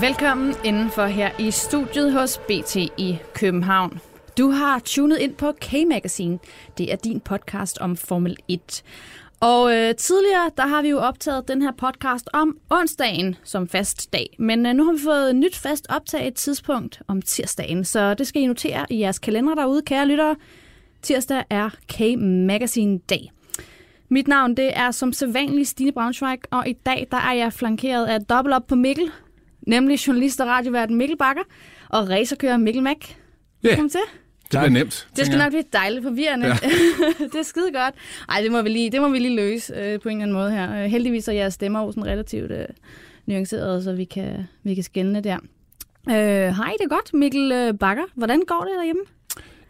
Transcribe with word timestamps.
Velkommen 0.00 0.54
indenfor 0.64 1.06
her 1.06 1.30
i 1.38 1.50
studiet 1.50 2.12
hos 2.12 2.38
BT 2.38 2.76
i 2.76 3.18
København. 3.34 4.00
Du 4.38 4.50
har 4.50 4.78
tunet 4.78 5.18
ind 5.18 5.34
på 5.34 5.52
K-Magazine. 5.52 6.38
Det 6.78 6.92
er 6.92 6.96
din 6.96 7.20
podcast 7.20 7.78
om 7.78 7.96
Formel 7.96 8.36
1. 8.48 8.82
Og 9.40 9.76
øh, 9.76 9.94
tidligere, 9.94 10.50
der 10.56 10.66
har 10.66 10.82
vi 10.82 10.88
jo 10.88 10.98
optaget 10.98 11.48
den 11.48 11.62
her 11.62 11.72
podcast 11.78 12.28
om 12.32 12.58
onsdagen 12.70 13.36
som 13.44 13.68
fast 13.68 14.12
dag. 14.12 14.36
Men 14.38 14.66
øh, 14.66 14.74
nu 14.74 14.84
har 14.84 14.92
vi 14.92 14.98
fået 15.04 15.30
et 15.30 15.36
nyt 15.36 15.56
fast 15.56 15.86
optaget 15.88 16.34
tidspunkt 16.34 17.02
om 17.08 17.22
tirsdagen. 17.22 17.84
Så 17.84 18.14
det 18.14 18.26
skal 18.26 18.42
I 18.42 18.46
notere 18.46 18.86
i 18.90 19.00
jeres 19.00 19.18
kalender 19.18 19.54
derude, 19.54 19.82
kære 19.82 20.06
lyttere. 20.06 20.36
Tirsdag 21.02 21.44
er 21.50 21.70
K-Magazine 21.92 22.98
dag. 22.98 23.32
Mit 24.08 24.28
navn 24.28 24.56
det 24.56 24.78
er 24.78 24.90
som 24.90 25.12
sædvanligt 25.12 25.68
Stine 25.68 25.92
Braunschweig, 25.92 26.38
og 26.50 26.68
i 26.68 26.72
dag 26.72 27.06
der 27.10 27.16
er 27.16 27.32
jeg 27.32 27.52
flankeret 27.52 28.06
af 28.06 28.24
dobbelt 28.24 28.54
op 28.54 28.66
på 28.66 28.74
Mikkel, 28.74 29.10
nemlig 29.66 30.06
journalist 30.06 30.40
og 30.40 30.46
radioverden 30.46 30.96
Mikkel 30.96 31.16
Bakker 31.16 31.42
og 31.88 32.10
racerkører 32.10 32.56
Mikkel 32.56 32.82
Mack. 32.82 33.16
Ja, 33.62 33.68
Velkommen 33.68 33.90
til. 33.90 34.00
det 34.42 34.50
bliver 34.50 34.68
nemt. 34.68 35.08
Det 35.16 35.26
skal 35.26 35.38
nok 35.38 35.50
blive 35.50 35.64
dejligt 35.72 36.02
forvirrende. 36.02 36.46
Ja. 36.46 36.54
det 37.32 37.34
er 37.34 37.42
skide 37.42 37.72
godt. 37.72 37.94
Ej, 38.28 38.40
det 38.40 38.52
må 38.52 38.62
vi 38.62 38.68
lige, 38.68 38.90
det 38.90 39.00
må 39.00 39.08
vi 39.08 39.18
lige 39.18 39.36
løse 39.36 39.74
øh, 39.74 40.00
på 40.00 40.08
en 40.08 40.16
eller 40.16 40.22
anden 40.22 40.32
måde 40.32 40.50
her. 40.50 40.82
Øh, 40.84 40.90
heldigvis 40.90 41.28
er 41.28 41.32
jeres 41.32 41.54
stemmer 41.54 41.82
jo 41.82 41.92
sådan 41.92 42.06
relativt 42.06 42.50
øh, 42.50 42.64
nuanceret, 43.26 43.84
så 43.84 43.92
vi 43.92 44.04
kan, 44.04 44.48
vi 44.62 44.74
kan 44.74 44.84
skænde 44.84 45.20
der. 45.20 45.36
Øh, 46.08 46.14
hej, 46.56 46.72
det 46.78 46.84
er 46.84 46.88
godt, 46.88 47.14
Mikkel 47.14 47.52
øh, 47.52 47.74
Bakker. 47.78 48.04
Hvordan 48.14 48.42
går 48.46 48.60
det 48.64 48.72
derhjemme? 48.78 49.02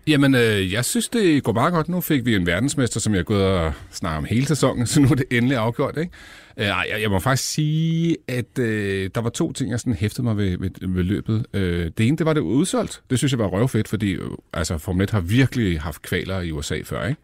Jamen, 0.07 0.35
øh, 0.35 0.73
jeg 0.73 0.85
synes, 0.85 1.09
det 1.09 1.43
går 1.43 1.53
meget 1.53 1.73
godt. 1.73 1.89
Nu 1.89 2.01
fik 2.01 2.25
vi 2.27 2.35
en 2.37 2.47
verdensmester, 2.47 3.01
som 3.01 3.13
jeg 3.13 3.21
er 3.21 3.25
gået 3.25 3.45
og 3.45 3.73
snakket 3.91 4.19
om 4.19 4.25
hele 4.25 4.47
sæsonen, 4.47 4.87
så 4.93 5.01
nu 5.01 5.09
er 5.09 5.15
det 5.15 5.25
endelig 5.31 5.57
afgjort, 5.57 5.97
ikke? 5.99 6.13
Øh, 6.59 6.67
jeg, 6.67 6.99
jeg 7.01 7.11
må 7.11 7.19
faktisk 7.19 7.51
sige, 7.51 8.17
at 8.29 8.59
øh, 8.59 9.11
der 9.15 9.21
var 9.21 9.31
to 9.31 9.53
ting, 9.53 9.71
jeg 9.71 9.81
sådan 9.81 9.93
hæftede 9.93 10.23
mig 10.23 10.37
ved, 10.37 10.59
ved, 10.59 10.71
ved 10.81 11.03
løbet. 11.03 11.47
Øh, 11.55 11.91
det 11.99 12.07
ene, 12.07 12.17
det 12.17 12.27
var 12.27 12.33
det 12.33 12.41
udsolgt. 12.41 13.03
Det 13.11 13.19
synes 13.19 13.33
jeg 13.33 13.39
var 13.39 13.47
røvfedt, 13.47 13.89
fordi 13.89 14.13
øh, 14.13 14.31
altså, 14.53 14.79
Formel 14.79 15.05
1 15.05 15.11
har 15.11 15.21
virkelig 15.21 15.81
haft 15.81 16.03
kvaler 16.03 16.41
i 16.41 16.51
USA 16.51 16.81
før, 16.85 17.07
ikke? 17.07 17.21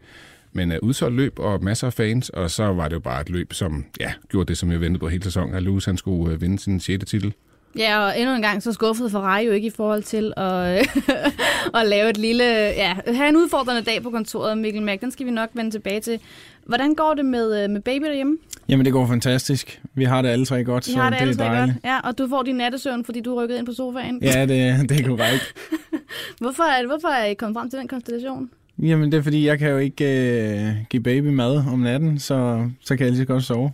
Men 0.55 0.71
uh, 0.71 0.77
udsolgt 0.81 1.15
løb 1.15 1.39
og 1.39 1.63
masser 1.63 1.87
af 1.87 1.93
fans, 1.93 2.29
og 2.29 2.51
så 2.51 2.63
var 2.63 2.87
det 2.87 2.95
jo 2.95 2.99
bare 2.99 3.21
et 3.21 3.29
løb, 3.29 3.53
som 3.53 3.85
ja, 3.99 4.13
gjorde 4.29 4.47
det, 4.47 4.57
som 4.57 4.71
jeg 4.71 4.81
ventede 4.81 4.99
på 4.99 5.07
hele 5.07 5.23
sæsonen, 5.23 5.55
at 5.55 5.63
Lewis 5.63 5.85
han 5.85 5.97
skulle 5.97 6.33
uh, 6.33 6.41
vinde 6.41 6.59
sin 6.59 6.79
6. 6.79 7.05
titel. 7.05 7.33
Ja, 7.77 7.99
og 7.99 8.19
endnu 8.19 8.35
en 8.35 8.41
gang 8.41 8.63
så 8.63 8.71
skuffede 8.71 9.09
Ferrari 9.09 9.45
jo 9.45 9.51
ikke 9.51 9.67
i 9.67 9.71
forhold 9.75 10.03
til 10.03 10.33
at, 10.37 10.87
at 11.79 11.87
lave 11.87 12.09
et 12.09 12.17
lille... 12.17 12.43
Ja, 12.53 12.95
have 13.07 13.29
en 13.29 13.37
udfordrende 13.37 13.81
dag 13.81 14.03
på 14.03 14.09
kontoret, 14.09 14.57
Mikkel 14.57 14.81
Mack. 14.81 15.01
Den 15.01 15.11
skal 15.11 15.25
vi 15.25 15.31
nok 15.31 15.49
vende 15.53 15.71
tilbage 15.71 15.99
til. 15.99 16.19
Hvordan 16.65 16.95
går 16.95 17.13
det 17.13 17.25
med, 17.25 17.63
øh, 17.63 17.69
med 17.69 17.81
baby 17.81 18.03
derhjemme? 18.03 18.37
Jamen, 18.69 18.85
det 18.85 18.93
går 18.93 19.07
fantastisk. 19.07 19.81
Vi 19.93 20.03
har 20.03 20.21
det 20.21 20.29
alle 20.29 20.45
tre 20.45 20.63
godt, 20.63 20.85
så 20.85 20.97
har 20.97 21.09
det, 21.09 21.19
det 21.19 21.21
alle 21.21 21.33
er 21.33 21.37
tre 21.37 21.43
dejligt. 21.45 21.73
godt. 21.73 21.91
Ja, 21.91 21.99
og 21.99 22.17
du 22.17 22.27
får 22.29 22.43
din 22.43 22.55
nattesøvn, 22.55 23.05
fordi 23.05 23.21
du 23.21 23.37
er 23.37 23.43
rykket 23.43 23.57
ind 23.57 23.65
på 23.65 23.73
sofaen. 23.73 24.19
Ja, 24.21 24.41
det, 24.41 24.89
det 24.89 24.99
er 24.99 25.07
korrekt. 25.07 25.53
Hvorfor, 26.41 26.63
er, 26.63 26.87
hvorfor 26.87 27.07
er 27.07 27.25
I 27.25 27.33
kommet 27.33 27.55
frem 27.59 27.69
til 27.69 27.79
den 27.79 27.87
konstellation? 27.87 28.49
Jamen, 28.81 29.11
det 29.11 29.17
er 29.17 29.21
fordi, 29.21 29.47
jeg 29.47 29.59
kan 29.59 29.69
jo 29.69 29.77
ikke 29.77 30.05
øh, 30.05 30.71
give 30.89 31.03
baby 31.03 31.27
mad 31.27 31.63
om 31.71 31.79
natten, 31.79 32.19
så, 32.19 32.69
så 32.81 32.95
kan 32.95 33.03
jeg 33.05 33.11
lige 33.11 33.21
så 33.21 33.25
godt 33.25 33.43
sove. 33.43 33.71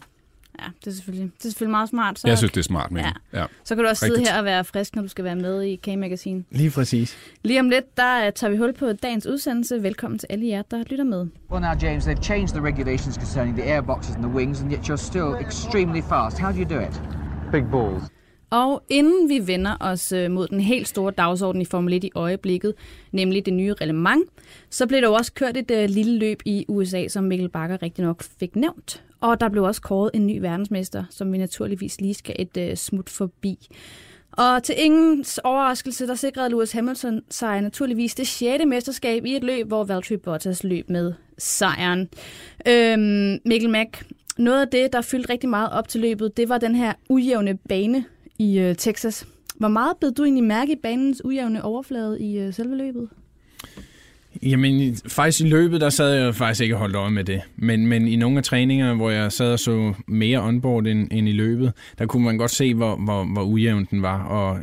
Ja, 0.61 0.67
det 0.79 0.87
er 0.87 0.95
selvfølgelig, 0.95 1.31
det 1.37 1.45
er 1.45 1.49
selvfølgelig 1.49 1.71
meget 1.71 1.89
smart. 1.89 2.19
Så, 2.19 2.27
Jeg 2.27 2.37
synes, 2.37 2.51
det 2.51 2.59
er 2.59 2.63
smart 2.63 2.91
med 2.91 3.01
Ja. 3.01 3.39
ja. 3.39 3.45
så 3.63 3.75
kan 3.75 3.83
du 3.83 3.89
også 3.89 3.99
sidde 3.99 4.13
rigtigt. 4.13 4.29
her 4.31 4.39
og 4.39 4.45
være 4.45 4.63
frisk, 4.63 4.95
når 4.95 5.01
du 5.01 5.07
skal 5.07 5.23
være 5.25 5.35
med 5.35 5.61
i 5.63 5.75
K-Magazine. 5.75 6.43
Lige 6.51 6.71
præcis. 6.71 7.17
Lige 7.43 7.59
om 7.59 7.69
lidt, 7.69 7.97
der 7.97 8.25
øh, 8.25 8.31
tager 8.33 8.51
vi 8.51 8.57
hul 8.57 8.73
på 8.73 8.93
dagens 8.93 9.25
udsendelse. 9.27 9.83
Velkommen 9.83 10.19
til 10.19 10.27
alle 10.29 10.47
jer, 10.47 10.61
der 10.61 10.83
lytter 10.89 11.05
med. 11.05 11.27
Well, 11.51 11.61
now, 11.61 11.71
James, 11.81 12.07
they've 12.07 12.21
changed 12.23 12.47
the 12.55 12.61
regulations 12.63 13.15
concerning 13.15 13.57
the 13.57 13.73
airboxes 13.73 14.15
and 14.15 14.23
the 14.23 14.33
wings, 14.33 14.61
and 14.61 14.71
yet 14.71 14.79
you're 14.89 14.95
still 15.07 15.33
extremely 15.47 16.01
fast. 16.01 16.39
How 16.39 16.51
do 16.51 16.57
you 16.57 16.69
do 16.69 16.79
it? 16.79 17.01
Big 17.51 17.63
balls. 17.71 18.03
Og 18.51 18.83
inden 18.89 19.29
vi 19.29 19.47
vender 19.47 19.75
os 19.79 20.11
øh, 20.11 20.31
mod 20.31 20.47
den 20.47 20.59
helt 20.59 20.87
store 20.87 21.11
dagsorden 21.17 21.61
i 21.61 21.65
Formel 21.65 21.93
1 21.93 22.03
i 22.03 22.11
øjeblikket, 22.15 22.73
nemlig 23.11 23.45
det 23.45 23.53
nye 23.53 23.73
reglement, 23.73 24.23
så 24.69 24.87
blev 24.87 25.01
der 25.01 25.07
jo 25.07 25.13
også 25.13 25.33
kørt 25.33 25.57
et 25.57 25.71
øh, 25.71 25.89
lille 25.89 26.17
løb 26.19 26.41
i 26.45 26.65
USA, 26.67 27.07
som 27.07 27.23
Mikkel 27.23 27.49
Bakker 27.49 27.81
rigtig 27.81 28.05
nok 28.05 28.23
fik 28.39 28.55
nævnt. 28.55 29.03
Og 29.21 29.39
der 29.39 29.49
blev 29.49 29.63
også 29.63 29.81
kåret 29.81 30.11
en 30.13 30.27
ny 30.27 30.39
verdensmester, 30.39 31.03
som 31.09 31.33
vi 31.33 31.37
naturligvis 31.37 32.01
lige 32.01 32.13
skal 32.13 32.35
et 32.39 32.57
øh, 32.57 32.75
smut 32.75 33.09
forbi. 33.09 33.69
Og 34.31 34.63
til 34.63 34.75
ingens 34.77 35.39
overraskelse, 35.43 36.07
der 36.07 36.15
sikrede 36.15 36.49
Lewis 36.49 36.71
Hamilton 36.71 37.21
sig 37.29 37.61
naturligvis 37.61 38.15
det 38.15 38.27
6. 38.27 38.65
mesterskab 38.67 39.25
i 39.25 39.35
et 39.35 39.43
løb, 39.43 39.67
hvor 39.67 39.83
Valtteri 39.83 40.17
Bottas 40.17 40.63
løb 40.63 40.89
med 40.89 41.13
sejren. 41.37 42.09
Øhm, 42.67 43.39
Mikkel 43.45 43.69
Mack, 43.69 44.05
noget 44.37 44.61
af 44.61 44.67
det, 44.67 44.93
der 44.93 45.01
fyldte 45.01 45.29
rigtig 45.29 45.49
meget 45.49 45.69
op 45.71 45.87
til 45.87 46.01
løbet, 46.01 46.37
det 46.37 46.49
var 46.49 46.57
den 46.57 46.75
her 46.75 46.93
ujævne 47.09 47.57
bane 47.69 48.05
i 48.39 48.59
øh, 48.59 48.75
Texas. 48.75 49.27
Hvor 49.55 49.67
meget 49.67 49.97
blev 49.97 50.11
du 50.11 50.23
egentlig 50.23 50.43
mærke 50.43 50.71
i 50.71 50.75
banens 50.83 51.25
ujævne 51.25 51.63
overflade 51.63 52.21
i 52.21 52.39
øh, 52.39 52.53
selve 52.53 52.75
løbet? 52.75 53.09
Jamen, 54.43 54.79
i- 54.79 54.95
faktisk 55.07 55.41
i 55.45 55.49
løbet, 55.49 55.81
der 55.81 55.89
sad 55.89 56.13
jeg 56.13 56.35
faktisk 56.35 56.61
ikke 56.61 56.75
og 56.75 56.79
holdt 56.79 56.95
øje 56.95 57.11
med 57.11 57.23
det. 57.23 57.41
Men, 57.55 57.87
men 57.87 58.07
i 58.07 58.15
nogle 58.15 58.37
af 58.37 58.43
træningerne, 58.43 58.95
hvor 58.95 59.09
jeg 59.09 59.31
sad 59.31 59.53
og 59.53 59.59
så 59.59 59.93
mere 60.07 60.41
onboard 60.41 60.87
end, 60.87 61.07
end 61.11 61.29
i 61.29 61.31
løbet, 61.31 61.73
der 61.99 62.05
kunne 62.05 62.25
man 62.25 62.37
godt 62.37 62.51
se, 62.51 62.73
hvor, 62.73 62.95
hvor, 62.95 63.23
hvor 63.23 63.43
ujævn 63.43 63.87
den 63.91 64.01
var. 64.01 64.23
Og 64.23 64.59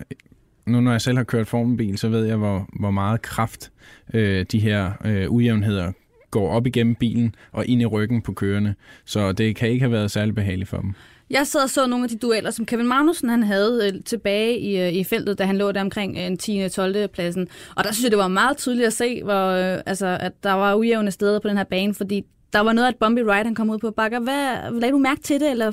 nu 0.67 0.81
når 0.81 0.91
jeg 0.91 1.01
selv 1.01 1.17
har 1.17 1.25
kørt 1.25 1.47
formelbil, 1.47 1.99
så 1.99 2.09
ved 2.09 2.25
jeg, 2.25 2.37
hvor, 2.37 2.69
hvor 2.81 2.91
meget 2.91 3.23
kraft 3.23 3.71
øh, 4.15 4.47
de 4.53 4.59
her 4.59 4.93
øh, 5.05 5.31
ujævnheder 5.31 5.93
går 6.31 6.51
op 6.51 6.67
igennem 6.67 6.95
bilen 6.95 7.35
og 7.53 7.67
ind 7.67 7.83
i 7.83 7.87
ryggen 7.87 8.23
på 8.23 8.33
kørende. 8.33 8.75
Så 9.05 9.33
det 9.33 9.57
kan 9.57 9.69
ikke 9.69 9.81
have 9.81 9.93
været 9.93 10.11
særlig 10.11 10.35
behageligt 10.35 10.69
for 10.69 10.77
dem. 10.77 10.95
Jeg 11.31 11.47
sad 11.47 11.63
og 11.63 11.71
så 11.71 11.87
nogle 11.87 12.05
af 12.05 12.09
de 12.09 12.17
dueller, 12.17 12.51
som 12.51 12.67
Kevin 12.67 12.87
Magnussen 12.87 13.29
han 13.29 13.43
havde 13.43 13.81
øh, 13.95 14.03
tilbage 14.05 14.59
i, 14.59 14.81
øh, 14.81 14.93
i 14.93 15.05
feltet, 15.05 15.39
da 15.39 15.45
han 15.45 15.59
lå 15.59 15.73
der 15.73 15.81
omkring 15.81 16.17
øh, 16.17 16.27
en 16.27 16.39
10. 16.39 16.59
og 16.59 16.73
12. 16.73 17.09
pladsen. 17.09 17.49
Og 17.77 17.85
der 17.85 17.93
synes 17.93 18.05
jeg, 18.05 18.11
det 18.11 18.19
var 18.19 18.29
meget 18.29 18.57
tydeligt 18.57 18.87
at 18.87 18.93
se, 18.93 19.23
hvor, 19.23 19.47
øh, 19.49 19.81
altså, 19.87 20.19
at 20.21 20.33
der 20.43 20.53
var 20.53 20.75
ujævne 20.75 21.11
steder 21.11 21.39
på 21.39 21.49
den 21.49 21.57
her 21.57 21.65
bane, 21.65 21.95
fordi 21.95 22.23
der 22.53 22.61
var 22.61 22.73
noget 22.73 22.87
af 22.87 22.91
et 22.91 22.97
bumpy 23.01 23.21
ride, 23.21 23.45
han 23.45 23.55
kom 23.55 23.71
ud 23.71 23.79
på. 23.79 23.91
Bakker, 23.91 24.21
hvad, 24.21 24.81
lagde 24.81 24.93
du 24.93 24.99
mærke 24.99 25.21
til 25.23 25.41
det? 25.41 25.51
Eller? 25.51 25.73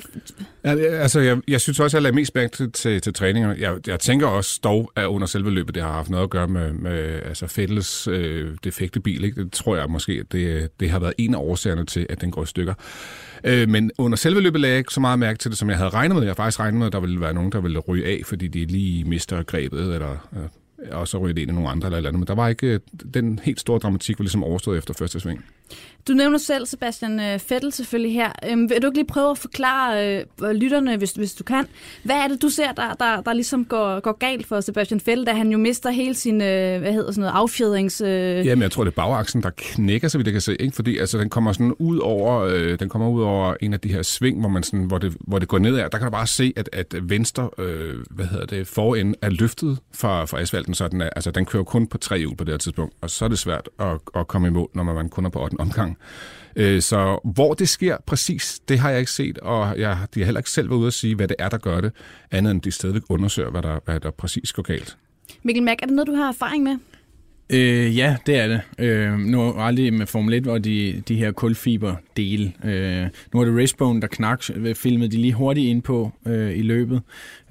Ja, 0.63 0.69
altså, 0.71 1.19
jeg, 1.19 1.41
jeg 1.47 1.61
synes 1.61 1.79
også, 1.79 1.97
jeg 1.97 2.01
lagde 2.01 2.15
mest 2.15 2.35
mærke 2.35 2.55
til, 2.55 2.71
til, 2.71 3.01
til 3.01 3.13
træningerne. 3.13 3.55
Jeg, 3.59 3.87
jeg 3.87 3.99
tænker 3.99 4.27
også 4.27 4.59
dog, 4.63 4.91
at 4.95 5.05
under 5.05 5.27
selve 5.27 5.51
løbet, 5.51 5.75
det 5.75 5.83
har 5.83 5.91
haft 5.91 6.09
noget 6.09 6.23
at 6.23 6.29
gøre 6.29 6.47
med, 6.47 6.73
med 6.73 7.21
altså 7.25 7.47
Fettels 7.47 8.07
øh, 8.07 8.51
defekte 8.63 8.99
bil. 8.99 9.23
Ikke? 9.23 9.43
Det 9.43 9.51
tror 9.51 9.75
jeg 9.75 9.89
måske, 9.89 10.11
at 10.11 10.31
det, 10.31 10.69
det 10.79 10.89
har 10.89 10.99
været 10.99 11.13
en 11.17 11.35
af 11.35 11.39
årsagerne 11.39 11.85
til, 11.85 12.05
at 12.09 12.21
den 12.21 12.31
går 12.31 12.43
i 12.43 12.45
stykker. 12.45 12.73
Øh, 13.43 13.69
men 13.69 13.91
under 13.97 14.15
selve 14.17 14.41
løbet 14.41 14.61
lagde 14.61 14.73
jeg 14.73 14.79
ikke 14.79 14.93
så 14.93 14.99
meget 14.99 15.19
mærke 15.19 15.39
til 15.39 15.51
det, 15.51 15.57
som 15.57 15.69
jeg 15.69 15.77
havde 15.77 15.89
regnet 15.89 16.15
med. 16.15 16.23
Jeg 16.23 16.27
havde 16.27 16.37
faktisk 16.37 16.59
regnet 16.59 16.79
med, 16.79 16.87
at 16.87 16.93
der 16.93 16.99
ville 16.99 17.21
være 17.21 17.33
nogen, 17.33 17.51
der 17.51 17.61
ville 17.61 17.79
ryge 17.79 18.05
af, 18.05 18.21
fordi 18.25 18.47
de 18.47 18.65
lige 18.65 19.03
mister 19.03 19.43
grebet, 19.43 19.93
eller 19.93 20.29
øh, 20.35 20.43
og 20.91 21.07
så 21.07 21.17
ryger 21.17 21.33
det 21.33 21.41
ind 21.41 21.51
i 21.51 21.53
nogle 21.53 21.69
andre 21.69 21.87
eller 21.87 21.97
eller 21.97 22.09
andet. 22.09 22.19
Men 22.19 22.27
der 22.27 22.35
var 22.35 22.47
ikke 22.47 22.67
øh, 22.67 22.79
den 23.13 23.39
helt 23.43 23.59
store 23.59 23.79
dramatik, 23.79 24.19
var 24.19 24.23
ligesom 24.23 24.43
overstået 24.43 24.77
efter 24.77 24.93
første 24.93 25.19
sving. 25.19 25.45
Du 26.07 26.13
nævner 26.13 26.37
selv 26.37 26.65
Sebastian 26.65 27.19
øh, 27.19 27.39
Fettel 27.39 27.71
selvfølgelig 27.71 28.13
her. 28.13 28.31
Øhm, 28.49 28.69
vil 28.69 28.81
du 28.81 28.87
ikke 28.87 28.97
lige 28.97 29.07
prøve 29.07 29.31
at 29.31 29.37
forklare 29.37 30.17
øh, 30.17 30.23
øh, 30.43 30.51
lytterne, 30.51 30.97
hvis, 30.97 31.11
hvis 31.11 31.33
du 31.33 31.43
kan, 31.43 31.65
hvad 32.03 32.15
er 32.15 32.27
det, 32.27 32.41
du 32.41 32.49
ser, 32.49 32.71
der, 32.71 32.93
der, 32.93 33.21
der 33.21 33.33
ligesom 33.33 33.65
går, 33.65 33.99
går 33.99 34.17
galt 34.17 34.47
for 34.47 34.61
Sebastian 34.61 34.99
Fettel, 34.99 35.25
da 35.25 35.31
han 35.31 35.51
jo 35.51 35.57
mister 35.57 35.89
hele 35.91 36.15
sin, 36.15 36.41
øh, 36.41 36.79
hvad 36.79 36.93
hedder 36.93 37.11
sådan 37.11 37.21
noget, 37.21 37.33
affjedrings... 37.35 38.01
Øh... 38.01 38.45
Jamen, 38.45 38.61
jeg 38.61 38.71
tror, 38.71 38.83
det 38.83 38.91
er 38.91 38.95
bagaksen, 38.95 39.43
der 39.43 39.49
knækker, 39.57 40.07
så 40.07 40.17
vidt 40.17 40.27
jeg 40.27 40.31
kan 40.31 40.41
se. 40.41 40.55
Ikke? 40.59 40.75
Fordi 40.75 40.97
altså, 40.97 41.17
den 41.17 41.29
kommer 41.29 41.53
sådan 41.53 41.73
ud 41.73 41.97
over, 41.97 42.39
øh, 42.39 42.79
den 42.79 42.89
kommer 42.89 43.09
ud 43.09 43.21
over 43.21 43.55
en 43.61 43.73
af 43.73 43.79
de 43.79 43.93
her 43.93 44.01
sving, 44.01 44.39
hvor, 44.39 44.49
man 44.49 44.63
sådan, 44.63 44.83
hvor, 44.85 44.97
det, 44.97 45.13
hvor 45.19 45.39
det 45.39 45.47
går 45.47 45.57
nedad. 45.57 45.89
Der 45.89 45.97
kan 45.97 46.05
du 46.05 46.11
bare 46.11 46.27
se, 46.27 46.53
at, 46.55 46.69
at 46.73 46.95
venstre 47.01 47.49
øh, 47.57 47.95
hvad 48.09 48.25
hedder 48.25 48.45
det, 48.45 48.67
forend 48.67 49.15
er 49.21 49.29
løftet 49.29 49.79
fra, 49.93 50.25
fra 50.25 50.41
asfalten, 50.41 50.73
så 50.73 50.87
den, 50.87 51.01
er, 51.01 51.09
altså, 51.15 51.31
den 51.31 51.45
kører 51.45 51.63
kun 51.63 51.87
på 51.87 51.97
tre 51.97 52.17
hjul 52.17 52.35
på 52.35 52.43
det 52.43 52.53
her 52.53 52.57
tidspunkt. 52.57 52.95
Og 53.01 53.09
så 53.09 53.25
er 53.25 53.29
det 53.29 53.39
svært 53.39 53.69
at, 53.79 53.99
at 54.15 54.27
komme 54.27 54.47
imod, 54.47 54.67
når 54.75 54.83
man 54.83 55.09
kun 55.09 55.25
er 55.25 55.29
på 55.29 55.39
8. 55.59 55.61
omgang. 55.61 55.97
Øh, 56.55 56.81
så 56.81 57.19
hvor 57.33 57.53
det 57.53 57.69
sker 57.69 57.97
præcis, 58.05 58.59
det 58.67 58.79
har 58.79 58.89
jeg 58.89 58.99
ikke 58.99 59.11
set, 59.11 59.37
og 59.37 59.79
jeg, 59.79 59.97
de 60.13 60.19
har 60.19 60.25
heller 60.25 60.39
ikke 60.39 60.49
selv 60.49 60.69
været 60.69 60.79
ude 60.79 60.87
at 60.87 60.93
sige, 60.93 61.15
hvad 61.15 61.27
det 61.27 61.35
er, 61.39 61.49
der 61.49 61.57
gør 61.57 61.81
det, 61.81 61.91
andet 62.31 62.51
end 62.51 62.61
de 62.61 62.71
stadigvæk 62.71 63.01
undersøger, 63.09 63.49
hvad 63.51 63.61
der, 63.61 63.79
hvad 63.85 63.99
der 63.99 64.11
præcis 64.11 64.53
går 64.53 64.63
galt. 64.63 64.97
Mikkel 65.43 65.63
Mack, 65.63 65.81
er 65.81 65.85
det 65.85 65.95
noget, 65.95 66.07
du 66.07 66.13
har 66.13 66.27
erfaring 66.27 66.63
med? 66.63 66.77
Øh, 67.49 67.97
ja, 67.97 68.17
det 68.25 68.39
er 68.39 68.47
det. 68.47 68.61
Øh, 68.79 69.19
nu 69.19 69.41
er 69.41 69.61
aldrig 69.61 69.93
med 69.93 70.05
Formel 70.07 70.33
1, 70.33 70.43
hvor 70.43 70.57
de, 70.57 71.03
de 71.07 71.15
her 71.15 71.31
kulfiberdele. 71.31 72.53
Øh, 72.65 73.07
nu 73.33 73.41
er 73.41 73.45
det 73.45 73.57
Racebone, 73.57 74.01
der 74.01 74.07
knak, 74.07 74.43
filmede 74.75 75.11
de 75.11 75.17
lige 75.17 75.33
hurtigt 75.33 75.67
ind 75.67 75.81
på 75.81 76.11
øh, 76.27 76.57
i 76.57 76.61
løbet, 76.61 77.01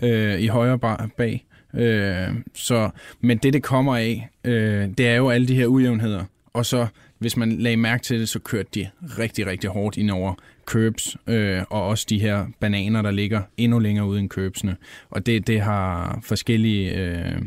øh, 0.03 0.41
i 0.41 0.47
højre 0.47 0.79
ba- 0.85 1.07
bag. 1.17 1.47
Øh, 1.75 2.29
så, 2.55 2.91
men 3.21 3.39
det, 3.39 3.53
det 3.53 3.63
kommer 3.63 3.97
af, 3.97 4.29
øh, 4.45 4.89
det 4.99 5.09
er 5.09 5.17
jo 5.17 5.31
alle 5.31 5.49
de 5.49 5.55
her 5.55 5.67
ujævnheder. 5.67 6.25
Og 6.53 6.67
så, 6.67 6.87
hvis 7.23 7.37
man 7.37 7.53
lagde 7.53 7.77
mærke 7.77 8.03
til 8.03 8.21
det, 8.21 8.29
så 8.29 8.39
kørte 8.39 8.69
de 8.75 8.89
rigtig, 9.19 9.47
rigtig 9.47 9.71
hårdt 9.71 9.97
ind 9.97 10.11
over 10.11 10.35
curbs, 10.67 11.17
øh, 11.27 11.63
og 11.71 11.87
også 11.87 12.07
de 12.09 12.19
her 12.21 12.47
bananer, 12.61 13.03
der 13.03 13.11
ligger 13.11 13.43
endnu 13.57 13.79
længere 13.79 14.07
ude 14.07 14.21
end 14.21 14.29
curbsene. 14.29 14.77
Og 15.11 15.27
det, 15.27 15.47
det 15.47 15.61
har 15.61 16.19
forskellige... 16.23 16.95
Øh, 16.95 17.43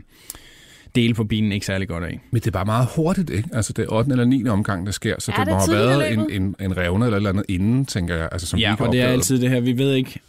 dele 0.96 1.14
på 1.14 1.24
bilen 1.24 1.52
ikke 1.52 1.66
særlig 1.66 1.88
godt 1.88 2.04
af. 2.04 2.20
Men 2.32 2.40
det 2.40 2.48
er 2.48 2.52
bare 2.52 2.66
meget 2.66 2.88
hurtigt, 2.96 3.30
ikke? 3.30 3.50
Altså 3.54 3.74
det 3.74 3.86
er 3.86 3.94
8. 3.94 4.12
eller 4.12 4.26
9. 4.26 4.48
omgang, 4.48 4.86
der 4.86 4.92
sker, 4.92 5.16
så 5.20 5.32
Er 5.32 5.44
det, 5.44 5.54
må 5.54 5.60
det 5.60 5.78
have 5.78 6.00
været 6.00 6.14
en, 6.14 6.32
en, 6.32 6.56
en 6.60 6.78
revne 6.78 7.06
eller 7.06 7.18
et 7.18 7.20
eller 7.20 7.30
andet 7.30 7.46
inden, 7.50 7.86
tænker 7.86 8.16
jeg, 8.16 8.30
altså 8.32 8.48
som 8.48 8.58
vi 8.58 8.62
Ja, 8.62 8.76
og 8.80 8.92
det 8.92 9.02
er 9.02 9.08
altid 9.08 9.42
det 9.42 9.50
her, 9.50 9.60
vi 9.60 9.78
ved 9.78 9.94
ikke, 9.94 10.20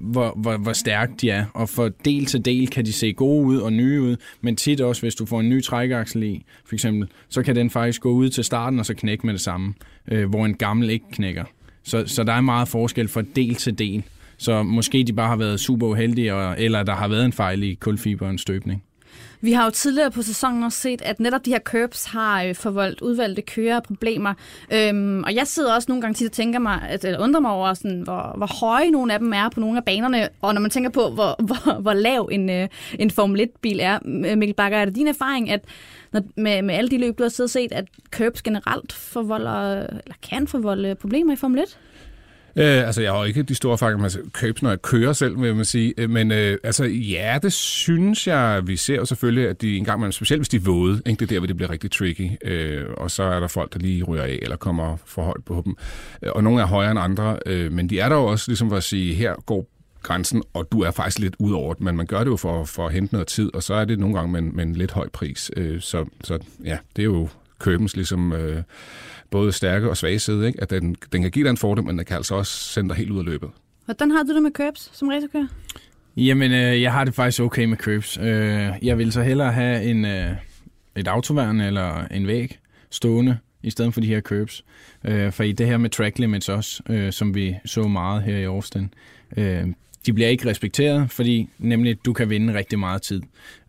hvor, 0.00 0.32
hvor, 0.36 0.56
hvor 0.56 0.72
stærkt 0.72 1.20
de 1.20 1.30
er, 1.30 1.44
og 1.54 1.68
for 1.68 1.88
del 2.04 2.26
til 2.26 2.44
del 2.44 2.68
kan 2.68 2.84
de 2.84 2.92
se 2.92 3.12
gode 3.12 3.46
ud 3.46 3.56
og 3.56 3.72
nye 3.72 4.00
ud, 4.02 4.16
men 4.40 4.56
tit 4.56 4.80
også, 4.80 5.02
hvis 5.02 5.14
du 5.14 5.26
får 5.26 5.40
en 5.40 5.48
ny 5.48 5.62
trækaksel 5.62 6.22
i, 6.22 6.44
for 6.66 6.74
eksempel, 6.74 7.08
så 7.28 7.42
kan 7.42 7.56
den 7.56 7.70
faktisk 7.70 8.00
gå 8.00 8.10
ud 8.10 8.28
til 8.28 8.44
starten 8.44 8.78
og 8.78 8.86
så 8.86 8.94
knække 8.94 9.26
med 9.26 9.34
det 9.34 9.40
samme, 9.40 9.74
øh, 10.10 10.28
hvor 10.28 10.46
en 10.46 10.54
gammel 10.54 10.90
ikke 10.90 11.06
knækker. 11.12 11.44
Så, 11.82 12.06
så 12.06 12.24
der 12.24 12.32
er 12.32 12.40
meget 12.40 12.68
forskel 12.68 13.08
fra 13.08 13.22
del 13.36 13.54
til 13.54 13.78
del. 13.78 14.02
Så 14.36 14.62
måske 14.62 15.04
de 15.04 15.12
bare 15.12 15.28
har 15.28 15.36
været 15.36 15.60
super 15.60 15.86
uheldige, 15.86 16.34
og, 16.34 16.56
eller 16.58 16.82
der 16.82 16.94
har 16.94 17.08
været 17.08 17.24
en 17.24 17.32
fejl 17.32 17.62
i 17.62 17.74
kulfiberens 17.74 18.40
støbning. 18.40 18.82
Vi 19.40 19.52
har 19.52 19.64
jo 19.64 19.70
tidligere 19.70 20.10
på 20.10 20.22
sæsonen 20.22 20.62
også 20.62 20.80
set, 20.80 21.02
at 21.02 21.20
netop 21.20 21.44
de 21.44 21.50
her 21.50 21.58
curbs 21.58 22.04
har 22.04 22.42
øh, 22.42 22.54
forvoldt 22.54 23.00
udvalgte 23.00 23.42
kører 23.42 23.80
problemer. 23.80 24.34
Øhm, 24.72 25.24
og 25.24 25.34
jeg 25.34 25.46
sidder 25.46 25.74
også 25.74 25.86
nogle 25.88 26.02
gange 26.02 26.14
tit 26.14 26.26
og 26.26 26.32
tænker 26.32 26.58
mig, 26.58 26.82
at, 26.88 27.04
eller 27.04 27.18
undrer 27.18 27.40
mig 27.40 27.50
over, 27.50 27.74
sådan, 27.74 28.00
hvor, 28.00 28.34
hvor 28.36 28.60
høje 28.60 28.90
nogle 28.90 29.12
af 29.12 29.18
dem 29.18 29.32
er 29.32 29.48
på 29.48 29.60
nogle 29.60 29.78
af 29.78 29.84
banerne. 29.84 30.28
Og 30.40 30.54
når 30.54 30.60
man 30.60 30.70
tænker 30.70 30.90
på, 30.90 31.10
hvor, 31.10 31.36
hvor, 31.46 31.80
hvor 31.80 31.92
lav 31.92 32.28
en, 32.32 32.50
øh, 32.50 32.68
en 32.98 33.10
Formel 33.10 33.40
1-bil 33.40 33.80
er. 33.80 33.98
Øh, 34.04 34.38
Mikkel 34.38 34.54
Bakker, 34.54 34.78
er 34.78 34.84
det 34.84 34.94
din 34.94 35.06
erfaring, 35.06 35.50
at 35.50 35.64
når, 36.12 36.22
med, 36.36 36.62
med 36.62 36.74
alle 36.74 36.90
de 36.90 36.98
løb, 36.98 37.18
du 37.18 37.22
har 37.22 37.30
siddet 37.30 37.48
og 37.48 37.50
set, 37.50 37.72
at 37.72 37.84
curbs 38.10 38.42
generelt 38.42 38.92
forvolder, 38.92 39.72
eller 39.80 40.14
kan 40.30 40.46
forvolde 40.46 40.94
problemer 40.94 41.32
i 41.32 41.36
Formel 41.36 41.60
1? 41.60 41.78
Øh, 42.56 42.86
altså, 42.86 43.02
jeg 43.02 43.12
har 43.12 43.24
ikke 43.24 43.42
de 43.42 43.54
store 43.54 43.72
erfaringer 43.72 44.02
med 44.02 44.30
køber, 44.32 44.58
når 44.62 44.70
jeg 44.70 44.82
kører 44.82 45.12
selv, 45.12 45.42
vil 45.42 45.56
man 45.56 45.64
sige. 45.64 45.94
Øh, 45.98 46.10
men 46.10 46.32
øh, 46.32 46.58
altså, 46.64 46.84
ja, 46.84 47.38
det 47.42 47.52
synes 47.52 48.26
jeg, 48.26 48.62
vi 48.66 48.76
ser 48.76 48.94
jo 48.94 49.04
selvfølgelig, 49.04 49.48
at 49.48 49.60
de 49.62 49.76
en 49.76 49.84
gang 49.84 49.98
imellem, 49.98 50.12
specielt 50.12 50.40
hvis 50.40 50.48
de 50.48 50.56
er 50.56 50.60
våde, 50.60 51.02
ikke? 51.06 51.20
det 51.20 51.22
er 51.22 51.26
der, 51.34 51.38
hvor 51.38 51.46
det 51.46 51.56
bliver 51.56 51.70
rigtig 51.70 51.90
tricky. 51.90 52.30
Øh, 52.44 52.84
og 52.96 53.10
så 53.10 53.22
er 53.22 53.40
der 53.40 53.48
folk, 53.48 53.72
der 53.72 53.78
lige 53.78 54.02
ryger 54.04 54.22
af, 54.22 54.38
eller 54.42 54.56
kommer 54.56 54.96
for 55.06 55.22
højt 55.24 55.44
på 55.46 55.62
dem. 55.64 55.76
Øh, 56.22 56.30
og 56.34 56.44
nogle 56.44 56.62
er 56.62 56.66
højere 56.66 56.90
end 56.90 57.00
andre, 57.00 57.38
øh, 57.46 57.72
men 57.72 57.90
de 57.90 58.00
er 58.00 58.08
der 58.08 58.16
jo 58.16 58.24
også, 58.24 58.44
ligesom 58.50 58.68
for 58.68 58.76
at 58.76 58.84
sige, 58.84 59.14
her 59.14 59.34
går 59.46 59.66
grænsen, 60.02 60.42
og 60.54 60.68
du 60.72 60.80
er 60.80 60.90
faktisk 60.90 61.18
lidt 61.18 61.34
ud 61.38 61.52
over 61.52 61.74
det, 61.74 61.82
men 61.82 61.96
man 61.96 62.06
gør 62.06 62.18
det 62.18 62.26
jo 62.26 62.36
for, 62.36 62.64
for 62.64 62.86
at 62.86 62.92
hente 62.92 63.14
noget 63.14 63.28
tid, 63.28 63.54
og 63.54 63.62
så 63.62 63.74
er 63.74 63.84
det 63.84 63.98
nogle 63.98 64.14
gange 64.14 64.32
med, 64.32 64.40
en- 64.40 64.56
med 64.56 64.64
en 64.64 64.74
lidt 64.74 64.90
høj 64.92 65.08
pris. 65.08 65.50
Øh, 65.56 65.80
så, 65.80 66.04
så 66.24 66.38
ja, 66.64 66.78
det 66.96 67.02
er 67.02 67.06
jo 67.06 67.28
købens 67.58 67.96
ligesom 67.96 68.32
øh, 68.32 68.62
både 69.34 69.52
stærke 69.52 69.90
og 69.90 69.96
svage 69.96 70.18
side, 70.18 70.46
ikke? 70.46 70.62
at 70.62 70.70
den, 70.70 70.96
den 71.12 71.22
kan 71.22 71.30
give 71.30 71.44
dig 71.44 71.50
en 71.50 71.56
fordel, 71.56 71.84
men 71.84 71.98
den 71.98 72.06
kan 72.06 72.16
altså 72.16 72.34
også 72.34 72.52
sende 72.52 72.88
dig 72.88 72.96
helt 72.96 73.10
ud 73.10 73.18
af 73.18 73.24
løbet. 73.24 73.50
Hvordan 73.84 74.10
har 74.10 74.22
du 74.22 74.34
det 74.34 74.42
med 74.42 74.50
curbs 74.50 74.90
som 74.92 75.08
racerkører? 75.08 75.46
Jamen, 76.16 76.52
øh, 76.52 76.82
jeg 76.82 76.92
har 76.92 77.04
det 77.04 77.14
faktisk 77.14 77.40
okay 77.42 77.64
med 77.64 77.76
curbs. 77.76 78.18
Øh, 78.18 78.70
jeg 78.82 78.98
vil 78.98 79.12
så 79.12 79.22
hellere 79.22 79.52
have 79.52 79.82
en, 79.84 80.04
øh, 80.04 80.30
et 80.96 81.08
autoværn 81.08 81.60
eller 81.60 82.06
en 82.06 82.26
væg 82.26 82.58
stående, 82.90 83.38
i 83.62 83.70
stedet 83.70 83.94
for 83.94 84.00
de 84.00 84.06
her 84.06 84.20
curbs. 84.20 84.64
Øh, 85.04 85.32
for 85.32 85.42
i 85.42 85.52
det 85.52 85.66
her 85.66 85.76
med 85.76 85.90
track 85.90 86.18
limits 86.18 86.48
også, 86.48 86.82
øh, 86.88 87.12
som 87.12 87.34
vi 87.34 87.56
så 87.64 87.82
meget 87.88 88.22
her 88.22 88.36
i 88.36 88.44
Austin, 88.44 88.94
øh, 89.36 89.66
de 90.06 90.12
bliver 90.12 90.28
ikke 90.28 90.50
respekteret, 90.50 91.10
fordi 91.10 91.48
nemlig 91.58 92.04
du 92.04 92.12
kan 92.12 92.30
vinde 92.30 92.54
rigtig 92.54 92.78
meget 92.78 93.02
tid. 93.02 93.22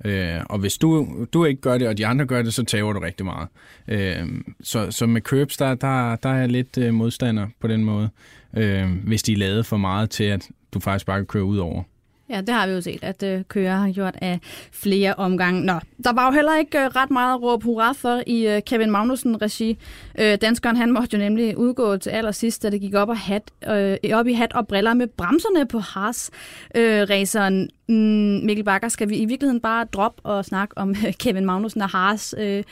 Øh, 0.05 0.39
og 0.45 0.59
hvis 0.59 0.77
du, 0.77 1.07
du 1.33 1.45
ikke 1.45 1.61
gør 1.61 1.77
det, 1.77 1.87
og 1.87 1.97
de 1.97 2.05
andre 2.05 2.25
gør 2.25 2.41
det, 2.41 2.53
så 2.53 2.63
tager 2.63 2.93
du 2.93 2.99
rigtig 2.99 3.25
meget. 3.25 3.47
Øh, 3.87 4.27
så, 4.61 4.91
så 4.91 5.05
med 5.05 5.21
curbs, 5.21 5.57
der, 5.57 5.75
der, 5.75 6.15
der 6.15 6.29
er 6.29 6.39
jeg 6.39 6.49
lidt 6.49 6.77
øh, 6.77 6.93
modstander 6.93 7.47
på 7.59 7.67
den 7.67 7.83
måde, 7.83 8.09
øh, 8.57 8.91
hvis 9.03 9.23
de 9.23 9.33
er 9.33 9.37
lavet 9.37 9.65
for 9.65 9.77
meget 9.77 10.09
til, 10.09 10.23
at 10.23 10.49
du 10.73 10.79
faktisk 10.79 11.05
bare 11.05 11.17
kan 11.17 11.25
køre 11.25 11.43
ud 11.43 11.57
over. 11.57 11.83
Ja, 12.29 12.41
det 12.41 12.49
har 12.49 12.67
vi 12.67 12.73
jo 12.73 12.81
set, 12.81 13.03
at 13.03 13.23
øh, 13.23 13.43
kører 13.43 13.75
har 13.75 13.91
gjort 13.91 14.15
af 14.21 14.39
flere 14.71 15.13
omgange. 15.13 15.65
Nå, 15.65 15.73
der 16.03 16.13
var 16.13 16.25
jo 16.25 16.31
heller 16.31 16.57
ikke 16.57 16.79
øh, 16.79 16.85
ret 16.85 17.11
meget 17.11 17.33
at 17.33 17.41
råbe 17.41 17.65
hurra 17.65 17.91
for 17.91 18.21
i 18.27 18.47
øh, 18.47 18.61
Kevin 18.61 18.91
Magnussen-regi. 18.91 19.77
Øh, 20.19 20.37
danskeren, 20.41 20.75
han 20.75 20.91
måtte 20.91 21.09
jo 21.13 21.17
nemlig 21.17 21.57
udgå 21.57 21.97
til 21.97 22.09
allersidst, 22.09 22.63
da 22.63 22.69
det 22.69 22.81
gik 22.81 22.93
op, 22.93 23.09
og 23.09 23.17
hat, 23.17 23.43
øh, 23.67 23.97
op 24.13 24.27
i 24.27 24.33
hat 24.33 24.53
og 24.53 24.67
briller 24.67 24.93
med 24.93 25.07
bremserne 25.07 25.65
på 25.65 25.79
Haas-raceren. 25.79 27.69
mm, 27.87 28.45
Mikkel 28.45 28.63
Bakker, 28.63 28.89
skal 28.89 29.09
vi 29.09 29.15
i 29.15 29.25
virkeligheden 29.25 29.61
bare 29.61 29.85
droppe 29.85 30.21
og 30.25 30.45
snakke 30.45 30.77
om 30.77 30.89
øh, 30.89 31.13
Kevin 31.13 31.45
Magnussen 31.45 31.81
og 31.81 31.89
Haas? 31.89 32.35
Øh, 32.37 32.63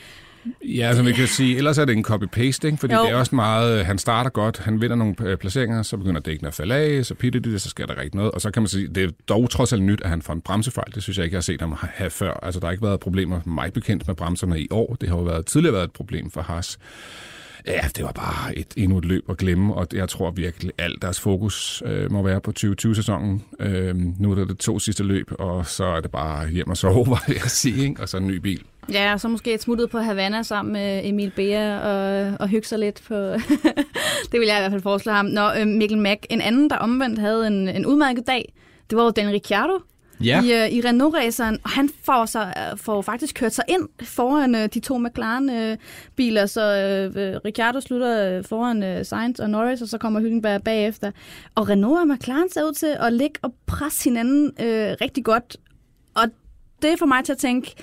Ja, 0.61 0.95
som 0.95 1.05
vi 1.05 1.11
kan 1.11 1.27
sige, 1.27 1.57
ellers 1.57 1.77
er 1.77 1.85
det 1.85 1.97
en 1.97 2.05
copy-paste, 2.05 2.67
ikke? 2.67 2.77
fordi 2.77 2.93
Jo. 2.93 3.03
det 3.03 3.11
er 3.11 3.15
også 3.15 3.35
meget, 3.35 3.79
øh, 3.79 3.85
han 3.85 3.97
starter 3.97 4.29
godt, 4.29 4.59
han 4.59 4.81
vinder 4.81 4.95
nogle 4.95 5.15
øh, 5.21 5.37
placeringer, 5.37 5.83
så 5.83 5.97
begynder 5.97 6.21
dækken 6.21 6.47
at 6.47 6.53
falde 6.53 6.75
af, 6.75 7.05
så 7.05 7.15
pitter 7.15 7.39
det, 7.39 7.61
så 7.61 7.69
sker 7.69 7.85
der 7.85 7.97
rigtig 7.97 8.15
noget, 8.15 8.31
og 8.31 8.41
så 8.41 8.51
kan 8.51 8.61
man 8.61 8.67
sige, 8.67 8.87
det 8.87 9.03
er 9.03 9.09
dog 9.29 9.49
trods 9.49 9.73
alt 9.73 9.83
nyt, 9.83 10.01
at 10.01 10.09
han 10.09 10.21
får 10.21 10.33
en 10.33 10.41
bremsefejl, 10.41 10.91
det 10.95 11.03
synes 11.03 11.17
jeg 11.17 11.23
ikke, 11.25 11.33
jeg 11.33 11.37
har 11.37 11.41
set 11.41 11.61
ham 11.61 11.75
have 11.79 12.09
før. 12.09 12.33
Altså, 12.43 12.59
der 12.59 12.65
har 12.65 12.71
ikke 12.71 12.83
været 12.83 12.99
problemer 12.99 13.39
mig 13.45 13.73
bekendt 13.73 14.07
med 14.07 14.15
bremserne 14.15 14.61
i 14.61 14.67
år, 14.71 14.97
det 15.01 15.09
har 15.09 15.15
jo 15.15 15.23
været, 15.23 15.45
tidligere 15.45 15.73
været 15.73 15.83
et 15.85 15.91
problem 15.91 16.31
for 16.31 16.41
Haas. 16.41 16.77
Ja, 17.67 17.81
det 17.95 18.03
var 18.05 18.11
bare 18.11 18.57
et, 18.57 18.73
endnu 18.77 18.97
et 18.97 19.05
løb 19.05 19.29
at 19.29 19.37
glemme, 19.37 19.73
og 19.73 19.87
jeg 19.93 20.09
tror 20.09 20.31
virkelig, 20.31 20.71
alt 20.77 21.01
deres 21.01 21.19
fokus 21.19 21.83
øh, 21.85 22.11
må 22.11 22.23
være 22.23 22.41
på 22.41 22.53
2020-sæsonen. 22.59 23.43
Øh, 23.59 23.95
nu 23.95 24.31
er 24.31 24.35
det 24.35 24.49
de 24.49 24.53
to 24.53 24.79
sidste 24.79 25.03
løb, 25.03 25.31
og 25.39 25.65
så 25.65 25.85
er 25.85 26.01
det 26.01 26.11
bare 26.11 26.49
hjem 26.49 26.69
og 26.69 26.77
sove, 26.77 27.07
var 27.09 27.23
jeg 27.27 27.43
at 27.45 27.51
sige, 27.51 27.83
ikke? 27.83 28.01
og 28.01 28.09
så 28.09 28.17
en 28.17 28.27
ny 28.27 28.35
bil. 28.35 28.63
Ja, 28.91 29.13
og 29.13 29.19
så 29.19 29.27
måske 29.27 29.53
et 29.53 29.61
smuttet 29.61 29.89
på 29.89 29.99
Havana 29.99 30.43
sammen 30.43 30.73
med 30.73 31.01
Emil 31.03 31.31
Bea 31.35 31.79
og, 31.79 32.33
og 32.39 32.47
hygge 32.47 32.67
sig 32.67 32.79
lidt 32.79 33.01
på... 33.07 33.15
det 34.31 34.39
vil 34.39 34.47
jeg 34.47 34.57
i 34.57 34.61
hvert 34.61 34.71
fald 34.71 34.81
foreslå 34.81 35.11
ham. 35.11 35.25
Nå, 35.25 35.49
øh, 35.59 35.67
Mikkel 35.67 35.97
Mack, 35.97 36.25
en 36.29 36.41
anden, 36.41 36.69
der 36.69 36.75
omvendt 36.75 37.19
havde 37.19 37.47
en, 37.47 37.69
en 37.69 37.85
udmærket 37.85 38.27
dag, 38.27 38.53
det 38.89 38.97
var 38.97 39.03
jo 39.03 39.09
Dan 39.09 39.33
Ricciardo, 39.33 39.79
Ja. 40.23 40.43
i, 40.43 40.53
øh, 40.53 40.69
i 40.69 40.81
Renault-raceren, 40.81 41.59
og 41.63 41.69
han 41.69 41.89
får, 42.05 42.25
så, 42.25 42.41
øh, 42.43 42.77
får 42.77 43.01
faktisk 43.01 43.35
kørt 43.35 43.53
sig 43.53 43.63
ind 43.67 43.89
foran 44.03 44.55
øh, 44.55 44.69
de 44.73 44.79
to 44.79 44.97
McLaren-biler, 44.97 46.45
så 46.45 46.61
øh, 46.61 47.39
Ricciardo 47.45 47.79
slutter 47.79 48.37
øh, 48.37 48.43
foran 48.43 48.83
øh, 48.83 49.05
Sainz 49.05 49.39
og 49.39 49.49
Norris, 49.49 49.81
og 49.81 49.87
så 49.87 49.97
kommer 49.97 50.19
Hülkenberg 50.19 50.63
bagefter. 50.63 51.11
Og 51.55 51.69
Renault 51.69 51.99
og 51.99 52.07
McLaren 52.07 52.49
ser 52.49 52.63
ud 52.63 52.73
til 52.73 52.95
at 52.99 53.13
ligge 53.13 53.39
og 53.41 53.53
presse 53.65 54.03
hinanden 54.03 54.45
øh, 54.59 54.95
rigtig 55.01 55.23
godt, 55.25 55.57
og 56.13 56.23
det 56.81 56.99
får 56.99 57.05
mig 57.05 57.23
til 57.25 57.31
at 57.31 57.37
tænke, 57.37 57.75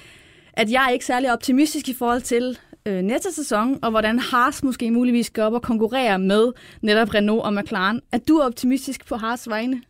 at 0.61 0.71
jeg 0.71 0.85
er 0.89 0.91
ikke 0.91 1.05
særlig 1.05 1.33
optimistisk 1.33 1.89
i 1.89 1.95
forhold 1.95 2.21
til 2.21 2.59
øh, 2.87 3.03
næste 3.03 3.35
sæson, 3.35 3.79
og 3.83 3.91
hvordan 3.91 4.19
Haas 4.19 4.63
måske 4.63 4.91
muligvis 4.91 5.27
skal 5.27 5.43
op 5.43 5.53
og 5.53 5.63
konkurrere 5.63 6.19
med 6.19 6.53
netop 6.83 7.15
Renault 7.15 7.43
og 7.43 7.55
McLaren. 7.55 8.01
Er 8.13 8.19
du 8.19 8.41
optimistisk 8.41 9.07
på 9.09 9.17
Haas 9.17 9.49
vegne? 9.49 9.83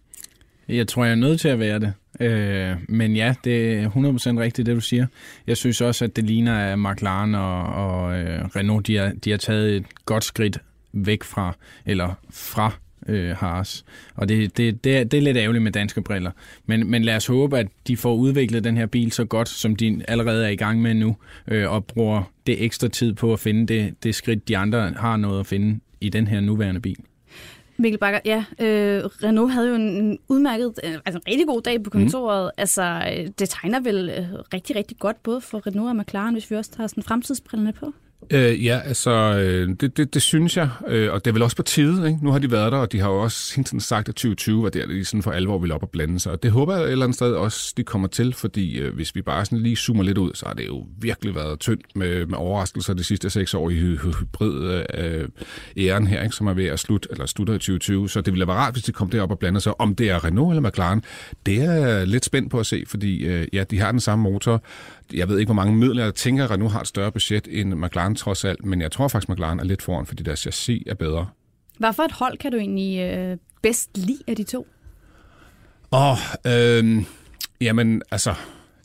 Jeg 0.69 0.89
tror, 0.89 1.05
jeg 1.05 1.13
er 1.13 1.17
nødt 1.17 1.41
til 1.41 1.49
at 1.49 1.59
være 1.59 1.79
det. 1.79 1.93
Øh, 2.21 2.77
men 2.89 3.17
ja, 3.17 3.35
det 3.45 3.75
er 3.75 3.91
100% 3.91 4.41
rigtigt, 4.41 4.67
det 4.67 4.77
du 4.77 4.81
siger. 4.81 5.07
Jeg 5.47 5.57
synes 5.57 5.81
også, 5.81 6.05
at 6.05 6.17
det 6.17 6.25
ligner, 6.25 6.73
at 6.73 6.79
McLaren 6.79 7.35
og, 7.35 7.63
og 7.63 8.19
øh, 8.19 8.45
Renault, 8.57 8.87
de 8.87 8.97
har, 8.97 9.13
de 9.25 9.31
har 9.31 9.39
taget 9.39 9.77
et 9.77 9.85
godt 10.05 10.25
skridt 10.25 10.59
væk 10.93 11.25
fra, 11.25 11.57
eller 11.87 12.15
fra 12.31 12.73
øh, 13.11 13.37
Haas. 13.37 13.85
Og 14.15 14.29
det, 14.29 14.57
det, 14.57 14.85
det, 14.85 14.97
er, 14.97 15.05
det 15.05 15.19
er 15.19 15.23
lidt 15.23 15.37
ærgerligt 15.37 15.63
med 15.63 15.73
danske 15.73 16.03
briller. 16.03 16.31
Men, 16.67 16.91
men 16.91 17.03
lad 17.03 17.17
os 17.17 17.27
håbe, 17.27 17.59
at 17.59 17.67
de 17.87 17.97
får 17.97 18.15
udviklet 18.15 18.65
den 18.65 18.77
her 18.77 18.87
bil 18.87 19.13
så 19.13 19.25
godt, 19.25 19.49
som 19.49 19.77
de 19.77 20.03
allerede 20.09 20.45
er 20.45 20.49
i 20.49 20.57
gang 20.57 20.83
med 20.83 20.95
nu, 20.95 21.17
øh, 21.49 21.71
og 21.71 21.85
bruger 21.85 22.23
det 22.47 22.65
ekstra 22.65 22.89
tid 22.89 23.15
på 23.15 23.33
at 23.33 23.41
finde 23.41 23.75
det, 23.75 23.95
det 24.03 24.15
skridt, 24.15 24.49
de 24.49 24.57
andre 24.57 24.93
har 24.97 25.17
noget 25.17 25.41
at 25.41 25.47
finde 25.47 25.81
i 26.01 26.09
den 26.09 26.27
her 26.27 26.41
nuværende 26.41 26.81
bil. 26.81 26.97
Mikkel 27.77 27.99
Bakker, 27.99 28.21
ja, 28.25 28.45
øh, 28.61 29.05
Renault 29.05 29.53
havde 29.53 29.69
jo 29.69 29.75
en 29.75 30.19
udmærket, 30.29 30.75
øh, 30.85 30.95
altså 31.07 31.19
en 31.19 31.33
rigtig 31.33 31.47
god 31.47 31.63
dag 31.63 31.83
på 31.83 31.91
kontoret. 31.91 32.45
Mm. 32.45 32.61
Altså, 32.61 33.13
øh, 33.17 33.29
det 33.39 33.49
tegner 33.49 33.81
vel 33.81 34.11
øh, 34.19 34.25
rigtig, 34.55 34.77
rigtig 34.77 34.99
godt, 34.99 35.23
både 35.23 35.41
for 35.41 35.67
Renault 35.67 35.89
og 35.89 35.97
McLaren, 35.97 36.35
hvis 36.35 36.51
vi 36.51 36.57
også 36.57 36.71
tager 36.71 36.87
sådan 36.87 37.03
fremtidsbrillerne 37.03 37.73
på. 37.73 37.93
Øh, 38.33 38.65
ja, 38.65 38.81
altså, 38.85 39.11
øh, 39.11 39.69
det, 39.81 39.97
det, 39.97 40.15
det 40.15 40.23
synes 40.23 40.57
jeg, 40.57 40.69
øh, 40.89 41.13
og 41.13 41.25
det 41.25 41.31
er 41.31 41.33
vel 41.33 41.43
også 41.43 41.57
på 41.57 41.63
tide. 41.63 42.09
Ikke? 42.09 42.19
Nu 42.23 42.31
har 42.31 42.39
de 42.39 42.51
været 42.51 42.73
der, 42.73 42.79
og 42.79 42.93
de 42.93 43.01
har 43.01 43.11
jo 43.11 43.23
også 43.23 43.53
hele 43.57 43.65
tiden 43.65 43.81
sagt, 43.81 44.09
at 44.09 44.15
2020 44.15 44.63
var 44.63 44.69
der, 44.69 44.87
de 44.87 45.05
sådan 45.05 45.23
for 45.23 45.31
alvor 45.31 45.59
ville 45.59 45.75
op 45.75 45.83
og 45.83 45.91
blande 45.91 46.21
sig. 46.21 46.33
Og 46.33 46.43
det 46.43 46.51
håber 46.51 46.77
jeg 46.77 46.85
et 46.85 46.91
eller 46.91 47.05
andet 47.05 47.17
sted 47.17 47.33
også, 47.33 47.75
de 47.77 47.85
kommer 47.85 48.09
til, 48.09 48.35
fordi 48.35 48.79
øh, 48.79 48.95
hvis 48.95 49.15
vi 49.15 49.23
bare 49.23 49.45
sådan 49.45 49.59
lige 49.59 49.77
zoomer 49.77 50.03
lidt 50.03 50.19
ud, 50.19 50.31
så 50.35 50.47
har 50.47 50.55
det 50.55 50.67
jo 50.67 50.87
virkelig 51.01 51.35
været 51.35 51.61
tyndt 51.61 51.97
med, 51.97 52.27
med 52.27 52.39
overraskelser 52.39 52.95
de 52.95 53.05
sidste 53.05 53.31
seks 53.31 53.55
år 53.55 53.71
i 53.71 53.75
hybrid 53.75 54.85
øh, 54.95 55.29
æren 55.77 56.07
her, 56.07 56.23
ikke? 56.23 56.37
som 56.37 56.47
er 56.47 56.55
ved 56.55 56.67
at 56.67 56.79
slutte, 56.79 57.09
eller 57.13 57.27
slutter 57.27 57.55
i 57.55 57.59
2020. 57.59 58.09
Så 58.09 58.21
det 58.21 58.33
ville 58.33 58.47
være 58.47 58.57
rart, 58.57 58.75
hvis 58.75 58.85
de 58.85 58.93
kom 58.93 59.11
derop 59.11 59.31
og 59.31 59.39
blandede 59.39 59.61
sig. 59.61 59.81
Om 59.81 59.95
det 59.95 60.11
er 60.11 60.25
Renault 60.25 60.57
eller 60.57 60.69
McLaren, 60.69 61.03
det 61.47 61.59
er 61.59 61.73
jeg 61.73 62.07
lidt 62.07 62.25
spændt 62.25 62.51
på 62.51 62.61
at 62.61 62.67
se, 62.67 62.85
fordi 62.87 63.27
øh, 63.27 63.47
ja, 63.53 63.65
de 63.65 63.79
har 63.79 63.91
den 63.91 64.01
samme 64.01 64.23
motor. 64.23 64.63
Jeg 65.15 65.29
ved 65.29 65.39
ikke, 65.39 65.49
hvor 65.49 65.55
mange 65.55 65.77
midler. 65.77 66.05
Jeg 66.05 66.15
tænker, 66.15 66.45
at 66.45 66.51
Renault 66.51 66.73
har 66.73 66.81
et 66.81 66.87
større 66.87 67.13
budget 67.13 67.49
end 67.51 67.75
McLaren 67.75 68.15
trods 68.15 68.45
alt, 68.45 68.65
men 68.65 68.81
jeg 68.81 68.93
tror 68.93 69.09
faktisk, 69.09 69.29
at 69.29 69.35
McLaren 69.35 69.61
er 69.61 69.65
lidt 69.65 69.83
foran, 69.83 70.07
fordi 70.07 70.23
deres 70.23 70.41
chassis 70.41 70.83
er 70.87 70.95
bedre. 70.95 71.29
Hvad 71.79 71.93
for 71.93 72.03
et 72.03 72.13
hold 72.13 72.39
kan 72.39 72.53
du 72.53 72.59
egentlig 72.59 72.99
øh, 73.01 73.37
bedst 73.63 73.91
lide 73.95 74.23
af 74.27 74.37
de 74.37 74.45
to? 74.45 74.67
Åh, 75.93 76.17
øh, 76.47 77.05
jamen, 77.61 78.03
altså, 78.11 78.35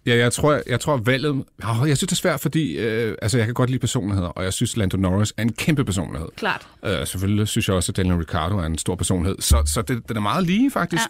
Ja, 0.06 0.16
jeg 0.18 0.32
tror, 0.34 0.62
jeg 0.68 0.80
tror 0.80 0.98
valget... 0.98 1.32
Oh, 1.64 1.88
jeg 1.90 1.98
synes, 1.98 2.00
det 2.00 2.12
er 2.12 2.16
svært, 2.16 2.40
fordi 2.40 2.78
øh, 2.78 3.16
altså, 3.22 3.38
jeg 3.38 3.48
kan 3.48 3.54
godt 3.54 3.70
lide 3.70 3.80
personligheder, 3.80 4.30
og 4.30 4.44
jeg 4.44 4.54
synes, 4.54 4.78
Lando 4.78 4.98
Norris 4.98 5.34
er 5.38 5.42
en 5.42 5.54
kæmpe 5.54 5.86
personlighed. 5.86 6.28
Klart. 6.38 6.68
Øh, 6.86 7.08
selvfølgelig 7.08 7.48
synes 7.48 7.68
jeg 7.68 7.76
også, 7.76 7.92
at 7.92 7.98
Daniel 7.98 8.16
Ricciardo 8.16 8.58
er 8.58 8.64
en 8.66 8.78
stor 8.78 8.96
personlighed. 8.96 9.36
Så, 9.40 9.64
så 9.74 9.82
det, 9.82 10.10
den 10.10 10.18
er 10.18 10.22
meget 10.22 10.46
lige, 10.46 10.72
faktisk. 10.72 11.04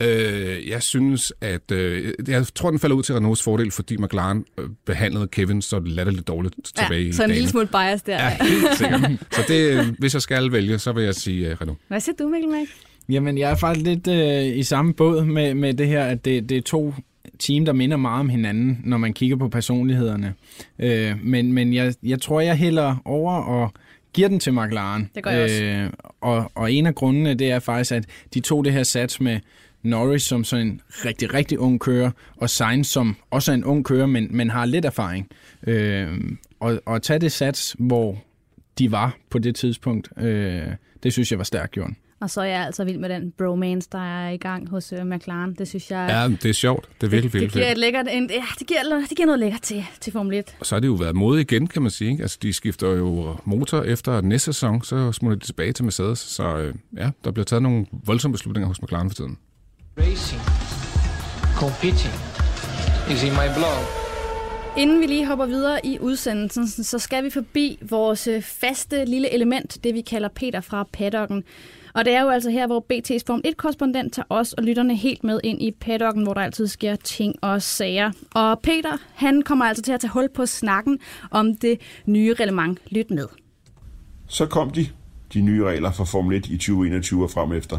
Ja. 0.00 0.06
Øh, 0.06 0.68
jeg 0.68 0.82
synes, 0.82 1.32
at... 1.40 1.70
Øh, 1.72 2.12
jeg 2.28 2.46
tror, 2.54 2.70
den 2.70 2.78
falder 2.78 2.96
ud 2.96 3.02
til 3.02 3.14
Renaults 3.14 3.42
fordel, 3.42 3.70
fordi 3.70 3.96
McLaren 3.96 4.44
øh, 4.58 4.68
behandlede 4.86 5.28
Kevin 5.28 5.62
så 5.62 5.80
latterligt 5.86 6.28
dårligt 6.28 6.54
tilbage 6.76 7.02
Ja, 7.02 7.08
i 7.08 7.12
så 7.12 7.22
en 7.22 7.28
dagen. 7.28 7.34
lille 7.34 7.48
smule 7.48 7.66
bias 7.66 8.02
der. 8.02 8.14
Ja, 8.22 8.36
helt 8.40 8.76
sikkert. 8.78 9.00
så 9.32 9.40
det, 9.48 9.70
øh, 9.78 9.86
hvis 9.98 10.14
jeg 10.14 10.22
skal 10.22 10.52
vælge, 10.52 10.78
så 10.78 10.92
vil 10.92 11.04
jeg 11.04 11.14
sige 11.14 11.48
øh, 11.50 11.56
Renault. 11.60 11.80
Hvad 11.88 12.00
siger 12.00 12.14
du, 12.18 12.28
Mikkel 12.28 12.50
Mac? 12.50 12.66
Jamen, 13.08 13.38
jeg 13.38 13.50
er 13.50 13.54
faktisk 13.56 13.86
lidt 13.86 14.06
øh, 14.08 14.58
i 14.58 14.62
samme 14.62 14.94
båd 14.94 15.24
med, 15.24 15.54
med 15.54 15.74
det 15.74 15.86
her, 15.86 16.04
at 16.04 16.24
det, 16.24 16.48
det 16.48 16.56
er 16.56 16.62
to 16.62 16.94
team, 17.40 17.64
der 17.64 17.72
minder 17.72 17.96
meget 17.96 18.20
om 18.20 18.28
hinanden, 18.28 18.80
når 18.84 18.96
man 18.96 19.12
kigger 19.12 19.36
på 19.36 19.48
personlighederne. 19.48 20.34
Øh, 20.78 21.12
men 21.22 21.52
men 21.52 21.74
jeg, 21.74 21.94
jeg 22.02 22.20
tror, 22.20 22.40
jeg 22.40 22.56
hælder 22.56 22.96
over 23.04 23.32
og 23.32 23.72
giver 24.12 24.28
den 24.28 24.40
til 24.40 24.52
McLaren. 24.52 25.10
Det 25.14 25.22
gør 25.22 25.30
jeg 25.30 25.44
også. 25.44 25.64
Øh, 25.64 25.90
og, 26.20 26.52
og 26.54 26.72
en 26.72 26.86
af 26.86 26.94
grundene, 26.94 27.34
det 27.34 27.50
er 27.50 27.58
faktisk, 27.58 27.92
at 27.92 28.04
de 28.34 28.40
tog 28.40 28.64
det 28.64 28.72
her 28.72 28.82
sats 28.82 29.20
med 29.20 29.40
Norris 29.82 30.22
som 30.22 30.44
sådan 30.44 30.66
en 30.66 30.80
rigtig, 31.04 31.34
rigtig 31.34 31.58
ung 31.58 31.80
kører, 31.80 32.10
og 32.36 32.50
Sainz 32.50 32.86
som 32.86 33.16
også 33.30 33.52
er 33.52 33.54
en 33.54 33.64
ung 33.64 33.84
kører, 33.84 34.06
men, 34.06 34.28
men 34.30 34.50
har 34.50 34.64
lidt 34.64 34.84
erfaring. 34.84 35.28
Øh, 35.66 36.08
og, 36.60 36.80
og 36.86 37.02
tage 37.02 37.18
det 37.18 37.32
sats, 37.32 37.76
hvor 37.78 38.18
de 38.78 38.92
var 38.92 39.16
på 39.30 39.38
det 39.38 39.54
tidspunkt, 39.54 40.08
øh, 40.18 40.62
det 41.02 41.12
synes 41.12 41.30
jeg 41.30 41.38
var 41.38 41.44
stærkt 41.44 41.72
gjort. 41.72 41.90
Og 42.20 42.30
så 42.30 42.40
er 42.40 42.44
jeg 42.44 42.66
altså 42.66 42.84
vild 42.84 42.98
med 42.98 43.08
den 43.08 43.32
bromance, 43.38 43.88
der 43.92 43.98
er 43.98 44.30
i 44.30 44.36
gang 44.36 44.68
hos 44.68 44.92
uh, 44.92 45.06
McLaren. 45.06 45.54
Det 45.54 45.68
synes 45.68 45.90
jeg... 45.90 46.06
Ja, 46.10 46.36
det 46.42 46.44
er 46.44 46.52
sjovt. 46.52 46.88
Det 47.00 47.06
er 47.06 47.10
virkelig, 47.10 47.32
det, 47.32 47.32
det 47.32 47.40
virkelig 47.40 47.52
giver 47.52 47.64
fedt. 47.64 47.72
et 47.72 47.78
lækkert, 47.78 48.06
en, 48.10 48.30
ja, 48.30 48.42
det 48.58 48.66
giver, 48.66 49.06
det 49.08 49.16
giver 49.16 49.26
noget 49.26 49.38
lækkert 49.38 49.62
til, 49.62 49.84
til 50.00 50.12
Formel 50.12 50.38
1. 50.38 50.56
Og 50.60 50.66
så 50.66 50.74
har 50.74 50.80
det 50.80 50.88
jo 50.88 50.92
været 50.92 51.16
mode 51.16 51.40
igen, 51.40 51.66
kan 51.66 51.82
man 51.82 51.90
sige. 51.90 52.10
Ikke? 52.10 52.22
Altså, 52.22 52.38
de 52.42 52.52
skifter 52.52 52.88
jo 52.88 53.36
motor 53.44 53.82
efter 53.82 54.20
næste 54.20 54.52
sæson, 54.52 54.82
så 54.82 55.12
smutter 55.12 55.38
de 55.38 55.44
tilbage 55.44 55.72
til 55.72 55.84
Mercedes. 55.84 56.18
Så 56.18 56.56
øh, 56.56 56.74
ja, 56.96 57.10
der 57.24 57.30
bliver 57.30 57.44
taget 57.44 57.62
nogle 57.62 57.86
voldsomme 58.06 58.32
beslutninger 58.32 58.68
hos 58.68 58.82
McLaren 58.82 59.10
for 59.10 59.14
tiden. 59.14 59.38
Racing, 59.98 60.42
competing 61.56 62.14
is 63.12 63.22
in 63.22 63.32
my 63.32 63.54
blood. 63.56 64.00
Inden 64.76 65.00
vi 65.00 65.06
lige 65.06 65.26
hopper 65.26 65.46
videre 65.46 65.86
i 65.86 65.98
udsendelsen, 66.00 66.66
så 66.84 66.98
skal 66.98 67.24
vi 67.24 67.30
forbi 67.30 67.78
vores 67.82 68.26
øh, 68.26 68.42
faste 68.42 69.04
lille 69.04 69.34
element, 69.34 69.84
det 69.84 69.94
vi 69.94 70.00
kalder 70.00 70.28
Peter 70.28 70.60
fra 70.60 70.88
paddocken. 70.92 71.44
Og 71.94 72.04
det 72.04 72.12
er 72.12 72.22
jo 72.22 72.28
altså 72.28 72.50
her, 72.50 72.66
hvor 72.66 72.86
BT's 72.92 73.24
Form 73.26 73.42
1-korrespondent 73.46 74.10
tager 74.10 74.26
os 74.28 74.52
og 74.52 74.62
lytterne 74.62 74.96
helt 74.96 75.24
med 75.24 75.40
ind 75.44 75.62
i 75.62 75.70
paddocken, 75.70 76.22
hvor 76.22 76.34
der 76.34 76.40
altid 76.40 76.66
sker 76.66 76.96
ting 76.96 77.34
og 77.42 77.62
sager. 77.62 78.10
Og 78.34 78.60
Peter, 78.60 78.96
han 79.14 79.42
kommer 79.42 79.64
altså 79.64 79.82
til 79.82 79.92
at 79.92 80.00
tage 80.00 80.10
hul 80.10 80.28
på 80.34 80.46
snakken 80.46 80.98
om 81.30 81.56
det 81.56 81.80
nye 82.06 82.34
reglement. 82.34 82.78
Lyt 82.90 83.10
med. 83.10 83.26
Så 84.26 84.46
kom 84.46 84.70
de, 84.70 84.86
de 85.34 85.40
nye 85.40 85.64
regler 85.64 85.92
for 85.92 86.04
Formel 86.04 86.36
1 86.36 86.46
i 86.46 86.56
2021 86.56 87.24
og 87.24 87.30
frem 87.30 87.52
efter. 87.52 87.78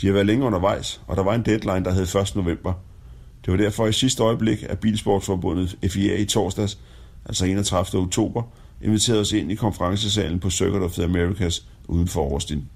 De 0.00 0.06
har 0.06 0.12
været 0.12 0.26
længe 0.26 0.46
undervejs, 0.46 1.00
og 1.06 1.16
der 1.16 1.22
var 1.22 1.34
en 1.34 1.42
deadline, 1.42 1.84
der 1.84 1.92
hed 1.92 2.02
1. 2.02 2.36
november. 2.36 2.72
Det 3.44 3.50
var 3.50 3.56
derfor 3.56 3.86
i 3.86 3.92
sidste 3.92 4.22
øjeblik, 4.22 4.62
at 4.68 4.78
Bilsportsforbundet 4.78 5.78
FIA 5.90 6.16
i 6.16 6.24
torsdags, 6.24 6.78
altså 7.24 7.44
31. 7.44 8.02
oktober, 8.02 8.42
inviterede 8.82 9.20
os 9.20 9.32
ind 9.32 9.52
i 9.52 9.54
konferencesalen 9.54 10.40
på 10.40 10.50
Circuit 10.50 10.82
of 10.82 10.92
the 10.92 11.04
Americas 11.04 11.66
uden 11.88 12.08
for 12.08 12.32
Austin. 12.32 12.68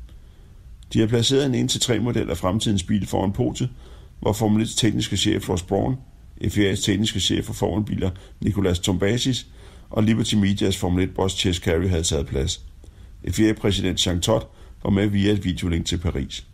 De 0.92 1.00
har 1.00 1.06
placeret 1.06 1.54
en 1.54 1.68
1-3 1.68 1.98
model 1.98 2.30
af 2.30 2.36
fremtidens 2.36 2.82
bil 2.82 3.06
foran 3.06 3.32
podiet, 3.32 3.70
hvor 4.20 4.32
Formel 4.32 4.64
1's 4.64 4.78
tekniske 4.80 5.16
chef 5.16 5.48
Ross 5.48 5.62
Braun, 5.62 5.96
FIA's 6.42 6.84
tekniske 6.84 7.20
chef 7.20 7.44
for 7.44 7.52
Formelbiler 7.52 8.10
Nicolas 8.40 8.78
Tombasis 8.78 9.46
og 9.90 10.02
Liberty 10.02 10.34
Medias 10.34 10.76
Formel 10.76 11.08
1-boss 11.08 11.36
Chess 11.36 11.60
Carey 11.60 11.88
havde 11.88 12.02
taget 12.02 12.26
plads. 12.26 12.60
FIA-præsident 13.30 14.06
Jean 14.06 14.20
Todt 14.20 14.46
var 14.84 14.90
med 14.90 15.06
via 15.06 15.32
et 15.32 15.44
videolink 15.44 15.86
til 15.86 15.98
Paris. 15.98 16.46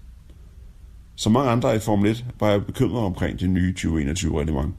Som 1.16 1.32
mange 1.32 1.50
andre 1.50 1.76
i 1.76 1.78
Formel 1.78 2.10
1 2.10 2.25
var 2.40 2.50
jeg 2.50 2.66
bekymret 2.66 3.04
omkring 3.04 3.40
det 3.40 3.50
nye 3.50 3.75
2021-reglement. 3.78 4.75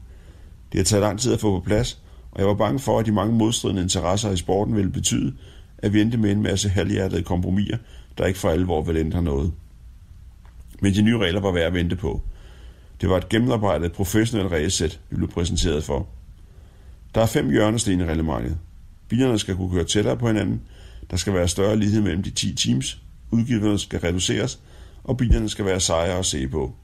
Det 0.72 0.78
har 0.78 0.84
taget 0.84 1.02
lang 1.02 1.20
tid 1.20 1.32
at 1.32 1.40
få 1.40 1.58
på 1.60 1.64
plads, 1.64 2.02
og 2.30 2.40
jeg 2.40 2.48
var 2.48 2.54
bange 2.54 2.78
for, 2.78 2.98
at 2.98 3.06
de 3.06 3.12
mange 3.12 3.34
modstridende 3.34 3.82
interesser 3.82 4.30
i 4.30 4.36
sporten 4.36 4.76
ville 4.76 4.90
betyde, 4.90 5.34
at 5.78 5.92
vi 5.92 6.00
endte 6.00 6.18
med 6.18 6.32
en 6.32 6.42
masse 6.42 6.68
halvhjertede 6.68 7.22
kompromiser, 7.22 7.76
der 8.18 8.26
ikke 8.26 8.38
for 8.38 8.50
alvor 8.50 8.82
ville 8.82 9.00
ændre 9.00 9.22
noget. 9.22 9.52
Men 10.80 10.94
de 10.94 11.02
nye 11.02 11.18
regler 11.18 11.40
var 11.40 11.52
værd 11.52 11.66
at 11.66 11.74
vente 11.74 11.96
på. 11.96 12.22
Det 13.00 13.08
var 13.08 13.16
et 13.16 13.28
gennemarbejdet 13.28 13.92
professionelt 13.92 14.52
regelsæt, 14.52 15.00
vi 15.10 15.16
blev 15.16 15.28
præsenteret 15.28 15.84
for. 15.84 16.06
Der 17.14 17.20
er 17.20 17.26
fem 17.26 17.50
hjørnesten 17.50 18.00
i 18.00 18.04
reglementet. 18.04 18.58
Bilerne 19.08 19.38
skal 19.38 19.56
kunne 19.56 19.70
køre 19.70 19.84
tættere 19.84 20.16
på 20.16 20.26
hinanden, 20.26 20.62
der 21.10 21.16
skal 21.16 21.34
være 21.34 21.48
større 21.48 21.76
lighed 21.76 22.00
mellem 22.00 22.22
de 22.22 22.30
10 22.30 22.54
teams, 22.54 23.02
udgifterne 23.30 23.78
skal 23.78 24.00
reduceres, 24.00 24.60
og 25.04 25.16
bilerne 25.16 25.48
skal 25.48 25.64
være 25.64 25.80
sejere 25.80 26.18
at 26.18 26.26
se 26.26 26.48
på. 26.48 26.74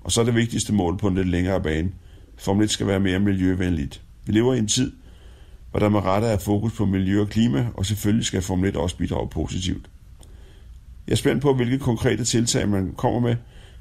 Og 0.00 0.12
så 0.12 0.20
er 0.20 0.24
det 0.24 0.34
vigtigste 0.34 0.72
mål 0.72 0.98
på 0.98 1.08
en 1.08 1.14
lidt 1.14 1.28
længere 1.28 1.62
bane. 1.62 1.90
Formel 2.36 2.64
1 2.64 2.70
skal 2.70 2.86
være 2.86 3.00
mere 3.00 3.18
miljøvenligt. 3.18 4.02
Vi 4.26 4.32
lever 4.32 4.54
i 4.54 4.58
en 4.58 4.68
tid, 4.68 4.92
hvor 5.70 5.80
der 5.80 5.88
med 5.88 6.00
rette 6.00 6.26
er 6.26 6.38
fokus 6.38 6.72
på 6.72 6.86
miljø 6.86 7.20
og 7.20 7.28
klima, 7.28 7.68
og 7.74 7.86
selvfølgelig 7.86 8.26
skal 8.26 8.42
Formel 8.42 8.68
1 8.68 8.76
også 8.76 8.96
bidrage 8.96 9.28
positivt. 9.28 9.90
Jeg 11.08 11.12
er 11.12 11.16
spændt 11.16 11.42
på, 11.42 11.54
hvilke 11.54 11.78
konkrete 11.78 12.24
tiltag 12.24 12.68
man 12.68 12.94
kommer 12.96 13.20
med, 13.20 13.36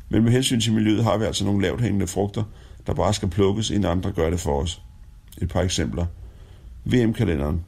men 0.09 0.23
med 0.23 0.31
hensyn 0.31 0.59
til 0.59 0.73
miljøet 0.73 1.03
har 1.03 1.17
vi 1.17 1.25
altså 1.25 1.45
nogle 1.45 1.61
lavt 1.61 1.81
hængende 1.81 2.07
frugter, 2.07 2.43
der 2.87 2.93
bare 2.93 3.13
skal 3.13 3.29
plukkes, 3.29 3.69
inden 3.69 3.91
andre 3.91 4.11
gør 4.11 4.29
det 4.29 4.39
for 4.39 4.61
os. 4.61 4.81
Et 5.41 5.49
par 5.49 5.61
eksempler. 5.61 6.05
VM-kalenderen. 6.85 7.65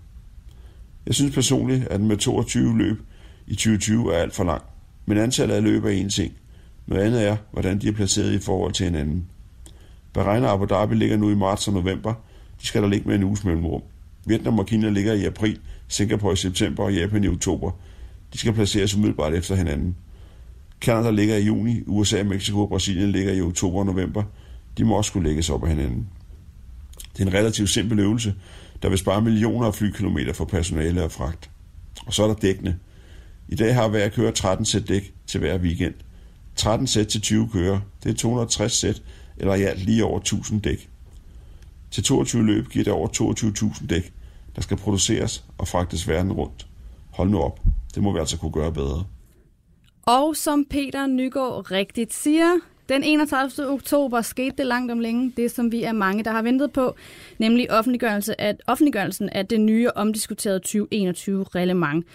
Jeg 1.06 1.16
synes 1.16 1.36
personligt, 1.36 1.88
at 1.88 2.00
den 2.00 2.08
med 2.08 2.18
22 2.18 2.78
løb 2.78 3.02
i 3.48 3.56
2020 3.56 4.14
er 4.14 4.18
alt 4.18 4.36
for 4.36 4.44
lang. 4.44 4.62
Men 5.06 5.18
antallet 5.18 5.56
af 5.56 5.64
løb 5.64 5.86
er 5.86 5.90
en 5.90 6.10
ting. 6.10 6.34
Noget 6.88 7.04
andet 7.04 7.28
er, 7.28 7.38
hvordan 7.52 7.82
de 7.82 7.88
er 7.88 7.92
placeret 7.92 8.34
i 8.34 8.40
forhold 8.40 8.74
til 8.74 8.86
hinanden. 8.86 9.26
Bahrain 10.14 10.44
og 10.44 10.52
Abu 10.52 10.66
Dhabi 10.66 10.96
ligger 10.96 11.18
nu 11.18 11.30
i 11.30 11.36
marts 11.36 11.68
og 11.68 11.74
november. 11.74 12.14
De 12.62 12.68
skal 12.68 12.82
der 12.82 12.90
ligge 12.90 13.08
med 13.08 13.16
en 13.16 13.24
uges 13.24 13.44
mellemrum. 13.44 13.82
Vietnam 14.26 14.60
og 14.60 14.66
Kina 14.66 14.90
ligger 14.90 15.14
i 15.14 15.26
april, 15.26 15.60
Singapore 15.88 16.34
i 16.34 16.36
september 16.36 16.84
og 16.84 16.94
Japan 16.94 17.24
i 17.24 17.28
oktober. 17.28 17.72
De 18.34 18.38
skal 18.38 18.54
placeres 18.54 18.96
umiddelbart 18.96 19.34
efter 19.34 19.56
hinanden. 19.56 19.96
Canada 20.82 21.12
ligger 21.12 21.36
i 21.36 21.46
juni, 21.46 21.84
USA, 21.88 22.24
Mexico 22.24 22.62
og 22.62 22.70
Brasilien 22.70 23.12
ligger 23.12 23.34
i 23.34 23.42
oktober 23.42 23.80
og 23.80 23.86
november. 23.86 24.24
De 24.78 24.86
må 24.86 24.96
også 24.96 25.08
skulle 25.08 25.30
lægges 25.30 25.50
op 25.50 25.64
af 25.64 25.70
hinanden. 25.70 26.08
Det 27.14 27.24
er 27.24 27.28
en 27.28 27.34
relativt 27.34 27.70
simpel 27.70 28.00
øvelse, 28.00 28.36
der 28.82 28.90
vil 28.90 28.98
spare 28.98 29.22
millioner 29.22 29.68
af 29.68 29.76
flykilometer 29.76 30.34
for 30.34 30.46
personale 30.46 31.04
og 31.04 31.12
fragt. 31.12 31.50
Og 32.06 32.14
så 32.14 32.24
er 32.24 32.28
der 32.28 32.36
dækkene. 32.36 32.80
I 33.48 33.56
dag 33.56 33.76
har 33.76 33.88
hver 33.88 34.10
kører 34.10 34.32
13 34.32 34.66
sæt 34.66 34.88
dæk 34.88 35.14
til 35.28 35.40
hver 35.40 35.58
weekend. 35.58 35.94
13 36.56 36.88
sæt 36.88 37.08
til 37.08 37.22
20 37.22 37.50
kører, 37.50 37.80
det 38.04 38.10
er 38.10 38.16
260 38.16 38.74
sæt, 38.74 39.02
eller 39.38 39.56
i 39.56 39.62
alt 39.62 39.86
lige 39.86 40.06
over 40.06 40.20
1000 40.20 40.62
dæk. 40.62 40.90
Til 41.92 42.04
22 42.04 42.46
løb 42.46 42.70
giver 42.70 42.84
det 42.84 42.94
over 42.94 43.08
22.000 43.74 43.88
dæk, 43.88 44.14
der 44.56 44.62
skal 44.62 44.78
produceres 44.78 45.44
og 45.58 45.68
fragtes 45.68 46.08
verden 46.08 46.32
rundt. 46.32 46.68
Hold 47.12 47.30
nu 47.30 47.40
op, 47.40 47.60
det 48.00 48.04
må 48.04 48.14
vi 48.14 48.20
altså 48.20 48.38
kunne 48.38 48.52
gøre 48.52 48.74
bedre. 48.74 49.06
Og 50.04 50.36
som 50.36 50.66
Peter 50.66 51.08
Nygaard 51.08 51.72
rigtigt 51.72 52.14
siger, 52.14 52.60
den 52.90 53.04
31. 53.04 53.70
oktober 53.70 54.22
skete 54.22 54.58
det 54.58 54.66
langt 54.66 54.92
om 54.92 55.00
længe, 55.00 55.34
det 55.38 55.52
som 55.52 55.72
vi 55.72 55.84
er 55.84 55.92
mange, 55.92 56.24
der 56.24 56.32
har 56.32 56.42
ventet 56.42 56.72
på, 56.72 56.96
nemlig 57.40 57.72
offentliggørelse 57.72 58.42
af, 58.42 58.56
offentliggørelsen 58.68 59.30
af 59.30 59.48
det 59.48 59.62
nye 59.62 59.90
omdiskuterede 59.96 60.62
2021-reglement. 60.68 62.06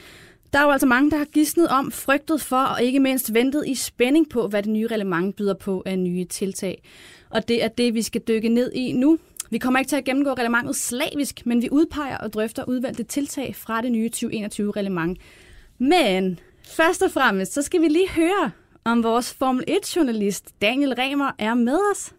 Der 0.52 0.58
er 0.58 0.62
jo 0.62 0.70
altså 0.70 0.86
mange, 0.86 1.10
der 1.10 1.16
har 1.16 1.24
gidsnet 1.24 1.68
om, 1.68 1.90
frygtet 1.90 2.40
for 2.40 2.64
og 2.64 2.82
ikke 2.82 3.00
mindst 3.00 3.34
ventet 3.34 3.64
i 3.66 3.74
spænding 3.74 4.28
på, 4.28 4.48
hvad 4.48 4.62
det 4.62 4.72
nye 4.72 4.86
reglement 4.86 5.36
byder 5.36 5.54
på 5.54 5.82
af 5.86 5.98
nye 5.98 6.24
tiltag. 6.24 6.82
Og 7.30 7.48
det 7.48 7.64
er 7.64 7.68
det, 7.68 7.94
vi 7.94 8.02
skal 8.02 8.20
dykke 8.28 8.48
ned 8.48 8.72
i 8.72 8.92
nu. 8.92 9.18
Vi 9.50 9.58
kommer 9.58 9.78
ikke 9.78 9.88
til 9.88 9.96
at 9.96 10.04
gennemgå 10.04 10.30
reglementet 10.32 10.76
slavisk, 10.76 11.46
men 11.46 11.62
vi 11.62 11.68
udpeger 11.72 12.18
og 12.18 12.32
drøfter 12.32 12.64
udvalgte 12.68 13.02
tiltag 13.02 13.56
fra 13.56 13.80
det 13.82 13.92
nye 13.92 14.10
2021-reglement. 14.16 15.18
Men 15.78 16.40
først 16.76 17.02
og 17.02 17.10
fremmest, 17.10 17.52
så 17.52 17.62
skal 17.62 17.80
vi 17.80 17.88
lige 17.88 18.10
høre, 18.10 18.50
om 18.84 19.02
vores 19.02 19.34
Formel 19.38 19.64
1-journalist 19.68 20.54
Daniel 20.62 20.94
Remer 20.98 21.30
er 21.38 21.54
med 21.54 21.78
os. 21.92 22.14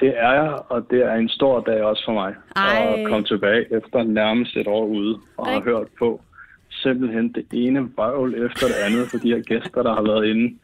Det 0.00 0.08
er 0.16 0.32
jeg, 0.32 0.58
og 0.68 0.86
det 0.90 1.02
er 1.04 1.14
en 1.14 1.28
stor 1.28 1.60
dag 1.60 1.82
også 1.82 2.02
for 2.06 2.12
mig 2.12 2.34
Ej. 2.56 2.94
at 2.94 3.08
komme 3.08 3.26
tilbage 3.26 3.76
efter 3.76 4.02
nærmest 4.02 4.56
et 4.56 4.66
år 4.66 4.86
ude 4.86 5.18
og 5.36 5.46
har 5.46 5.56
Rik- 5.56 5.64
hørt 5.64 5.86
på 5.98 6.20
simpelthen 6.70 7.32
det 7.32 7.46
ene 7.52 7.90
vrøvl 7.96 8.34
efter 8.34 8.66
det 8.66 8.74
andet 8.86 9.08
for 9.10 9.18
de 9.18 9.28
her 9.34 9.42
gæster, 9.42 9.82
der 9.82 9.94
har 9.94 10.02
været 10.02 10.26
inde. 10.26 10.58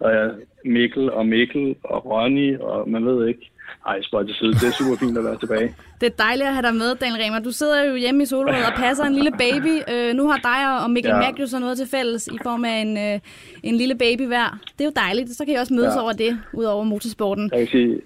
Og 0.00 0.12
ja, 0.12 0.28
Mikkel 0.64 1.12
og 1.12 1.26
Mikkel 1.26 1.76
og 1.84 2.06
Ronny, 2.06 2.58
og 2.58 2.88
man 2.90 3.06
ved 3.06 3.28
ikke. 3.28 3.50
Ej, 3.86 4.02
spøj 4.02 4.24
til 4.24 4.34
side. 4.34 4.52
Det 4.52 4.62
er 4.62 4.70
super 4.70 4.96
fint 4.96 5.18
at 5.18 5.24
være 5.24 5.38
tilbage. 5.38 5.74
Det 6.00 6.06
er 6.06 6.16
dejligt 6.24 6.48
at 6.48 6.54
have 6.54 6.62
dig 6.62 6.74
med, 6.74 6.94
Daniel 6.94 7.22
Remer. 7.22 7.38
Du 7.38 7.50
sidder 7.50 7.84
jo 7.84 7.94
hjemme 7.94 8.22
i 8.22 8.26
Solrød 8.26 8.62
og 8.62 8.72
passer 8.76 9.04
en 9.04 9.14
lille 9.14 9.32
baby. 9.38 9.74
Øh, 9.92 10.14
nu 10.14 10.28
har 10.28 10.36
dig 10.36 10.84
og 10.84 10.90
Mikkel 10.90 11.10
ja. 11.10 11.16
Ja. 11.16 11.22
Mack 11.22 11.40
jo 11.40 11.46
så 11.46 11.58
noget 11.58 11.78
til 11.78 11.88
fælles 11.88 12.26
i 12.26 12.38
form 12.42 12.64
af 12.64 12.76
en, 12.80 12.98
øh, 12.98 13.20
en 13.62 13.74
lille 13.74 13.94
baby 13.94 14.26
hver. 14.26 14.58
Det 14.78 14.80
er 14.80 14.84
jo 14.84 14.92
dejligt. 14.96 15.30
Så 15.30 15.44
kan 15.44 15.54
I 15.54 15.56
også 15.56 15.74
mødes 15.74 15.94
ja. 15.94 15.98
Ja. 15.98 16.02
over 16.02 16.12
det, 16.12 16.38
ud 16.52 16.64
over 16.64 16.84
motorsporten. 16.84 17.50
Jeg 17.52 17.58
kan 17.58 17.68
sige, 17.68 18.00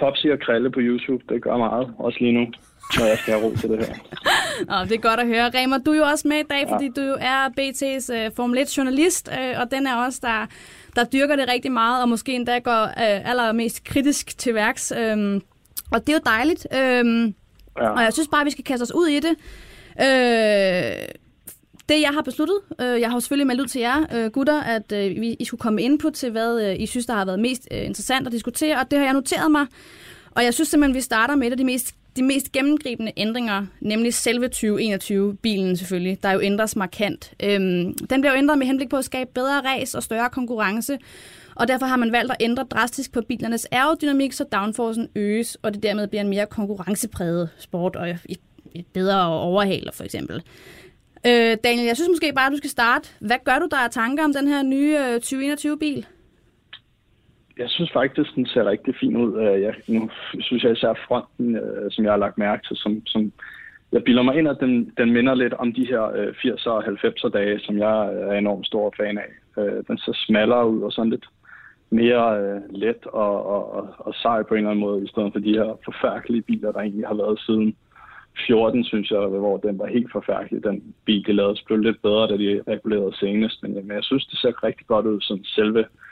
Popsi 0.00 0.28
og 0.28 0.38
Krille 0.40 0.70
på 0.70 0.80
YouTube, 0.80 1.22
det 1.28 1.42
gør 1.42 1.56
meget, 1.56 1.94
også 1.98 2.18
lige 2.20 2.32
nu, 2.32 2.44
når 2.98 3.06
jeg 3.06 3.18
skal 3.18 3.34
have 3.34 3.44
ro 3.46 3.56
til 3.56 3.70
det 3.70 3.78
her. 3.86 3.94
Nå, 4.70 4.84
det 4.88 4.92
er 4.92 5.08
godt 5.08 5.20
at 5.20 5.26
høre. 5.26 5.50
Remer, 5.54 5.78
du 5.78 5.90
er 5.90 5.96
jo 5.96 6.04
også 6.04 6.28
med 6.28 6.36
i 6.36 6.48
dag, 6.50 6.68
fordi 6.68 6.88
du 6.96 7.00
jo 7.00 7.16
er 7.20 7.48
BT's 7.58 8.06
uh, 8.16 8.36
Formel 8.36 8.58
1-journalist, 8.58 9.28
uh, 9.28 9.60
og 9.60 9.70
den 9.70 9.86
er 9.86 9.96
også 9.96 10.18
der, 10.22 10.46
der 10.96 11.04
dyrker 11.04 11.36
det 11.36 11.48
rigtig 11.48 11.72
meget, 11.72 12.02
og 12.02 12.08
måske 12.08 12.32
endda 12.32 12.58
går 12.58 12.84
uh, 12.84 13.30
allermest 13.30 13.84
kritisk 13.84 14.38
til 14.38 14.54
værks. 14.54 14.92
Um, 14.92 15.42
og 15.90 16.06
det 16.06 16.08
er 16.08 16.12
jo 16.12 16.20
dejligt. 16.26 16.66
Um, 16.72 17.34
ja. 17.78 17.88
Og 17.88 18.02
jeg 18.02 18.12
synes 18.12 18.28
bare, 18.28 18.40
at 18.40 18.46
vi 18.46 18.50
skal 18.50 18.64
kaste 18.64 18.82
os 18.82 18.94
ud 18.94 19.06
i 19.06 19.20
det. 19.20 19.34
Uh, 20.00 21.14
det, 21.88 22.00
jeg 22.00 22.10
har 22.10 22.22
besluttet, 22.22 22.58
øh, 22.80 23.00
jeg 23.00 23.08
har 23.08 23.16
jo 23.16 23.20
selvfølgelig 23.20 23.46
meldt 23.46 23.60
ud 23.60 23.66
til 23.66 23.80
jer 23.80 24.04
øh, 24.14 24.30
gutter, 24.30 24.60
at 24.60 24.92
øh, 24.92 25.20
vi, 25.20 25.36
I 25.40 25.44
skulle 25.44 25.60
komme 25.60 25.82
input 25.82 26.12
til, 26.12 26.30
hvad 26.30 26.62
øh, 26.62 26.80
I 26.80 26.86
synes, 26.86 27.06
der 27.06 27.14
har 27.14 27.24
været 27.24 27.40
mest 27.40 27.68
øh, 27.70 27.84
interessant 27.84 28.26
at 28.26 28.32
diskutere, 28.32 28.78
og 28.78 28.90
det 28.90 28.98
har 28.98 29.06
jeg 29.06 29.14
noteret 29.14 29.50
mig. 29.50 29.66
Og 30.30 30.44
jeg 30.44 30.54
synes 30.54 30.68
simpelthen, 30.68 30.94
vi 30.94 31.00
starter 31.00 31.34
med 31.34 31.46
et 31.46 31.50
af 31.50 31.56
de 31.56 31.64
mest, 31.64 31.94
de 32.16 32.22
mest 32.22 32.52
gennemgribende 32.52 33.12
ændringer, 33.16 33.66
nemlig 33.80 34.14
selve 34.14 34.50
2021-bilen 34.56 35.76
selvfølgelig, 35.76 36.22
der 36.22 36.32
jo 36.32 36.40
ændres 36.40 36.76
markant. 36.76 37.32
Øhm, 37.42 37.94
den 37.94 38.20
bliver 38.20 38.32
jo 38.32 38.38
ændret 38.38 38.58
med 38.58 38.66
henblik 38.66 38.88
på 38.88 38.96
at 38.96 39.04
skabe 39.04 39.30
bedre 39.34 39.60
ræs 39.60 39.94
og 39.94 40.02
større 40.02 40.30
konkurrence, 40.30 40.98
og 41.54 41.68
derfor 41.68 41.86
har 41.86 41.96
man 41.96 42.12
valgt 42.12 42.30
at 42.30 42.36
ændre 42.40 42.62
drastisk 42.62 43.12
på 43.12 43.20
bilernes 43.28 43.66
aerodynamik, 43.70 44.32
så 44.32 44.44
downforcen 44.44 45.08
øges, 45.16 45.56
og 45.62 45.74
det 45.74 45.82
dermed 45.82 46.08
bliver 46.08 46.22
en 46.22 46.28
mere 46.28 46.46
konkurrencepræget 46.46 47.48
sport 47.58 47.96
og 47.96 48.10
et 48.74 48.86
bedre 48.92 49.26
overhaler 49.26 49.92
for 49.92 50.04
eksempel. 50.04 50.42
Øh, 51.26 51.56
Daniel, 51.64 51.86
jeg 51.86 51.96
synes 51.96 52.08
måske 52.08 52.32
bare, 52.32 52.46
at 52.46 52.52
du 52.52 52.56
skal 52.56 52.70
starte. 52.70 53.08
Hvad 53.20 53.36
gør 53.44 53.58
du 53.58 53.68
der 53.70 53.76
af 53.76 53.90
tanker 53.90 54.24
om 54.24 54.32
den 54.32 54.48
her 54.48 54.62
nye 54.62 54.98
øh, 54.98 55.16
2021-bil? 55.16 56.06
Jeg 57.58 57.70
synes 57.70 57.92
faktisk, 57.92 58.34
den 58.34 58.46
ser 58.46 58.64
rigtig 58.64 58.94
fin 59.00 59.16
ud. 59.16 59.40
Øh, 59.42 59.62
jeg, 59.62 59.74
nu 59.88 60.10
synes 60.40 60.64
jeg 60.64 60.72
især 60.72 60.94
fronten, 61.08 61.56
øh, 61.56 61.90
som 61.90 62.04
jeg 62.04 62.12
har 62.12 62.18
lagt 62.18 62.38
mærke 62.38 62.66
til, 62.68 62.76
som, 62.76 63.06
som 63.06 63.32
jeg 63.92 64.04
bilder 64.04 64.22
mig 64.22 64.38
ind, 64.38 64.48
at 64.48 64.56
den, 64.60 64.92
den 64.98 65.12
minder 65.12 65.34
lidt 65.34 65.54
om 65.54 65.72
de 65.72 65.86
her 65.86 66.02
øh, 66.02 66.28
80'er 66.28 66.70
og 66.70 66.84
90'er 66.84 67.28
dage, 67.28 67.60
som 67.60 67.78
jeg 67.78 68.14
er 68.14 68.32
enormt 68.32 68.66
stor 68.66 68.94
fan 68.96 69.18
af. 69.18 69.30
Den 69.88 69.98
ser 69.98 70.12
smallere 70.14 70.68
ud 70.68 70.82
og 70.82 70.92
sådan 70.92 71.10
lidt 71.10 71.26
mere 71.90 72.40
øh, 72.40 72.60
let 72.70 73.06
og, 73.06 73.46
og, 73.46 73.72
og, 73.72 73.94
og 73.98 74.14
sej 74.14 74.42
på 74.42 74.54
en 74.54 74.58
eller 74.58 74.70
anden 74.70 74.84
måde, 74.84 75.04
i 75.04 75.08
stedet 75.08 75.32
for 75.32 75.40
de 75.40 75.58
her 75.58 75.78
forfærdelige 75.84 76.42
biler, 76.42 76.72
der 76.72 76.80
egentlig 76.80 77.06
har 77.06 77.14
været 77.14 77.40
siden 77.40 77.76
14, 78.46 78.84
synes 78.84 79.10
jeg, 79.10 79.18
hvor 79.18 79.56
den 79.56 79.78
var 79.78 79.86
helt 79.86 80.12
forfærdelig. 80.12 80.64
Den 80.64 80.94
bil, 81.04 81.26
de 81.26 81.32
lavede, 81.32 81.60
blev 81.66 81.78
lidt 81.78 82.02
bedre, 82.02 82.26
da 82.26 82.36
de 82.36 82.62
regulerede 82.68 83.16
senest. 83.16 83.62
Men, 83.62 83.74
men 83.74 83.90
jeg 83.90 84.04
synes, 84.04 84.26
det 84.26 84.38
ser 84.38 84.64
rigtig 84.64 84.86
godt 84.86 85.06
ud, 85.06 85.20
sådan 85.20 85.44
selve 85.44 85.80
øh, 85.80 86.03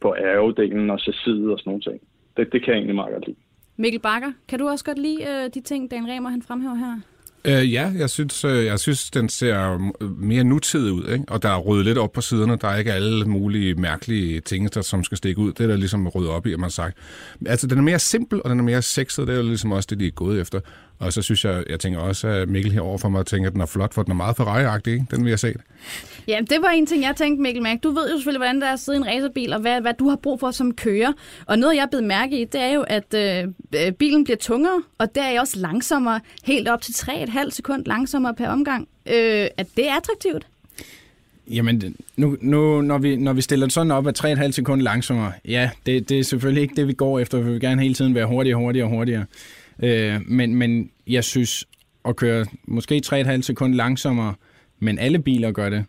på 0.00 0.12
aerodelen 0.12 0.90
og 0.90 0.98
chassiset 0.98 1.50
og 1.52 1.58
sådan 1.58 1.70
nogle 1.70 1.82
ting. 1.82 2.00
Det, 2.36 2.52
det 2.52 2.64
kan 2.64 2.72
jeg 2.72 2.78
egentlig 2.78 2.94
meget 2.94 3.12
godt 3.12 3.26
lide. 3.26 3.36
Mikkel 3.76 4.00
Bakker, 4.00 4.32
kan 4.48 4.58
du 4.58 4.68
også 4.68 4.84
godt 4.84 4.98
lide 4.98 5.22
øh, 5.22 5.50
de 5.54 5.60
ting, 5.60 5.90
Dan 5.90 6.08
Remer 6.08 6.30
han 6.30 6.42
fremhæver 6.42 6.74
her? 6.74 7.00
Øh, 7.44 7.72
ja, 7.72 7.92
jeg 7.98 8.10
synes, 8.10 8.44
øh, 8.44 8.64
jeg 8.64 8.78
synes, 8.78 9.10
den 9.10 9.28
ser 9.28 9.78
mere 10.18 10.44
nutidig 10.44 10.92
ud, 10.92 11.08
ikke? 11.12 11.24
og 11.28 11.42
der 11.42 11.48
er 11.48 11.58
ryddet 11.58 11.86
lidt 11.86 11.98
op 11.98 12.12
på 12.12 12.20
siderne. 12.20 12.56
Der 12.56 12.68
er 12.68 12.76
ikke 12.76 12.92
alle 12.92 13.24
mulige 13.24 13.74
mærkelige 13.74 14.40
ting, 14.40 14.74
der 14.74 14.80
som 14.82 15.04
skal 15.04 15.18
stikke 15.18 15.40
ud. 15.40 15.52
Det 15.52 15.60
er 15.64 15.66
der 15.66 15.76
ligesom 15.76 16.08
ryddet 16.08 16.30
op 16.30 16.46
i, 16.46 16.52
at 16.52 16.58
man 16.58 16.64
har 16.64 16.70
sagt. 16.70 16.98
Altså, 17.46 17.66
den 17.66 17.78
er 17.78 17.82
mere 17.82 17.98
simpel, 17.98 18.42
og 18.44 18.50
den 18.50 18.58
er 18.58 18.64
mere 18.64 18.82
sexet. 18.82 19.26
Det 19.26 19.32
er 19.32 19.38
jo 19.38 19.44
ligesom 19.46 19.72
også 19.72 19.86
det, 19.90 20.00
de 20.00 20.06
er 20.06 20.10
gået 20.10 20.40
efter. 20.40 20.60
Og 21.00 21.12
så 21.12 21.22
synes 21.22 21.44
jeg, 21.44 21.64
jeg 21.68 21.80
tænker 21.80 22.00
også, 22.00 22.28
at 22.28 22.48
Mikkel 22.48 22.72
herover 22.72 22.98
for 22.98 23.08
mig 23.08 23.26
tænker, 23.26 23.46
at 23.46 23.52
den 23.52 23.60
er 23.60 23.66
flot, 23.66 23.94
for 23.94 24.02
den 24.02 24.10
er 24.10 24.16
meget 24.16 24.36
ferrari 24.36 24.92
ikke? 24.92 25.06
Den 25.10 25.24
vil 25.24 25.30
jeg 25.30 25.38
se. 25.38 25.54
Ja, 26.28 26.40
det 26.50 26.58
var 26.62 26.68
en 26.68 26.86
ting, 26.86 27.02
jeg 27.02 27.16
tænkte, 27.16 27.42
Mikkel 27.42 27.62
Mærk. 27.62 27.82
Du 27.82 27.90
ved 27.90 28.10
jo 28.10 28.16
selvfølgelig, 28.16 28.38
hvordan 28.38 28.60
det 28.60 28.68
er 28.68 28.72
at 28.72 28.80
sidde 28.80 28.98
i 28.98 29.00
en 29.00 29.06
racerbil, 29.06 29.52
og 29.52 29.60
hvad, 29.60 29.80
hvad 29.80 29.94
du 29.98 30.08
har 30.08 30.16
brug 30.16 30.40
for 30.40 30.50
som 30.50 30.74
kører. 30.74 31.12
Og 31.46 31.58
noget, 31.58 31.76
jeg 31.76 31.82
er 31.82 31.86
blevet 31.86 32.06
mærke 32.06 32.40
i, 32.40 32.44
det 32.44 32.60
er 32.60 32.72
jo, 32.72 32.84
at 32.88 33.14
øh, 33.14 33.92
bilen 33.92 34.24
bliver 34.24 34.36
tungere, 34.36 34.82
og 34.98 35.14
der 35.14 35.22
er 35.22 35.40
også 35.40 35.58
langsommere, 35.58 36.20
helt 36.44 36.68
op 36.68 36.82
til 36.82 36.92
3,5 36.92 37.50
sekund 37.50 37.86
langsommere 37.86 38.34
per 38.34 38.48
omgang. 38.48 38.88
Øh, 39.06 39.46
at 39.56 39.66
det 39.76 39.88
er 39.88 39.94
attraktivt? 39.96 40.46
Jamen, 41.50 41.96
nu, 42.16 42.36
nu, 42.40 42.80
når, 42.82 42.98
vi, 42.98 43.16
når 43.16 43.32
vi 43.32 43.40
stiller 43.40 43.66
det 43.66 43.72
sådan 43.72 43.90
op, 43.90 44.06
at 44.06 44.24
3,5 44.24 44.50
sekunder 44.50 44.84
langsommere, 44.84 45.32
ja, 45.48 45.70
det, 45.86 46.08
det 46.08 46.18
er 46.18 46.24
selvfølgelig 46.24 46.62
ikke 46.62 46.74
det, 46.76 46.88
vi 46.88 46.92
går 46.92 47.18
efter. 47.18 47.38
Vi 47.38 47.50
vil 47.50 47.60
gerne 47.60 47.82
hele 47.82 47.94
tiden 47.94 48.14
være 48.14 48.26
hurtigere, 48.26 48.58
hurtigere 48.58 48.86
og 48.86 48.90
hurtigere. 48.90 49.24
Øh, 49.82 50.20
men, 50.26 50.54
men 50.54 50.90
jeg 51.06 51.24
synes, 51.24 51.66
at 52.04 52.16
køre 52.16 52.46
måske 52.64 53.02
3,5 53.06 53.42
sekunder 53.42 53.76
langsommere, 53.76 54.34
men 54.78 54.98
alle 54.98 55.18
biler 55.18 55.52
gør 55.52 55.70
det, 55.70 55.84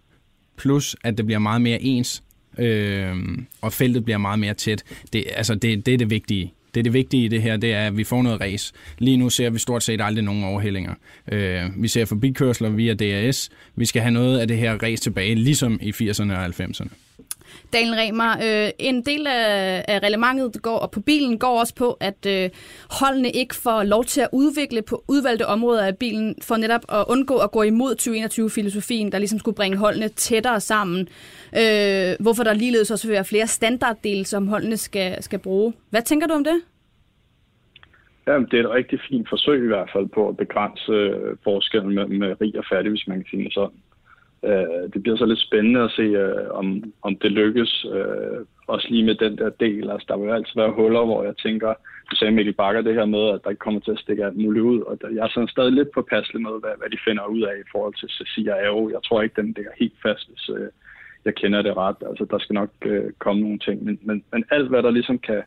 plus 0.58 0.96
at 1.04 1.18
det 1.18 1.26
bliver 1.26 1.40
meget 1.40 1.62
mere 1.62 1.82
ens, 1.82 2.24
øh, 2.58 3.16
og 3.62 3.74
feltet 3.74 4.06
bliver 4.06 4.18
meget 4.18 4.40
mere 4.40 4.54
tæt. 4.54 4.84
Det, 5.14 5.24
altså, 5.36 5.56
det, 5.56 5.86
det 5.86 5.94
er 5.94 5.98
det 5.98 6.10
vigtige. 6.10 6.54
Det 6.74 6.80
er 6.80 6.84
det 6.84 6.94
vigtige 6.94 7.26
i 7.26 7.28
det 7.28 7.42
her, 7.42 7.58
det 7.58 7.74
er, 7.74 7.88
at 7.88 7.98
vi 7.98 8.04
får 8.04 8.22
noget 8.22 8.42
race. 8.42 8.74
Lige 9.00 9.18
nu 9.18 9.30
ser 9.30 9.50
vi 9.50 9.60
stort 9.60 9.84
set 9.84 10.02
aldrig 10.02 10.24
nogen 10.24 10.44
overhældinger. 10.44 10.94
Øh, 11.32 11.64
vi 11.78 11.88
ser 11.88 12.06
forbikørsler 12.06 12.70
via 12.70 12.94
DRS. 12.94 13.50
Vi 13.76 13.86
skal 13.86 14.02
have 14.02 14.12
noget 14.12 14.40
af 14.40 14.48
det 14.48 14.58
her 14.58 14.78
race 14.84 15.04
tilbage, 15.04 15.36
ligesom 15.36 15.80
i 15.82 15.92
80'erne 15.92 16.34
og 16.34 16.46
90'erne. 16.46 16.90
Daniel 17.74 17.96
Remer, 17.96 18.32
øh, 18.32 18.70
en 18.80 19.02
del 19.02 19.28
af, 19.28 19.86
af 19.88 20.00
reglementet 20.00 20.62
går, 20.62 20.78
og 20.78 20.92
på 20.92 21.02
bilen 21.02 21.40
går 21.40 21.60
også 21.60 21.76
på, 21.76 21.98
at 22.00 22.26
øh, 22.28 22.50
holdene 23.00 23.30
ikke 23.32 23.56
får 23.56 23.84
lov 23.84 24.04
til 24.04 24.22
at 24.22 24.30
udvikle 24.34 24.82
på 24.82 25.04
udvalgte 25.08 25.48
områder 25.48 25.86
af 25.86 25.98
bilen, 25.98 26.36
for 26.42 26.58
netop 26.58 26.82
at 26.90 27.06
undgå 27.10 27.38
at 27.38 27.52
gå 27.52 27.62
imod 27.64 27.96
2021-filosofien, 28.02 29.12
der 29.12 29.18
ligesom 29.18 29.40
skulle 29.40 29.56
bringe 29.56 29.78
holdene 29.78 30.08
tættere 30.08 30.60
sammen. 30.60 31.08
Øh, 31.58 32.16
hvorfor 32.20 32.44
der 32.44 32.54
ligeledes 32.54 32.92
også 32.92 33.08
vil 33.08 33.14
være 33.14 33.26
flere 33.26 33.48
standarddele, 33.48 34.26
som 34.26 34.48
holdene 34.48 34.78
skal, 34.78 35.24
skal 35.24 35.40
bruge. 35.40 35.74
Hvad 35.90 36.02
tænker 36.02 36.28
du 36.28 36.34
om 36.34 36.44
det? 36.44 36.62
Jamen, 38.28 38.48
det 38.52 38.60
er 38.60 38.64
et 38.64 38.70
rigtig 38.70 39.00
fint 39.10 39.30
forsøg 39.30 39.64
i 39.64 39.68
hvert 39.68 39.90
fald 39.94 40.08
på 40.08 40.30
at 40.30 40.38
begrænse 40.38 40.92
øh, 40.92 41.38
forskellen 41.44 41.96
mellem 41.96 42.24
øh, 42.24 42.36
rig 42.42 42.58
og 42.58 42.66
fattig, 42.72 42.90
hvis 42.92 43.08
man 43.08 43.18
kan 43.18 43.26
sige 43.30 43.44
det 43.44 43.54
sådan. 43.54 43.78
Øh, 44.46 44.84
det 44.94 45.04
bliver 45.04 45.18
så 45.18 45.26
lidt 45.26 45.40
spændende 45.40 45.82
at 45.82 45.92
se, 45.92 46.02
øh, 46.02 46.50
om, 46.52 46.94
om 47.02 47.16
det 47.16 47.32
lykkes. 47.32 47.86
Øh, 47.94 48.46
også 48.68 48.88
lige 48.90 49.06
med 49.10 49.16
den 49.16 49.38
der 49.38 49.50
del. 49.50 49.92
Altså, 49.92 50.06
der 50.10 50.18
vil 50.18 50.32
altid 50.32 50.56
være 50.56 50.72
huller, 50.72 51.06
hvor 51.06 51.24
jeg 51.24 51.38
tænker, 51.38 51.74
du 52.12 52.16
sagde 52.16 52.34
Mikkel 52.34 52.54
Bakker 52.54 52.82
det 52.82 52.94
her 52.94 53.06
med, 53.06 53.26
at 53.34 53.40
der 53.44 53.50
ikke 53.50 53.66
kommer 53.66 53.82
til 53.82 53.92
at 53.92 54.04
stikke 54.04 54.26
alt 54.26 54.38
muligt 54.38 54.66
ud. 54.72 54.80
Og 54.82 55.02
der, 55.02 55.10
jeg 55.10 55.24
er 55.24 55.34
sådan 55.34 55.56
stadig 55.56 55.74
lidt 55.74 55.92
påpasselig 55.92 56.42
med, 56.42 56.56
hvad, 56.62 56.74
hvad 56.80 56.90
de 56.90 57.06
finder 57.08 57.26
ud 57.26 57.42
af 57.42 57.56
i 57.58 57.70
forhold 57.72 57.94
til 57.94 58.10
Cecilia 58.10 58.56
Aro. 58.68 58.90
Jeg 58.90 59.04
tror 59.04 59.22
ikke, 59.22 59.42
den 59.42 59.54
ligger 59.58 59.72
helt 59.80 59.98
fast, 60.06 60.30
hvis 60.30 60.50
øh, 60.50 60.70
jeg 61.26 61.36
kender 61.36 61.62
det 61.62 61.78
ret. 61.78 62.00
Altså, 62.10 62.26
der 62.32 62.40
skal 62.40 62.54
nok 62.54 62.70
øh, 62.86 63.12
komme 63.20 63.42
nogle 63.42 63.60
ting. 63.60 63.84
Men, 63.84 64.00
men, 64.02 64.24
men 64.32 64.44
alt, 64.52 64.70
hvad 64.70 64.84
der 64.84 64.92
ligesom 64.92 65.20
kan, 65.20 65.42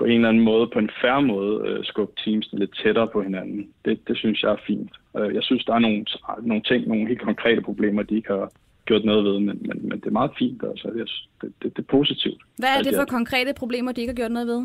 på 0.00 0.04
en 0.04 0.12
eller 0.12 0.28
anden 0.28 0.44
måde, 0.44 0.66
på 0.72 0.78
en 0.78 0.90
færre 1.02 1.22
måde, 1.22 1.54
øh, 1.68 1.84
skubbe 1.84 2.14
teamsene 2.24 2.60
lidt 2.60 2.74
tættere 2.82 3.08
på 3.08 3.22
hinanden. 3.22 3.68
Det, 3.84 4.08
det 4.08 4.16
synes 4.16 4.42
jeg 4.42 4.50
er 4.52 4.66
fint. 4.66 4.92
Øh, 5.18 5.34
jeg 5.34 5.42
synes, 5.42 5.64
der 5.64 5.74
er 5.74 5.78
nogle, 5.78 6.04
nogle 6.42 6.62
ting, 6.62 6.88
nogle 6.88 7.08
helt 7.08 7.22
konkrete 7.30 7.60
problemer, 7.60 8.02
de 8.02 8.16
ikke 8.16 8.28
har 8.28 8.50
gjort 8.84 9.04
noget 9.04 9.24
ved, 9.24 9.38
men, 9.38 9.58
men, 9.68 9.78
men 9.88 10.00
det 10.00 10.06
er 10.06 10.18
meget 10.20 10.30
fint. 10.38 10.62
Altså. 10.70 10.88
Det, 10.96 11.10
det, 11.40 11.52
det, 11.62 11.76
det 11.76 11.82
er 11.82 11.90
positivt. 11.98 12.40
Hvad 12.58 12.68
er 12.78 12.82
det 12.82 12.94
for 12.96 13.04
konkrete 13.04 13.52
problemer, 13.56 13.92
de 13.92 14.00
ikke 14.00 14.10
har 14.10 14.22
gjort 14.22 14.32
noget 14.32 14.48
ved? 14.48 14.62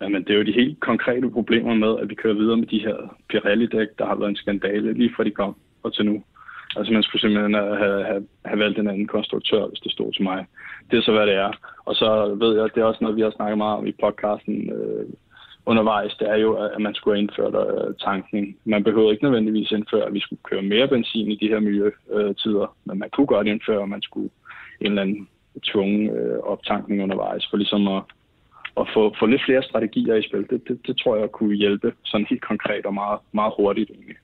Jamen, 0.00 0.22
det 0.24 0.30
er 0.30 0.38
jo 0.38 0.44
de 0.44 0.60
helt 0.62 0.80
konkrete 0.80 1.30
problemer 1.30 1.74
med, 1.74 1.92
at 2.00 2.08
vi 2.10 2.14
kører 2.14 2.34
videre 2.34 2.56
med 2.56 2.66
de 2.66 2.78
her 2.78 2.96
Pirelli-dæk, 3.30 3.88
der 3.98 4.06
har 4.06 4.14
været 4.14 4.30
en 4.30 4.36
skandale 4.36 4.92
lige 4.92 5.14
fra 5.16 5.24
de 5.24 5.30
kom 5.30 5.56
og 5.82 5.94
til 5.94 6.04
nu. 6.06 6.22
Altså 6.76 6.92
man 6.92 7.02
skulle 7.02 7.20
simpelthen 7.20 7.54
have, 7.54 8.04
have, 8.04 8.26
have 8.44 8.58
valgt 8.58 8.78
en 8.78 8.88
anden 8.88 9.06
konstruktør, 9.06 9.66
hvis 9.66 9.80
det 9.80 9.92
stod 9.92 10.12
til 10.12 10.22
mig. 10.22 10.46
Det 10.90 10.98
er 10.98 11.02
så, 11.02 11.12
hvad 11.12 11.26
det 11.26 11.34
er. 11.34 11.52
Og 11.84 11.94
så 11.94 12.34
ved 12.34 12.54
jeg, 12.56 12.64
at 12.64 12.74
det 12.74 12.80
er 12.80 12.84
også 12.84 12.98
noget, 13.02 13.16
vi 13.16 13.22
har 13.22 13.30
snakket 13.30 13.58
meget 13.58 13.78
om 13.78 13.86
i 13.86 13.92
podcasten 13.92 14.72
øh, 14.72 15.06
undervejs, 15.66 16.14
det 16.14 16.28
er 16.28 16.36
jo, 16.36 16.52
at 16.54 16.80
man 16.80 16.94
skulle 16.94 17.16
have 17.16 17.22
indført 17.22 17.54
øh, 17.54 17.94
tankning. 18.04 18.56
Man 18.64 18.84
behøver 18.84 19.10
ikke 19.10 19.24
nødvendigvis 19.24 19.70
indføre, 19.70 20.06
at 20.06 20.14
vi 20.14 20.20
skulle 20.20 20.42
køre 20.42 20.62
mere 20.62 20.88
benzin 20.88 21.30
i 21.30 21.36
de 21.36 21.48
her 21.48 21.60
miljøtider, 21.60 22.62
øh, 22.62 22.76
men 22.84 22.98
man 22.98 23.10
kunne 23.10 23.26
godt 23.26 23.46
indføre, 23.46 23.82
at 23.82 23.88
man 23.88 24.02
skulle 24.02 24.30
en 24.80 24.86
eller 24.86 25.02
anden 25.02 25.28
tvunget 25.64 26.16
øh, 26.18 26.38
optankning 26.38 27.02
undervejs, 27.02 27.46
for 27.50 27.56
ligesom 27.56 27.88
at, 27.88 28.02
at 28.80 28.86
få, 28.94 29.14
få 29.18 29.26
lidt 29.26 29.42
flere 29.44 29.62
strategier 29.62 30.14
i 30.14 30.28
spil. 30.28 30.46
Det, 30.50 30.68
det, 30.68 30.86
det 30.86 30.96
tror 30.98 31.16
jeg 31.16 31.30
kunne 31.30 31.54
hjælpe 31.54 31.92
sådan 32.04 32.26
helt 32.30 32.42
konkret 32.42 32.86
og 32.86 32.94
meget, 32.94 33.20
meget 33.32 33.52
hurtigt 33.56 33.90
egentlig. 33.90 34.16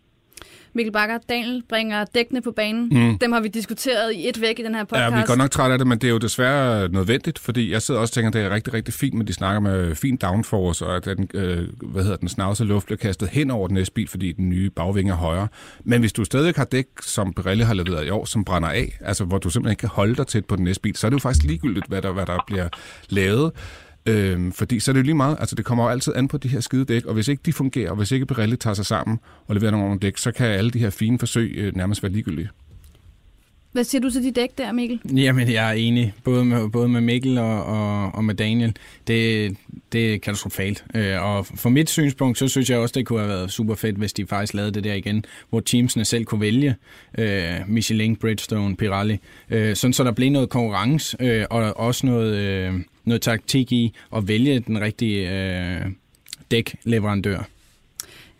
Mikkel 0.74 0.92
Bakker, 0.92 1.18
Daniel 1.28 1.62
bringer 1.68 2.04
dækkene 2.14 2.42
på 2.42 2.50
banen. 2.50 2.88
Mm. 2.92 3.18
Dem 3.18 3.33
har 3.33 3.40
vi 3.40 3.48
diskuteret 3.48 4.14
i 4.14 4.28
et 4.28 4.40
væk 4.40 4.59
i 4.59 4.62
den 4.62 4.74
her 4.74 4.85
podcast. 4.85 5.02
Ja, 5.02 5.14
vi 5.14 5.20
er 5.20 5.26
godt 5.26 5.38
nok 5.38 5.50
trætte 5.50 5.72
af 5.72 5.78
det, 5.78 5.87
men 5.87 5.98
det 5.98 6.06
er 6.06 6.12
jo 6.12 6.18
desværre 6.18 6.88
nødvendigt, 6.88 7.38
fordi 7.38 7.72
jeg 7.72 7.83
sidder 7.83 8.00
også 8.00 8.11
og 8.11 8.14
tænker, 8.14 8.28
at 8.28 8.35
det 8.35 8.42
er 8.42 8.50
rigtig, 8.54 8.74
rigtig 8.74 8.94
fint, 8.94 9.14
men 9.14 9.26
de 9.26 9.33
snakker 9.33 9.61
med 9.61 9.94
fin 9.94 10.16
downforce, 10.16 10.87
og 10.87 10.96
at 10.96 11.04
den, 11.04 11.28
øh, 11.35 11.68
hvad 11.83 12.02
hedder 12.02 12.16
den 12.16 12.28
snavse 12.28 12.64
luft 12.64 12.87
bliver 12.87 12.98
kastet 12.98 13.28
hen 13.28 13.50
over 13.50 13.68
den 13.68 13.74
næste 13.74 13.92
bil, 13.92 14.09
fordi 14.09 14.33
den 14.33 14.48
nye 14.48 14.70
bagvinge 14.70 15.12
er 15.12 15.16
højere. 15.16 15.48
Men 15.85 16.00
hvis 16.00 16.12
du 16.12 16.24
stadig 16.24 16.54
har 16.56 16.64
dæk, 16.64 16.87
som 17.02 17.33
Pirelli 17.33 17.62
har 17.62 17.74
leveret 17.74 18.06
i 18.06 18.11
år, 18.11 18.24
som 18.24 18.44
brænder 18.44 18.68
af, 18.68 18.98
altså 19.00 19.24
hvor 19.24 19.38
du 19.38 19.50
simpelthen 19.50 19.72
ikke 19.72 19.80
kan 19.80 19.88
holde 19.88 20.14
dig 20.16 20.26
tæt 20.26 20.44
på 20.44 20.56
den 20.56 20.64
næste 20.64 20.80
bil, 20.83 20.96
så 20.96 21.06
er 21.06 21.09
det 21.09 21.14
jo 21.14 21.20
faktisk 21.20 21.44
ligegyldigt, 21.46 21.87
hvad 21.87 22.02
der, 22.02 22.12
hvad 22.12 22.26
der 22.26 22.44
bliver 22.46 22.68
lavet. 23.09 23.52
Øhm, 24.07 24.53
fordi 24.53 24.81
så 24.81 24.91
er 24.91 24.93
det 24.93 25.01
jo 25.01 25.05
lige 25.05 25.15
meget, 25.15 25.37
altså 25.41 25.57
det 25.57 25.65
kommer 25.65 25.85
jo 25.85 25.91
altid 25.91 26.13
an 26.17 26.29
på 26.29 26.39
de 26.39 26.49
her 26.49 26.61
skide 26.61 26.85
dæk, 26.85 27.05
og 27.05 27.15
hvis 27.15 27.29
ikke 27.29 27.43
de 27.47 27.53
fungerer, 27.53 27.91
og 27.91 27.97
hvis 27.97 28.13
ikke 28.13 28.27
Pirelli 28.27 28.57
tager 28.57 28.75
sig 28.75 28.87
sammen 28.87 29.21
og 29.47 29.55
leverer 29.55 29.71
nogle 29.71 29.99
dæk, 29.99 30.19
så 30.19 30.33
kan 30.33 30.47
alle 30.47 30.71
de 30.71 30.79
her 30.79 30.91
fine 30.91 31.19
forsøg 31.19 31.55
øh, 31.57 31.77
nærmest 31.77 32.03
være 32.03 32.13
ligegyldige. 32.13 32.49
Hvad 33.72 33.85
siger 33.85 34.02
du 34.02 34.11
til 34.11 34.24
de 34.24 34.30
dæk 34.30 34.59
der, 34.59 34.72
Mikkel? 34.72 35.00
Jamen, 35.14 35.52
jeg 35.52 35.68
er 35.68 35.72
enig, 35.72 36.14
både 36.24 36.44
med, 36.44 36.70
både 36.70 36.88
med 36.88 37.00
Mikkel 37.00 37.38
og, 37.38 37.64
og, 37.64 38.14
og 38.14 38.24
med 38.24 38.35
Daniel. 38.35 38.76
Det, 39.06 39.56
det 39.92 40.14
er 40.14 40.18
katastrofalt. 40.18 40.85
Øh, 40.94 41.22
og 41.22 41.46
fra 41.46 41.68
mit 41.68 41.90
synspunkt, 41.90 42.38
så 42.38 42.48
synes 42.48 42.70
jeg 42.70 42.78
også, 42.78 42.92
det 42.92 43.06
kunne 43.06 43.18
have 43.18 43.28
været 43.28 43.52
super 43.52 43.74
fedt, 43.74 43.96
hvis 43.96 44.12
de 44.12 44.26
faktisk 44.26 44.54
lavede 44.54 44.72
det 44.72 44.85
der 44.85 44.94
igen, 44.94 45.24
hvor 45.50 45.61
teamsene 45.61 46.04
selv 46.04 46.24
kunne 46.24 46.40
vælge 46.40 46.76
øh, 47.18 47.54
Michelin, 47.66 48.16
Bridgestone, 48.16 48.76
Pirelli. 48.76 49.18
Øh, 49.50 49.76
sådan 49.76 49.92
så 49.92 50.04
der 50.04 50.12
blev 50.12 50.30
noget 50.30 50.48
konkurrence 50.48 51.16
øh, 51.20 51.44
og 51.50 51.76
også 51.76 52.06
noget, 52.06 52.37
øh, 52.37 52.74
noget 53.04 53.22
taktik 53.22 53.72
i 53.72 53.94
at 54.16 54.28
vælge 54.28 54.61
den 54.61 54.80
rigtige 54.80 55.30
øh, 55.30 55.87
dækleverandør. 56.50 57.42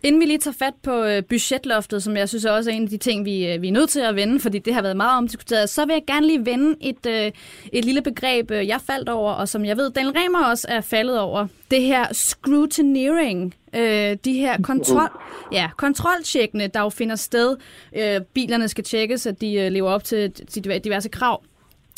Inden 0.03 0.21
vi 0.21 0.25
lige 0.25 0.37
tager 0.37 0.55
fat 0.59 0.73
på 0.83 1.03
øh, 1.03 1.23
budgetloftet, 1.23 2.03
som 2.03 2.17
jeg 2.17 2.29
synes 2.29 2.45
også 2.45 2.69
er 2.69 2.73
en 2.73 2.83
af 2.83 2.89
de 2.89 2.97
ting, 2.97 3.25
vi, 3.25 3.47
øh, 3.47 3.61
vi 3.61 3.67
er 3.67 3.71
nødt 3.71 3.89
til 3.89 3.99
at 3.99 4.15
vende, 4.15 4.39
fordi 4.39 4.59
det 4.59 4.73
har 4.73 4.81
været 4.81 4.97
meget 4.97 5.17
omdiskuteret, 5.17 5.69
så 5.69 5.85
vil 5.85 5.93
jeg 5.93 6.03
gerne 6.07 6.27
lige 6.27 6.45
vende 6.45 6.75
et, 6.81 7.05
øh, 7.05 7.31
et 7.73 7.85
lille 7.85 8.01
begreb, 8.01 8.51
jeg 8.51 8.79
faldt 8.87 9.09
over, 9.09 9.31
og 9.31 9.49
som 9.49 9.65
jeg 9.65 9.77
ved, 9.77 9.91
Daniel 9.91 10.13
Remer 10.17 10.45
også 10.45 10.67
er 10.69 10.81
faldet 10.81 11.19
over. 11.19 11.47
Det 11.71 11.81
her 11.81 12.13
scrutineering, 12.13 13.55
øh, 13.75 14.17
de 14.25 14.33
her 14.33 14.61
kontrol, 14.61 15.09
ja, 15.51 15.69
kontroltjekkene, 15.77 16.67
der 16.67 16.79
jo 16.79 16.89
finder 16.89 17.15
sted. 17.15 17.57
Øh, 17.95 18.21
bilerne 18.33 18.67
skal 18.67 18.83
tjekkes, 18.83 19.25
at 19.25 19.41
de 19.41 19.69
lever 19.69 19.89
op 19.89 20.03
til, 20.03 20.31
til 20.31 20.63
diverse 20.63 21.09
krav. 21.09 21.43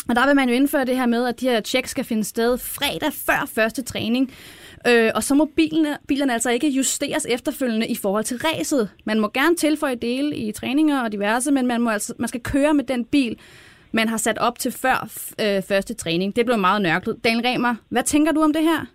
Og 0.09 0.15
der 0.15 0.25
vil 0.25 0.35
man 0.35 0.49
jo 0.49 0.55
indføre 0.55 0.85
det 0.85 0.95
her 0.95 1.05
med, 1.05 1.27
at 1.27 1.39
de 1.39 1.49
her 1.49 1.59
tjek 1.59 1.87
skal 1.87 2.03
finde 2.03 2.23
sted 2.23 2.57
fredag 2.57 3.13
før 3.13 3.49
første 3.55 3.81
træning. 3.81 4.31
Øh, 4.87 5.11
og 5.15 5.23
så 5.23 5.35
må 5.35 5.45
bilerne, 5.55 5.97
bilerne 6.07 6.33
altså 6.33 6.51
ikke 6.51 6.69
justeres 6.69 7.25
efterfølgende 7.29 7.87
i 7.87 7.95
forhold 8.01 8.23
til 8.23 8.37
ræset. 8.37 8.89
Man 9.05 9.19
må 9.19 9.27
gerne 9.33 9.55
tilføje 9.55 9.95
dele 9.95 10.35
i 10.35 10.51
træninger 10.51 11.03
og 11.03 11.11
diverse, 11.11 11.51
men 11.51 11.67
man, 11.67 11.81
må 11.81 11.89
altså, 11.89 12.13
man 12.19 12.27
skal 12.27 12.41
køre 12.41 12.73
med 12.73 12.83
den 12.83 13.05
bil, 13.05 13.39
man 13.91 14.07
har 14.09 14.17
sat 14.17 14.37
op 14.37 14.59
til 14.59 14.71
før 14.71 14.97
øh, 15.41 15.63
første 15.63 15.93
træning. 15.93 16.35
Det 16.35 16.45
blev 16.45 16.57
meget 16.57 16.81
nørklet. 16.81 17.23
Daniel 17.23 17.45
Remer, 17.45 17.75
hvad 17.89 18.03
tænker 18.03 18.31
du 18.31 18.41
om 18.41 18.53
det 18.53 18.61
her? 18.63 18.85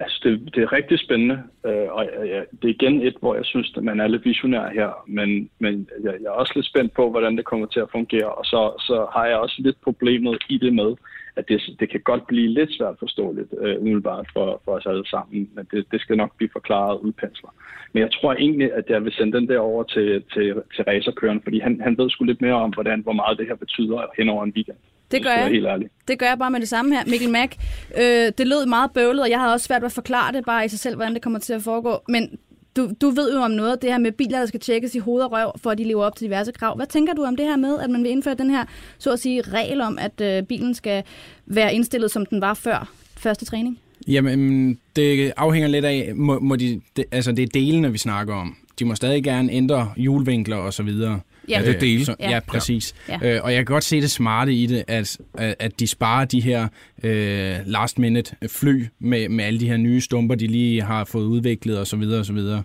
Altså, 0.00 0.20
det, 0.24 0.54
det 0.54 0.62
er 0.62 0.72
rigtig 0.72 0.98
spændende, 0.98 1.42
øh, 1.66 1.88
og 1.90 2.04
ja, 2.26 2.40
det 2.62 2.64
er 2.70 2.74
igen 2.78 3.02
et, 3.02 3.16
hvor 3.20 3.34
jeg 3.34 3.44
synes, 3.44 3.72
at 3.76 3.84
man 3.84 4.00
er 4.00 4.06
lidt 4.06 4.24
visionær 4.24 4.70
her, 4.70 4.90
men, 5.06 5.50
men 5.58 5.88
jeg, 6.02 6.14
jeg 6.20 6.26
er 6.26 6.40
også 6.42 6.52
lidt 6.54 6.66
spændt 6.66 6.94
på, 6.94 7.10
hvordan 7.10 7.36
det 7.36 7.44
kommer 7.44 7.66
til 7.66 7.80
at 7.80 7.90
fungere, 7.92 8.30
og 8.34 8.44
så, 8.44 8.74
så 8.78 9.06
har 9.14 9.26
jeg 9.26 9.36
også 9.36 9.56
lidt 9.58 9.76
problemet 9.84 10.38
i 10.48 10.58
det 10.58 10.74
med, 10.74 10.94
at 11.36 11.48
det, 11.48 11.60
det 11.80 11.90
kan 11.90 12.00
godt 12.00 12.26
blive 12.26 12.48
lidt 12.48 12.70
svært 12.72 12.96
forståeligt 12.98 13.54
øh, 13.60 13.80
umiddelbart 13.80 14.26
for, 14.32 14.60
for 14.64 14.72
os 14.72 14.86
alle 14.86 15.06
sammen, 15.06 15.50
men 15.54 15.68
det, 15.70 15.86
det 15.92 16.00
skal 16.00 16.16
nok 16.16 16.36
blive 16.36 16.50
forklaret 16.52 17.00
udpensler. 17.00 17.50
Men 17.92 18.00
jeg 18.02 18.10
tror 18.12 18.32
egentlig, 18.32 18.72
at 18.72 18.84
jeg 18.88 19.04
vil 19.04 19.12
sende 19.12 19.38
den 19.38 19.48
der 19.48 19.58
over 19.58 19.82
til, 19.82 20.22
til, 20.32 20.54
til 20.74 20.84
racerkøren, 20.84 21.40
fordi 21.42 21.58
han, 21.58 21.80
han 21.80 21.98
ved 21.98 22.10
sgu 22.10 22.24
lidt 22.24 22.40
mere 22.40 22.54
om, 22.54 22.70
hvordan, 22.70 23.00
hvor 23.00 23.12
meget 23.12 23.38
det 23.38 23.46
her 23.46 23.54
betyder 23.54 24.06
hen 24.18 24.28
over 24.28 24.44
en 24.44 24.52
weekend. 24.56 24.76
Det 25.10 25.22
gør 25.22 25.30
jeg. 25.30 25.48
Helt 25.48 25.66
ærligt. 25.66 25.92
Det 26.08 26.18
gør 26.18 26.26
jeg 26.26 26.38
bare 26.38 26.50
med 26.50 26.60
det 26.60 26.68
samme 26.68 26.94
her. 26.94 27.04
Mikkel 27.06 27.30
Mack, 27.30 27.52
øh, 27.98 28.32
det 28.38 28.46
lød 28.46 28.66
meget 28.66 28.90
bøvlet, 28.94 29.22
og 29.22 29.30
jeg 29.30 29.40
havde 29.40 29.52
også 29.52 29.66
svært 29.66 29.82
ved 29.82 29.86
at 29.86 29.92
forklare 29.92 30.32
det 30.32 30.44
bare 30.44 30.64
i 30.64 30.68
sig 30.68 30.78
selv, 30.78 30.96
hvordan 30.96 31.14
det 31.14 31.22
kommer 31.22 31.38
til 31.38 31.52
at 31.52 31.62
foregå. 31.62 32.02
Men 32.08 32.38
du, 32.76 32.90
du 33.00 33.10
ved 33.10 33.34
jo 33.34 33.40
om 33.40 33.50
noget 33.50 33.82
det 33.82 33.90
her 33.90 33.98
med 33.98 34.12
biler, 34.12 34.38
der 34.38 34.46
skal 34.46 34.60
tjekkes 34.60 34.94
i 34.94 34.98
hoved 34.98 35.22
og 35.22 35.32
røv, 35.32 35.52
for 35.56 35.70
at 35.70 35.78
de 35.78 35.84
lever 35.84 36.04
op 36.04 36.16
til 36.16 36.24
diverse 36.24 36.52
krav. 36.52 36.76
Hvad 36.76 36.86
tænker 36.86 37.14
du 37.14 37.24
om 37.24 37.36
det 37.36 37.46
her 37.46 37.56
med, 37.56 37.78
at 37.78 37.90
man 37.90 38.02
vil 38.02 38.10
indføre 38.10 38.34
den 38.34 38.50
her, 38.50 38.64
så 38.98 39.12
at 39.12 39.20
sige, 39.20 39.42
regel 39.42 39.80
om, 39.80 39.98
at 39.98 40.20
øh, 40.20 40.42
bilen 40.42 40.74
skal 40.74 41.02
være 41.46 41.74
indstillet, 41.74 42.10
som 42.10 42.26
den 42.26 42.40
var 42.40 42.54
før 42.54 42.92
første 43.16 43.44
træning? 43.44 43.78
Jamen, 44.08 44.78
det 44.96 45.32
afhænger 45.36 45.68
lidt 45.68 45.84
af, 45.84 46.12
må, 46.14 46.38
må 46.38 46.56
de, 46.56 46.80
det, 46.96 47.04
altså 47.12 47.32
det 47.32 47.42
er 47.42 47.46
delene, 47.46 47.92
vi 47.92 47.98
snakker 47.98 48.34
om. 48.34 48.56
De 48.78 48.84
må 48.84 48.94
stadig 48.94 49.24
gerne 49.24 49.52
ændre 49.52 49.92
hjulvinkler 49.96 50.56
og 50.56 50.72
så 50.72 50.82
videre. 50.82 51.20
Ja, 51.48 51.62
det 51.64 51.74
er 51.74 51.78
dele. 51.78 52.04
Så, 52.04 52.14
ja. 52.20 52.30
ja, 52.30 52.40
præcis. 52.40 52.94
Ja. 53.08 53.18
Øh, 53.22 53.40
og 53.44 53.52
jeg 53.52 53.58
kan 53.58 53.74
godt 53.74 53.84
se 53.84 54.00
det 54.00 54.10
smarte 54.10 54.54
i 54.54 54.66
det, 54.66 54.84
at, 54.88 55.18
at 55.38 55.80
de 55.80 55.86
sparer 55.86 56.24
de 56.24 56.40
her 56.40 56.68
øh, 57.02 57.56
last 57.66 57.98
minute 57.98 58.36
fly 58.48 58.84
med, 58.98 59.28
med 59.28 59.44
alle 59.44 59.60
de 59.60 59.68
her 59.68 59.76
nye 59.76 60.00
stumper, 60.00 60.34
de 60.34 60.46
lige 60.46 60.82
har 60.82 61.04
fået 61.04 61.24
udviklet 61.24 61.78
og 61.78 61.86
så 61.86 61.96
videre 61.96 62.18
og 62.18 62.26
så 62.26 62.32
videre. 62.32 62.62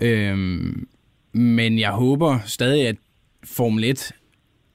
Øh, 0.00 0.36
men 1.32 1.78
jeg 1.78 1.90
håber 1.90 2.38
stadig, 2.46 2.88
at 2.88 2.96
Formel 3.44 3.84
1 3.84 4.12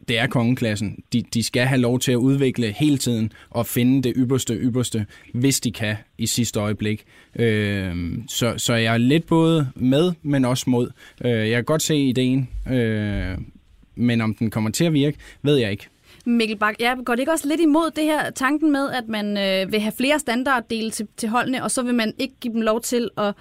det 0.10 0.20
er 0.20 0.28
kongeklassen. 0.28 1.04
De, 1.14 1.24
de 1.34 1.44
skal 1.44 1.66
have 1.66 1.82
lov 1.82 2.00
til 2.00 2.12
at 2.12 2.16
udvikle 2.16 2.72
hele 2.72 2.98
tiden 2.98 3.32
og 3.50 3.66
finde 3.66 4.02
det 4.02 4.14
ypperste 4.16 4.54
ypperste, 4.54 5.06
hvis 5.34 5.60
de 5.60 5.72
kan 5.72 5.96
i 6.18 6.28
sidste 6.28 6.60
øjeblik. 6.60 7.06
Øh, 7.36 7.96
så, 8.28 8.54
så 8.58 8.74
jeg 8.74 8.94
er 8.94 8.98
lidt 8.98 9.28
både 9.28 9.68
med, 9.76 10.12
men 10.22 10.46
også 10.46 10.70
mod. 10.70 10.92
Øh, 11.26 11.32
jeg 11.32 11.56
kan 11.56 11.64
godt 11.64 11.82
se 11.82 11.98
ideen, 11.98 12.50
øh, 12.72 13.38
men 13.96 14.22
om 14.22 14.34
den 14.34 14.50
kommer 14.50 14.70
til 14.70 14.86
at 14.86 14.94
virke, 14.94 15.18
ved 15.42 15.58
jeg 15.58 15.72
ikke. 15.72 15.88
Mikkel 16.26 16.58
Bak, 16.58 16.76
ja, 16.80 16.96
går 17.06 17.16
det 17.16 17.20
ikke 17.20 17.32
også 17.32 17.48
lidt 17.48 17.62
imod 17.62 17.92
det 17.96 18.04
her 18.04 18.30
tanken 18.30 18.72
med, 18.72 18.90
at 18.92 19.08
man 19.08 19.38
øh, 19.38 19.72
vil 19.72 19.80
have 19.80 19.94
flere 19.98 20.20
standarddele 20.20 20.92
til, 20.92 21.08
til 21.18 21.30
holdene, 21.30 21.64
og 21.64 21.72
så 21.72 21.82
vil 21.82 21.96
man 21.96 22.14
ikke 22.18 22.34
give 22.42 22.54
dem 22.54 22.62
lov 22.62 22.82
til 22.82 23.10
at, 23.18 23.34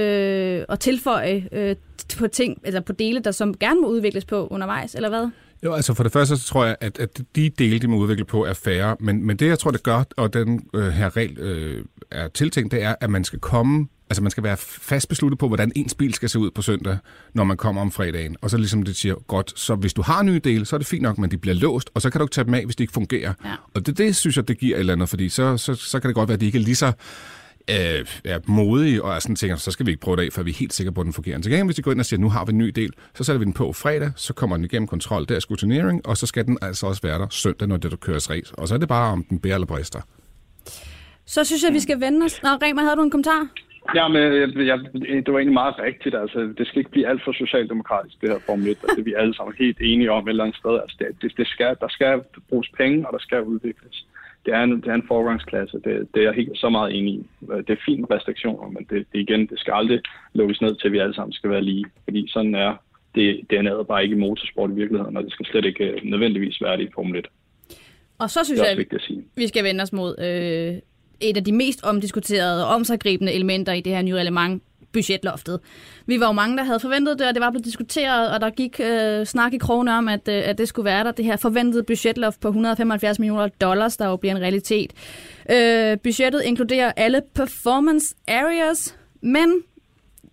øh, 0.00 0.64
at 0.68 0.80
tilføje 0.80 1.48
øh, 1.52 1.76
på 2.18 2.28
ting, 2.28 2.60
eller 2.64 2.80
på 2.80 2.92
dele, 2.92 3.20
der 3.20 3.30
som 3.30 3.58
gerne 3.58 3.80
må 3.80 3.88
udvikles 3.88 4.24
på 4.24 4.46
undervejs, 4.46 4.94
eller 4.94 5.08
hvad? 5.08 5.28
Jo, 5.64 5.72
altså 5.72 5.94
for 5.94 6.02
det 6.02 6.12
første 6.12 6.36
så 6.36 6.46
tror 6.46 6.64
jeg, 6.64 6.76
at, 6.80 6.98
at 6.98 7.20
de 7.36 7.50
dele, 7.50 7.78
de 7.78 7.88
må 7.88 7.96
udvikle 7.96 8.24
på, 8.24 8.44
er 8.44 8.52
færre. 8.52 8.96
Men, 9.00 9.26
men 9.26 9.36
det, 9.36 9.46
jeg 9.46 9.58
tror, 9.58 9.70
det 9.70 9.82
gør, 9.82 10.04
og 10.16 10.32
den 10.32 10.68
øh, 10.74 10.88
her 10.88 11.16
regel 11.16 11.38
øh, 11.38 11.84
er 12.10 12.28
tiltænkt, 12.28 12.72
det 12.72 12.82
er, 12.82 12.94
at 13.00 13.10
man 13.10 13.24
skal 13.24 13.38
komme 13.38 13.88
Altså 14.10 14.22
man 14.22 14.30
skal 14.30 14.42
være 14.42 14.56
fast 14.56 15.08
besluttet 15.08 15.38
på, 15.38 15.48
hvordan 15.48 15.72
ens 15.74 15.94
bil 15.94 16.14
skal 16.14 16.28
se 16.28 16.38
ud 16.38 16.50
på 16.50 16.62
søndag, 16.62 16.98
når 17.34 17.44
man 17.44 17.56
kommer 17.56 17.82
om 17.82 17.90
fredagen. 17.90 18.36
Og 18.40 18.50
så 18.50 18.56
ligesom 18.56 18.82
det 18.82 18.96
siger, 18.96 19.14
godt, 19.14 19.58
så 19.58 19.74
hvis 19.74 19.94
du 19.94 20.02
har 20.02 20.22
nye 20.22 20.40
dele, 20.44 20.66
så 20.66 20.76
er 20.76 20.78
det 20.78 20.86
fint 20.86 21.02
nok, 21.02 21.18
men 21.18 21.30
de 21.30 21.38
bliver 21.38 21.54
låst, 21.54 21.90
og 21.94 22.02
så 22.02 22.10
kan 22.10 22.18
du 22.18 22.24
ikke 22.24 22.32
tage 22.32 22.44
dem 22.44 22.54
af, 22.54 22.64
hvis 22.64 22.76
de 22.76 22.82
ikke 22.82 22.92
fungerer. 22.92 23.32
Ja. 23.44 23.54
Og 23.74 23.86
det, 23.86 23.98
det 23.98 24.16
synes 24.16 24.36
jeg, 24.36 24.48
det 24.48 24.58
giver 24.58 24.76
et 24.76 24.80
eller 24.80 24.92
andet, 24.92 25.08
fordi 25.08 25.28
så, 25.28 25.56
så, 25.56 25.74
så 25.74 26.00
kan 26.00 26.08
det 26.08 26.14
godt 26.14 26.28
være, 26.28 26.34
at 26.34 26.40
de 26.40 26.46
ikke 26.46 26.58
er 26.58 26.62
lige 26.62 26.76
så 26.76 26.92
øh, 27.70 28.06
er 28.24 28.38
modige 28.46 29.02
og 29.02 29.14
er 29.14 29.18
sådan 29.18 29.36
tænker, 29.36 29.56
så 29.56 29.70
skal 29.70 29.86
vi 29.86 29.90
ikke 29.90 30.00
prøve 30.00 30.16
det 30.16 30.22
af, 30.22 30.32
for 30.32 30.42
vi 30.42 30.50
er 30.50 30.54
helt 30.54 30.72
sikre 30.72 30.92
på, 30.92 31.00
at 31.00 31.04
den 31.04 31.12
fungerer. 31.12 31.42
Så 31.42 31.64
hvis 31.64 31.76
de 31.76 31.82
går 31.82 31.92
ind 31.92 32.00
og 32.00 32.06
siger, 32.06 32.20
nu 32.20 32.30
har 32.30 32.44
vi 32.44 32.50
en 32.52 32.58
ny 32.58 32.68
del, 32.68 32.92
så 33.14 33.24
sætter 33.24 33.38
vi 33.38 33.44
den 33.44 33.52
på 33.52 33.72
fredag, 33.72 34.10
så 34.16 34.34
kommer 34.34 34.56
den 34.56 34.64
igennem 34.64 34.88
kontrol, 34.88 35.26
der 35.28 35.36
er 35.36 35.40
scrutinering, 35.40 36.06
og 36.06 36.16
så 36.16 36.26
skal 36.26 36.46
den 36.46 36.58
altså 36.62 36.86
også 36.86 37.02
være 37.02 37.18
der 37.18 37.26
søndag, 37.30 37.68
når 37.68 37.76
det 37.76 37.90
der 37.90 37.96
køres 37.96 38.30
race. 38.30 38.54
Og 38.58 38.68
så 38.68 38.74
er 38.74 38.78
det 38.78 38.88
bare, 38.88 39.12
om 39.12 39.24
den 39.30 39.38
bærer 39.38 39.54
eller 39.54 39.66
brister. 39.66 40.00
Så 41.26 41.44
synes 41.44 41.62
jeg, 41.62 41.72
vi 41.72 41.80
skal 41.80 42.00
vende 42.00 42.24
os. 42.24 42.42
Nå, 42.42 42.48
Remer, 42.48 42.82
havde 42.82 42.96
du 42.96 43.02
en 43.02 43.10
kommentar? 43.10 43.48
Ja, 43.94 44.08
men 44.08 44.22
jeg, 44.22 44.48
jeg, 44.70 44.78
det 45.24 45.32
var 45.32 45.38
egentlig 45.38 45.60
meget 45.62 45.74
rigtigt. 45.78 46.14
Altså, 46.14 46.38
det 46.58 46.66
skal 46.66 46.78
ikke 46.78 46.90
blive 46.90 47.08
alt 47.08 47.22
for 47.24 47.32
socialdemokratisk, 47.32 48.20
det 48.20 48.28
her 48.30 48.38
Formel 48.46 48.68
1. 48.68 48.78
Altså, 48.88 49.02
vi 49.02 49.12
er 49.12 49.18
alle 49.18 49.34
sammen 49.34 49.54
helt 49.58 49.78
enige 49.80 50.12
om 50.12 50.24
et 50.24 50.30
eller 50.30 50.44
andet 50.44 50.58
sted. 50.58 50.74
Altså, 50.82 50.96
det, 51.22 51.36
det 51.36 51.46
skal, 51.48 51.76
der 51.80 51.88
skal 51.88 52.20
bruges 52.48 52.68
penge, 52.78 53.06
og 53.06 53.12
der 53.12 53.18
skal 53.18 53.42
udvikles 53.42 54.06
det 54.46 54.54
er 54.54 54.62
en, 54.62 54.70
det 54.82 54.88
er 54.88 54.94
en 54.94 55.08
forgangsklasse. 55.08 55.76
Det, 55.84 56.08
det 56.14 56.20
er 56.20 56.26
jeg 56.26 56.34
helt 56.34 56.58
så 56.58 56.68
meget 56.68 56.96
enig 56.98 57.14
i. 57.14 57.26
Det 57.40 57.70
er 57.70 57.86
fint 57.86 58.06
restriktioner, 58.10 58.68
men 58.68 58.86
det, 58.90 59.06
det 59.12 59.18
igen, 59.20 59.40
det 59.46 59.58
skal 59.58 59.72
aldrig 59.72 60.00
lukkes 60.34 60.60
ned 60.60 60.74
til, 60.76 60.86
at 60.88 60.92
vi 60.92 60.98
alle 60.98 61.14
sammen 61.14 61.32
skal 61.32 61.50
være 61.50 61.62
lige. 61.62 61.84
Fordi 62.04 62.26
sådan 62.28 62.54
er 62.54 62.74
det, 63.14 63.40
det 63.50 63.58
er 63.58 63.82
bare 63.82 64.02
ikke 64.04 64.16
i 64.16 64.18
motorsport 64.18 64.70
i 64.70 64.74
virkeligheden, 64.74 65.16
og 65.16 65.24
det 65.24 65.32
skal 65.32 65.46
slet 65.46 65.64
ikke 65.64 65.84
øh, 65.84 66.04
nødvendigvis 66.04 66.62
være 66.62 66.76
det 66.76 66.84
i 66.88 66.92
Formel 66.94 67.18
1. 67.18 67.26
Og 68.18 68.30
så 68.30 68.44
synes 68.44 68.60
jeg, 68.60 68.68
at 68.68 69.18
vi 69.36 69.46
skal 69.46 69.64
vende 69.64 69.82
os 69.82 69.92
mod 69.92 70.14
øh, 70.18 70.74
et 71.20 71.36
af 71.36 71.44
de 71.44 71.52
mest 71.52 71.84
omdiskuterede 71.84 72.66
og 72.66 72.74
omsaggribende 72.74 73.32
elementer 73.32 73.72
i 73.72 73.80
det 73.80 73.94
her 73.94 74.02
nye 74.02 74.14
reglement, 74.14 74.62
budgetloftet. 74.96 75.60
Vi 76.06 76.20
var 76.20 76.26
jo 76.26 76.32
mange, 76.32 76.56
der 76.56 76.64
havde 76.64 76.80
forventet 76.80 77.18
det, 77.18 77.26
og 77.28 77.34
det 77.34 77.40
var 77.40 77.50
blevet 77.50 77.64
diskuteret, 77.64 78.30
og 78.30 78.40
der 78.40 78.50
gik 78.50 78.80
øh, 78.80 79.26
snak 79.26 79.52
i 79.52 79.58
krogene 79.58 79.94
om, 79.94 80.08
at, 80.08 80.28
øh, 80.28 80.42
at 80.46 80.58
det 80.58 80.68
skulle 80.68 80.84
være 80.84 81.04
der, 81.04 81.10
det 81.12 81.24
her 81.24 81.36
forventede 81.36 81.82
budgetloft 81.82 82.40
på 82.40 82.48
175 82.48 83.18
millioner 83.18 83.48
dollars, 83.48 83.96
der 83.96 84.06
jo 84.06 84.16
bliver 84.16 84.34
en 84.36 84.42
realitet. 84.42 84.92
Øh, 85.50 85.98
budgettet 85.98 86.42
inkluderer 86.42 86.92
alle 86.96 87.22
performance 87.34 88.14
areas, 88.28 88.96
men 89.20 89.62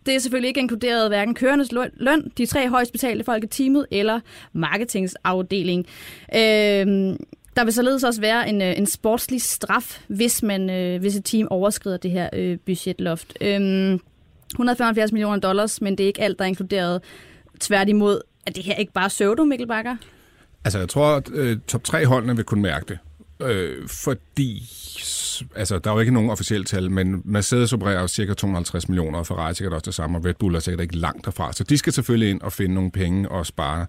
det 0.06 0.15
er 0.15 0.19
selvfølgelig 0.19 0.47
ikke 0.47 0.60
inkluderet 0.60 1.10
hverken 1.10 1.36
kørendes 1.36 1.71
løn, 1.71 2.32
de 2.38 2.45
tre 2.45 2.69
højst 2.69 2.91
betalte 2.91 3.23
folk 3.23 3.43
i 3.43 3.47
teamet 3.47 3.86
eller 3.91 4.19
marketingsafdeling. 4.54 5.86
Øh, 6.36 7.15
der 7.56 7.63
vil 7.63 7.73
således 7.73 8.04
også 8.04 8.21
være 8.21 8.49
en, 8.49 8.62
øh, 8.62 8.78
en 8.78 8.86
sportslig 8.86 9.41
straf, 9.41 10.04
hvis 10.08 10.43
man 10.43 10.69
øh, 10.69 10.99
hvis 10.99 11.15
et 11.15 11.26
team 11.26 11.47
overskrider 11.52 11.97
det 11.97 12.12
her 12.12 12.30
øh, 12.34 12.58
budgetloft. 12.65 13.38
Øh, 13.41 13.99
175 14.54 15.12
millioner 15.12 15.39
dollars, 15.39 15.82
men 15.82 15.98
det 15.98 16.04
er 16.04 16.08
ikke 16.08 16.22
alt, 16.22 16.39
der 16.39 16.46
er 16.46 16.48
inkluderet. 16.48 17.02
Tværtimod, 17.60 18.22
er 18.48 18.52
det 18.52 18.63
her 18.63 18.76
ikke 18.76 18.94
bare 18.94 19.10
pseudo, 19.10 19.44
Mikkel 19.44 19.68
Bakker? 19.68 19.96
Altså, 20.66 20.80
jeg 20.80 20.89
tror, 20.89 21.16
at 21.16 21.30
øh, 21.34 21.58
top 21.68 21.84
3 21.84 22.06
holdene 22.06 22.36
vil 22.36 22.46
kunne 22.46 22.62
mærke 22.62 22.86
det. 22.86 23.00
Øh, 23.48 23.88
for 23.88 24.16
fordi 24.34 24.69
altså, 25.56 25.80
der 25.80 25.89
er 25.89 25.93
jo 25.93 26.00
ikke 26.00 26.13
nogen 26.13 26.30
officielle 26.30 26.65
tal, 26.65 26.91
men 26.91 27.22
Mercedes 27.26 27.74
opererer 27.74 28.08
cirka 28.08 28.34
250 28.34 28.89
millioner, 28.89 29.19
og 29.19 29.28
Ferrari 29.28 29.56
sikkert 29.56 29.74
også 29.74 29.86
det 29.86 29.93
samme, 29.93 30.17
og 30.17 30.26
Red 30.26 30.34
Bull 30.34 30.56
er 30.56 30.60
sikkert 30.60 30.82
ikke 30.82 30.98
langt 30.98 31.26
derfra. 31.26 31.54
Så 31.54 31.63
de 31.63 31.78
skal 31.78 31.93
selvfølgelig 31.93 32.30
ind 32.30 32.41
og 32.41 32.54
finde 32.54 32.76
nogle 32.76 32.91
penge 32.91 33.30
og 33.30 33.46
spare. 33.46 33.86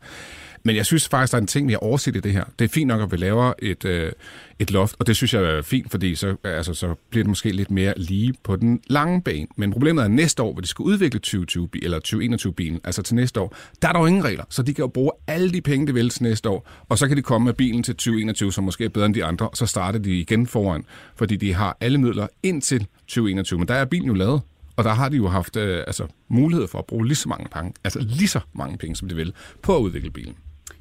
Men 0.66 0.76
jeg 0.76 0.86
synes 0.86 1.08
faktisk, 1.08 1.32
der 1.32 1.38
er 1.38 1.40
en 1.40 1.46
ting, 1.46 1.68
vi 1.68 1.72
har 1.72 1.78
overset 1.78 2.16
i 2.16 2.20
det 2.20 2.32
her. 2.32 2.44
Det 2.58 2.64
er 2.64 2.68
fint 2.68 2.88
nok, 2.88 3.00
at 3.00 3.12
vi 3.12 3.16
laver 3.16 3.52
et, 3.58 3.84
øh, 3.84 4.12
et 4.58 4.70
loft, 4.70 4.96
og 4.98 5.06
det 5.06 5.16
synes 5.16 5.34
jeg 5.34 5.42
er 5.42 5.62
fint, 5.62 5.90
fordi 5.90 6.14
så, 6.14 6.36
altså, 6.44 6.74
så 6.74 6.94
bliver 7.10 7.24
det 7.24 7.28
måske 7.28 7.52
lidt 7.52 7.70
mere 7.70 7.94
lige 7.96 8.34
på 8.42 8.56
den 8.56 8.80
lange 8.86 9.22
bane. 9.22 9.46
Men 9.56 9.72
problemet 9.72 10.02
er, 10.02 10.04
at 10.04 10.10
næste 10.10 10.42
år, 10.42 10.52
hvor 10.52 10.60
de 10.60 10.66
skal 10.66 10.82
udvikle 10.82 11.20
2020 11.20 11.68
eller 11.82 12.00
2021-bilen, 12.08 12.80
altså 12.84 13.02
til 13.02 13.14
næste 13.14 13.40
år, 13.40 13.56
der 13.82 13.88
er 13.88 13.92
der 13.92 14.00
jo 14.00 14.06
ingen 14.06 14.24
regler, 14.24 14.44
så 14.50 14.62
de 14.62 14.74
kan 14.74 14.82
jo 14.82 14.88
bruge 14.88 15.10
alle 15.26 15.52
de 15.52 15.60
penge, 15.60 15.86
de 15.86 15.94
vil 15.94 16.10
til 16.10 16.22
næste 16.22 16.48
år, 16.48 16.68
og 16.88 16.98
så 16.98 17.08
kan 17.08 17.16
de 17.16 17.22
komme 17.22 17.44
med 17.44 17.54
bilen 17.54 17.82
til 17.82 17.94
2021, 17.94 18.52
som 18.52 18.64
måske 18.64 18.84
er 18.84 18.88
bedre 18.88 19.06
end 19.06 19.14
de 19.14 19.24
andre, 19.24 19.48
og 19.48 19.56
så 19.56 19.66
starter 19.66 19.98
de 19.98 20.20
igen 20.20 20.33
foran, 20.46 20.84
fordi 21.16 21.36
de 21.36 21.54
har 21.54 21.76
alle 21.80 21.98
midler 21.98 22.26
indtil 22.42 22.86
2021. 23.06 23.58
Men 23.58 23.68
der 23.68 23.74
er 23.74 23.84
bilen 23.84 24.08
jo 24.08 24.14
lavet, 24.14 24.40
og 24.76 24.84
der 24.84 24.90
har 24.90 25.08
de 25.08 25.16
jo 25.16 25.28
haft 25.28 25.56
øh, 25.56 25.84
altså, 25.86 26.06
mulighed 26.28 26.68
for 26.68 26.78
at 26.78 26.84
bruge 26.84 27.06
lige 27.06 27.16
så 27.16 27.28
mange 27.28 27.46
penge, 27.52 27.72
altså 27.84 27.98
lige 28.00 28.28
så 28.28 28.40
mange 28.52 28.78
penge, 28.78 28.96
som 28.96 29.08
de 29.08 29.14
vil, 29.14 29.32
på 29.62 29.76
at 29.76 29.80
udvikle 29.80 30.10
bilen. 30.10 30.36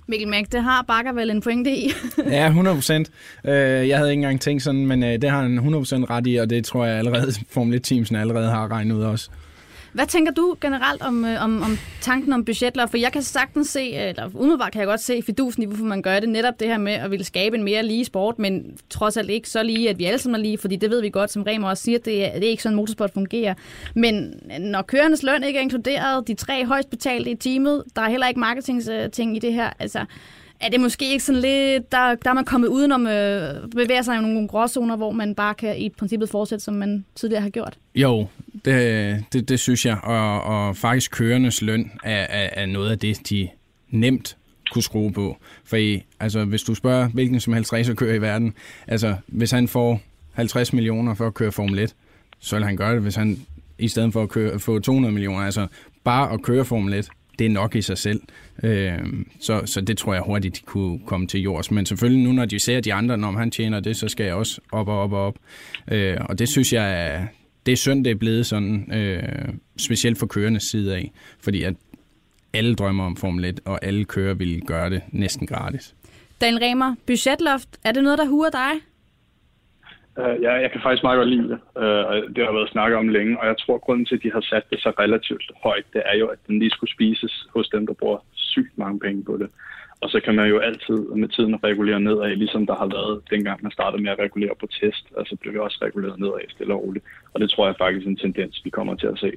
Mikkel 0.08 0.28
Mæk, 0.28 0.52
det 0.52 0.64
har 0.64 0.82
Bakker 0.82 1.14
vel 1.14 1.30
en 1.30 1.42
pointe 1.42 1.72
i? 1.72 1.92
ja, 2.18 2.48
100 2.48 2.76
procent. 2.76 3.12
Øh, 3.46 3.54
jeg 3.88 3.98
havde 3.98 4.12
ikke 4.12 4.20
engang 4.20 4.42
tænkt 4.42 4.64
sådan, 4.64 4.88
men 4.88 5.04
øh, 5.04 5.22
det 5.22 5.30
har 5.30 5.42
han 5.42 5.54
100 5.54 5.82
procent 5.82 6.10
ret 6.10 6.28
i, 6.28 6.36
og 6.36 6.50
det 6.50 6.66
tror 6.66 6.86
jeg 6.86 6.98
allerede, 6.98 7.32
Formel 7.54 7.82
1-teamsen 7.82 8.16
allerede 8.16 8.50
har 8.50 8.72
regnet 8.72 8.96
ud 8.96 9.04
også. 9.04 9.30
Hvad 9.94 10.08
tænker 10.08 10.32
du 10.32 10.56
generelt 10.62 11.02
om, 11.02 11.26
øh, 11.26 11.44
om, 11.44 11.62
om 11.62 11.78
tanken 12.02 12.34
om 12.34 12.46
budgetler? 12.46 12.86
For 12.86 12.98
jeg 12.98 13.12
kan 13.12 13.22
sagtens 13.22 13.68
se, 13.68 13.80
øh, 13.80 14.10
eller 14.10 14.30
umiddelbart 14.34 14.72
kan 14.72 14.80
jeg 14.80 14.88
godt 14.88 15.02
se 15.02 15.22
fidusen 15.22 15.64
i, 15.64 15.66
hvorfor 15.66 15.86
man 15.86 16.02
gør 16.02 16.20
det. 16.20 16.30
Netop 16.30 16.60
det 16.60 16.68
her 16.68 16.78
med 16.78 16.94
at 16.94 17.12
ville 17.12 17.26
skabe 17.26 17.58
en 17.58 17.64
mere 17.64 17.84
lige 17.84 18.06
sport, 18.06 18.40
men 18.40 18.78
trods 18.90 19.18
alt 19.18 19.30
ikke 19.30 19.50
så 19.50 19.64
lige, 19.64 19.90
at 19.90 20.00
vi 20.00 20.06
alle 20.06 20.20
sammen 20.20 20.40
er 20.40 20.44
lige, 20.44 20.58
fordi 20.58 20.76
det 20.76 20.90
ved 20.90 21.02
vi 21.02 21.10
godt, 21.10 21.32
som 21.32 21.44
Remer 21.44 21.70
også 21.70 21.84
siger, 21.84 22.00
det 22.00 22.26
er, 22.26 22.34
det 22.34 22.46
er 22.46 22.50
ikke 22.50 22.64
sådan, 22.64 22.76
motorsport 22.76 23.12
fungerer. 23.14 23.54
Men 23.96 24.34
øh, 24.56 24.60
når 24.60 24.82
kørendes 24.82 25.24
løn 25.24 25.44
ikke 25.44 25.60
er 25.60 25.64
inkluderet, 25.64 26.28
de 26.28 26.34
tre 26.34 26.66
højst 26.66 26.90
betalte 26.90 27.32
i 27.32 27.36
teamet, 27.36 27.84
der 27.96 28.02
er 28.02 28.10
heller 28.10 28.28
ikke 28.28 28.40
marketing 28.40 29.36
i 29.36 29.40
det 29.40 29.54
her, 29.54 29.70
altså 29.80 30.06
er 30.60 30.70
det 30.70 30.80
måske 30.80 31.12
ikke 31.12 31.24
sådan 31.24 31.42
lidt, 31.42 31.92
der, 31.92 32.16
der 32.16 32.30
er 32.30 32.34
man 32.34 32.46
kommet 32.46 32.68
udenom, 32.68 33.08
øh, 33.08 33.70
bevæger 33.70 34.02
sig 34.02 34.18
i 34.18 34.22
nogle 34.22 34.48
gråzoner, 34.48 34.96
hvor 34.96 35.12
man 35.12 35.36
bare 35.36 35.54
kan 35.54 35.78
i 35.78 35.90
princippet 35.90 36.30
fortsætte, 36.30 36.66
som 36.66 36.74
man 36.74 37.06
tidligere 37.16 37.42
har 37.42 37.50
gjort? 37.50 37.78
Jo, 37.96 38.28
det, 38.66 39.26
det, 39.34 39.50
det 39.50 39.60
synes 39.60 39.86
jeg, 39.86 39.98
og, 40.04 40.44
og 40.44 40.78
faktisk 40.78 41.12
kørendes 41.12 41.62
løn 41.62 41.92
er, 42.04 42.26
er, 42.30 42.50
er 42.52 42.66
noget 42.66 42.92
af 42.92 43.00
det, 43.00 43.30
de 43.30 43.50
nemt 43.90 44.38
kunne 44.72 44.84
skrue 44.84 45.12
på. 45.12 45.38
For 45.66 45.78
I, 45.78 46.04
altså, 46.20 46.46
hvis 46.46 46.64
du 46.64 46.76
spørger 46.76 47.08
hvilken 47.08 47.40
som 47.40 47.54
helst 47.54 47.74
racerkører 47.74 48.16
i 48.16 48.22
verden, 48.22 48.54
altså 48.88 49.16
hvis 49.28 49.52
han 49.52 49.68
får 49.68 50.02
50 50.34 50.74
millioner 50.74 51.14
for 51.14 51.28
at 51.28 51.34
køre 51.34 51.52
Formel 51.52 51.80
1, 51.80 51.96
så 52.40 52.56
vil 52.56 52.66
han 52.66 52.78
gøre 52.78 52.94
det, 52.94 53.02
hvis 53.02 53.16
han 53.16 53.40
i 53.80 53.88
stedet 53.88 54.14
for 54.14 54.24
at 54.24 54.30
køre, 54.30 54.60
få 54.60 54.80
200 54.80 55.14
millioner, 55.14 55.40
altså 55.40 55.68
bare 56.04 56.32
at 56.32 56.42
køre 56.42 56.66
Formel 56.66 56.94
1, 56.94 57.10
det 57.40 57.46
er 57.46 57.50
nok 57.50 57.76
i 57.76 57.82
sig 57.82 57.98
selv. 57.98 58.22
Øh, 58.64 59.00
så, 59.40 59.62
så 59.66 59.82
det 59.82 59.98
tror 59.98 60.14
jeg 60.14 60.24
hurtigt 60.26 60.66
kunne 60.66 61.00
komme 61.06 61.28
til 61.28 61.40
jords. 61.40 61.72
Men 61.72 61.86
selvfølgelig 61.86 62.24
nu, 62.24 62.32
når 62.32 62.46
de 62.46 62.60
ser 62.60 62.80
de 62.80 62.94
andre, 62.94 63.18
når 63.18 63.32
han 63.32 63.52
tjener 63.52 63.80
det, 63.80 63.98
så 63.98 64.08
skal 64.08 64.26
jeg 64.26 64.36
også 64.36 64.62
op 64.72 64.88
og 64.88 65.02
op 65.02 65.12
og 65.12 65.26
op. 65.26 65.36
Øh, 65.92 66.18
og 66.20 66.40
det 66.40 66.50
synes 66.50 66.74
jeg 66.74 67.08
er, 67.08 67.28
det 67.66 67.72
er 67.72 67.76
synd, 67.76 68.06
det 68.06 68.12
er 68.12 68.16
blevet 68.16 68.46
sådan, 68.46 68.92
øh, 68.94 69.54
specielt 69.78 70.20
for 70.20 70.28
kørendes 70.28 70.64
side 70.64 70.96
af, 70.96 71.12
fordi 71.44 71.64
at 71.64 71.74
alle 72.54 72.76
drømmer 72.76 73.06
om 73.06 73.16
Formel 73.16 73.46
1, 73.46 73.60
og 73.66 73.86
alle 73.86 74.06
kører 74.06 74.34
vil 74.34 74.62
gøre 74.62 74.90
det 74.90 75.02
næsten 75.12 75.48
gratis. 75.48 75.96
Daniel 76.42 76.64
Remer, 76.64 76.96
budgetloft, 77.08 77.70
er 77.86 77.92
det 77.92 78.04
noget, 78.04 78.20
der 78.20 78.26
huer 78.26 78.50
dig? 78.50 78.72
Uh, 80.18 80.42
ja, 80.46 80.54
jeg 80.64 80.72
kan 80.72 80.82
faktisk 80.84 81.04
meget 81.04 81.18
godt 81.18 81.30
lide 81.30 81.50
det. 81.52 81.60
Uh, 81.84 82.04
og 82.10 82.16
det 82.36 82.46
har 82.46 82.54
været 82.58 82.70
snakket 82.70 82.98
om 82.98 83.08
længe, 83.08 83.40
og 83.40 83.46
jeg 83.48 83.56
tror, 83.58 83.76
at 83.76 83.82
grunden 83.82 84.06
til, 84.06 84.16
at 84.16 84.24
de 84.24 84.32
har 84.32 84.42
sat 84.42 84.64
det 84.70 84.80
så 84.80 84.90
relativt 85.00 85.52
højt, 85.64 85.86
det 85.94 86.02
er 86.06 86.18
jo, 86.18 86.28
at 86.28 86.40
den 86.48 86.60
lige 86.60 86.70
skulle 86.72 86.94
spises 86.94 87.48
hos 87.56 87.70
dem, 87.70 87.88
der 87.88 87.94
bruger 87.94 88.20
sygt 88.34 88.78
mange 88.78 89.00
penge 89.00 89.24
på 89.24 89.38
det. 89.38 89.50
Og 90.04 90.10
så 90.10 90.20
kan 90.26 90.36
man 90.36 90.48
jo 90.50 90.58
altid 90.60 91.00
med 91.22 91.30
tiden 91.30 91.64
regulere 91.64 92.00
nedad, 92.00 92.36
ligesom 92.36 92.66
der 92.66 92.76
har 92.76 92.90
været 92.98 93.22
dengang 93.30 93.64
man 93.64 93.72
startede 93.72 94.04
med 94.04 94.12
at 94.12 94.20
regulere 94.20 94.56
på 94.60 94.68
test. 94.68 95.06
og 95.18 95.26
så 95.26 95.36
blev 95.42 95.54
vi 95.54 95.60
også 95.60 95.80
reguleret 95.82 96.20
nedad 96.20 96.50
stille 96.50 96.74
og 96.74 96.82
roligt. 96.84 97.06
Og 97.34 97.42
det 97.42 97.50
tror 97.50 97.66
jeg 97.68 97.76
faktisk 97.78 98.06
er 98.06 98.10
en 98.10 98.18
tendens, 98.26 98.62
vi 98.66 98.70
kommer 98.70 98.96
til 98.96 99.08
at 99.08 99.20
se. 99.20 99.32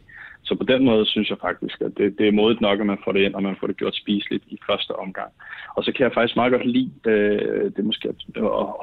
Så 0.47 0.55
på 0.55 0.65
den 0.65 0.85
måde 0.85 1.07
synes 1.07 1.31
jeg 1.31 1.39
faktisk, 1.41 1.81
at 1.81 1.93
det, 1.99 2.19
det 2.19 2.29
er 2.29 2.33
modigt 2.33 2.61
nok, 2.61 2.81
at 2.81 2.87
man 2.87 2.99
får 3.05 3.13
det 3.13 3.21
ind, 3.21 3.35
og 3.35 3.43
man 3.43 3.57
får 3.61 3.67
det 3.67 3.77
gjort 3.77 3.97
spiseligt 3.97 4.45
i 4.49 4.59
første 4.67 4.93
omgang. 4.97 5.31
Og 5.77 5.85
så 5.85 5.93
kan 5.93 6.05
jeg 6.05 6.13
faktisk 6.15 6.37
meget 6.37 6.53
godt 6.53 6.67
lide, 6.67 6.91
øh, 7.07 7.73
det 7.77 7.85
måske 7.85 8.09
at 8.09 8.15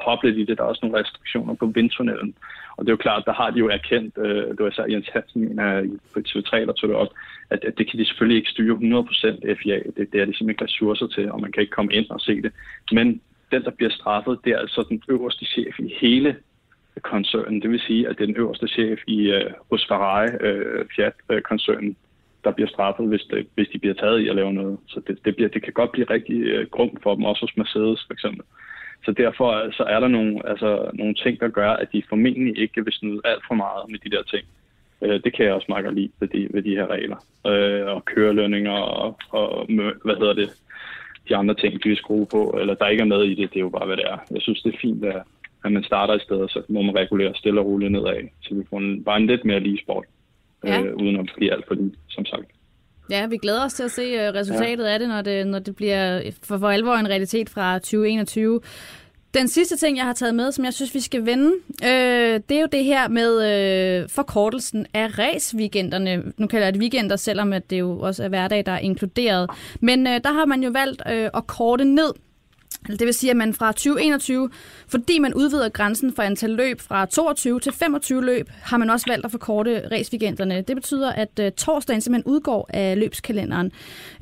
hoppe 0.06 0.26
lidt 0.26 0.38
i 0.38 0.44
det, 0.44 0.58
der 0.58 0.64
er 0.64 0.68
også 0.68 0.80
nogle 0.82 0.98
restriktioner 1.00 1.54
på 1.54 1.66
vindtunnelen. 1.66 2.34
Og 2.76 2.84
det 2.84 2.88
er 2.88 2.92
jo 2.92 3.06
klart, 3.06 3.22
der 3.26 3.32
har 3.32 3.50
de 3.50 3.58
jo 3.58 3.68
erkendt, 3.68 4.18
øh, 4.18 4.48
det 4.48 4.60
var 4.60 4.70
især 4.70 4.86
Jens 4.86 5.08
Hansen 5.12 5.60
på 6.14 6.20
TV3, 6.28 6.56
der 6.68 6.72
tog 6.72 6.88
det 6.88 6.96
op, 6.96 7.12
at, 7.50 7.64
at 7.64 7.78
det 7.78 7.90
kan 7.90 7.98
de 7.98 8.06
selvfølgelig 8.06 8.38
ikke 8.38 8.50
styre 8.50 8.76
100% 8.76 9.54
FIA. 9.62 9.78
Det, 9.96 10.12
det 10.12 10.20
er 10.20 10.24
de 10.24 10.34
simpelthen 10.36 10.50
ikke 10.50 10.64
ressourcer 10.64 11.06
til, 11.06 11.32
og 11.32 11.40
man 11.40 11.52
kan 11.52 11.60
ikke 11.60 11.76
komme 11.78 11.92
ind 11.92 12.10
og 12.10 12.20
se 12.20 12.42
det. 12.42 12.52
Men 12.92 13.20
den, 13.52 13.64
der 13.64 13.70
bliver 13.70 13.90
straffet, 13.90 14.38
det 14.44 14.52
er 14.52 14.58
altså 14.58 14.86
den 14.88 15.02
øverste 15.08 15.44
chef 15.44 15.78
i 15.78 15.94
hele 16.00 16.36
koncernen. 17.02 17.62
Det 17.62 17.70
vil 17.70 17.80
sige, 17.80 18.08
at 18.08 18.16
det 18.18 18.22
er 18.22 18.26
den 18.26 18.36
øverste 18.36 18.68
chef 18.68 18.98
i, 19.06 19.30
øh, 19.30 19.50
hos 19.70 19.86
Ferrari, 19.88 20.28
øh, 20.40 20.84
Fiat-koncernen, 20.96 21.96
der 22.44 22.50
bliver 22.50 22.68
straffet, 22.68 23.08
hvis, 23.08 23.22
det, 23.30 23.46
hvis 23.54 23.68
de 23.68 23.78
bliver 23.78 23.94
taget 23.94 24.20
i 24.20 24.28
at 24.28 24.36
lave 24.36 24.52
noget. 24.52 24.78
Så 24.86 25.00
det, 25.06 25.18
det, 25.24 25.36
bliver, 25.36 25.48
det 25.48 25.62
kan 25.62 25.72
godt 25.72 25.92
blive 25.92 26.10
rigtig 26.10 26.42
øh, 26.42 26.66
grumt 26.70 27.02
for 27.02 27.14
dem, 27.14 27.24
også 27.24 27.42
hos 27.42 27.56
Mercedes 27.56 28.04
for 28.06 28.12
eksempel. 28.12 28.44
Så 29.04 29.12
derfor 29.12 29.50
øh, 29.50 29.72
så 29.72 29.82
er 29.82 30.00
der 30.00 30.08
nogle, 30.08 30.48
altså, 30.48 30.90
nogle 30.94 31.14
ting, 31.14 31.40
der 31.40 31.48
gør, 31.48 31.70
at 31.70 31.88
de 31.92 32.02
formentlig 32.08 32.58
ikke 32.58 32.84
vil 32.84 32.92
snyde 32.92 33.20
alt 33.24 33.42
for 33.48 33.54
meget 33.54 33.90
med 33.90 33.98
de 33.98 34.10
der 34.10 34.22
ting. 34.22 34.46
Øh, 35.02 35.20
det 35.24 35.32
kan 35.34 35.44
jeg 35.44 35.54
også 35.54 35.66
meget 35.68 35.84
godt 35.84 35.94
lide 35.94 36.10
ved 36.20 36.28
de, 36.28 36.48
ved 36.50 36.62
de 36.62 36.76
her 36.76 36.86
regler. 36.86 37.16
Øh, 37.46 37.86
og 37.94 38.04
kørelønninger 38.04 38.72
og, 38.72 39.18
og 39.30 39.66
hvad 40.04 40.16
hedder 40.16 40.34
det, 40.34 40.50
de 41.28 41.36
andre 41.36 41.54
ting, 41.54 41.84
de 41.84 41.88
vil 41.88 41.96
skrue 41.96 42.26
på, 42.26 42.58
eller 42.60 42.74
der 42.74 42.88
ikke 42.88 43.00
er 43.00 43.14
med 43.14 43.22
i 43.22 43.34
det, 43.34 43.50
det 43.50 43.56
er 43.56 43.60
jo 43.60 43.68
bare, 43.68 43.86
hvad 43.86 43.96
det 43.96 44.04
er. 44.04 44.18
Jeg 44.30 44.42
synes, 44.42 44.62
det 44.62 44.74
er 44.74 44.78
fint, 44.80 45.04
at, 45.04 45.22
at 45.64 45.72
man 45.72 45.84
starter 45.84 46.14
i 46.14 46.20
stedet, 46.20 46.50
så 46.50 46.62
må 46.68 46.82
man 46.82 46.94
regulere 46.94 47.34
stille 47.34 47.60
og 47.60 47.66
roligt 47.66 47.92
nedad, 47.92 48.28
så 48.42 48.54
vi 48.54 48.62
får 48.70 48.78
en, 48.78 49.04
bare 49.04 49.16
en 49.16 49.26
lidt 49.26 49.44
mere 49.44 49.60
lige 49.60 49.80
sport, 49.82 50.04
ja. 50.64 50.82
øh, 50.82 50.96
uden 50.96 51.16
at 51.16 51.30
blive 51.36 51.52
alt 51.52 51.64
for 51.68 51.74
lige, 51.74 51.92
som 52.08 52.24
sagt. 52.24 52.46
Ja, 53.10 53.26
vi 53.26 53.36
glæder 53.36 53.64
os 53.64 53.74
til 53.74 53.82
at 53.82 53.90
se 53.90 54.02
øh, 54.02 54.34
resultatet 54.34 54.84
ja. 54.84 54.92
af 54.92 54.98
det 54.98 55.08
når, 55.08 55.22
det, 55.22 55.46
når 55.46 55.58
det 55.58 55.76
bliver 55.76 56.30
for, 56.42 56.58
for 56.58 56.68
alvor 56.68 56.94
en 56.94 57.08
realitet 57.08 57.50
fra 57.50 57.78
2021. 57.78 58.60
Den 59.34 59.48
sidste 59.48 59.76
ting, 59.76 59.96
jeg 59.96 60.04
har 60.04 60.12
taget 60.12 60.34
med, 60.34 60.52
som 60.52 60.64
jeg 60.64 60.74
synes, 60.74 60.94
vi 60.94 61.00
skal 61.00 61.26
vende, 61.26 61.52
øh, 61.84 62.40
det 62.48 62.56
er 62.56 62.60
jo 62.60 62.68
det 62.72 62.84
her 62.84 63.08
med 63.08 63.30
øh, 63.50 64.08
forkortelsen 64.08 64.86
af 64.94 65.18
raceweekenderne. 65.18 66.32
Nu 66.36 66.46
kalder 66.46 66.66
jeg 66.66 66.74
det 66.74 66.80
weekender, 66.80 67.16
selvom 67.16 67.52
at 67.52 67.70
det 67.70 67.78
jo 67.78 67.98
også 67.98 68.24
er 68.24 68.28
hverdag, 68.28 68.66
der 68.66 68.72
er 68.72 68.78
inkluderet. 68.78 69.50
Men 69.80 70.06
øh, 70.06 70.20
der 70.24 70.32
har 70.32 70.44
man 70.44 70.62
jo 70.62 70.70
valgt 70.70 71.02
øh, 71.10 71.30
at 71.34 71.46
korte 71.46 71.84
ned 71.84 72.12
det 72.88 73.00
vil 73.00 73.14
sige, 73.14 73.30
at 73.30 73.36
man 73.36 73.54
fra 73.54 73.72
2021, 73.72 74.50
fordi 74.88 75.18
man 75.18 75.34
udvider 75.34 75.68
grænsen 75.68 76.12
for 76.14 76.22
antal 76.22 76.50
løb 76.50 76.80
fra 76.80 77.06
22 77.06 77.60
til 77.60 77.72
25 77.72 78.24
løb, 78.24 78.48
har 78.62 78.76
man 78.76 78.90
også 78.90 79.06
valgt 79.08 79.24
at 79.24 79.30
forkorte 79.30 79.88
raceweekenderne. 79.92 80.62
Det 80.62 80.76
betyder, 80.76 81.12
at 81.12 81.38
øh, 81.40 81.52
torsdagen 81.52 82.00
simpelthen 82.00 82.32
udgår 82.32 82.70
af 82.72 82.98
løbskalenderen. 82.98 83.72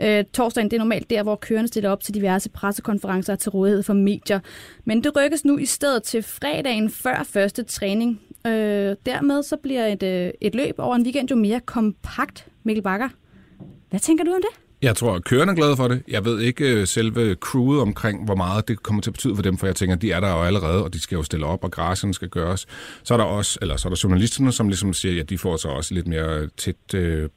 Øh, 0.00 0.24
torsdagen 0.32 0.70
det 0.70 0.76
er 0.76 0.80
normalt 0.80 1.10
der, 1.10 1.22
hvor 1.22 1.36
kørende 1.36 1.68
stiller 1.68 1.90
op 1.90 2.02
til 2.02 2.14
diverse 2.14 2.50
pressekonferencer 2.50 3.36
til 3.36 3.50
rådighed 3.50 3.82
for 3.82 3.92
medier. 3.92 4.40
Men 4.84 5.04
det 5.04 5.16
rykkes 5.16 5.44
nu 5.44 5.58
i 5.58 5.66
stedet 5.66 6.02
til 6.02 6.22
fredagen 6.22 6.90
før 6.90 7.22
første 7.22 7.62
træning. 7.62 8.20
Øh, 8.46 8.96
dermed 9.06 9.42
så 9.42 9.56
bliver 9.56 9.86
et, 9.86 10.02
øh, 10.02 10.30
et 10.40 10.54
løb 10.54 10.74
over 10.78 10.96
en 10.96 11.02
weekend 11.02 11.30
jo 11.30 11.36
mere 11.36 11.60
kompakt, 11.60 12.46
Mikkel 12.64 12.82
Bakker. 12.82 13.08
Hvad 13.90 14.00
tænker 14.00 14.24
du 14.24 14.30
om 14.30 14.40
det? 14.42 14.71
Jeg 14.82 14.96
tror, 14.96 15.14
at 15.14 15.24
kørerne 15.24 15.52
er 15.52 15.56
glade 15.56 15.76
for 15.76 15.88
det. 15.88 16.02
Jeg 16.08 16.24
ved 16.24 16.40
ikke 16.40 16.80
øh, 16.80 16.86
selve 16.86 17.34
crewet 17.34 17.80
omkring, 17.80 18.24
hvor 18.24 18.34
meget 18.34 18.68
det 18.68 18.82
kommer 18.82 19.02
til 19.02 19.10
at 19.10 19.14
betyde 19.14 19.34
for 19.34 19.42
dem, 19.42 19.58
for 19.58 19.66
jeg 19.66 19.76
tænker, 19.76 19.96
de 19.96 20.12
er 20.12 20.20
der 20.20 20.28
jo 20.28 20.42
allerede, 20.42 20.84
og 20.84 20.94
de 20.94 21.00
skal 21.00 21.16
jo 21.16 21.22
stille 21.22 21.46
op, 21.46 21.64
og 21.64 21.70
græserne 21.70 22.14
skal 22.14 22.28
gøres. 22.28 22.66
Så 23.02 23.14
er 23.14 23.18
der 23.18 23.24
også, 23.24 23.58
eller 23.62 23.76
så 23.76 23.88
er 23.88 23.90
der 23.90 24.00
journalisterne, 24.04 24.52
som 24.52 24.68
ligesom 24.68 24.92
siger, 24.92 25.22
at 25.22 25.30
de 25.30 25.38
får 25.38 25.56
så 25.56 25.68
også 25.68 25.94
lidt 25.94 26.06
mere 26.06 26.48
tæt 26.56 26.94
øh, 26.94 27.28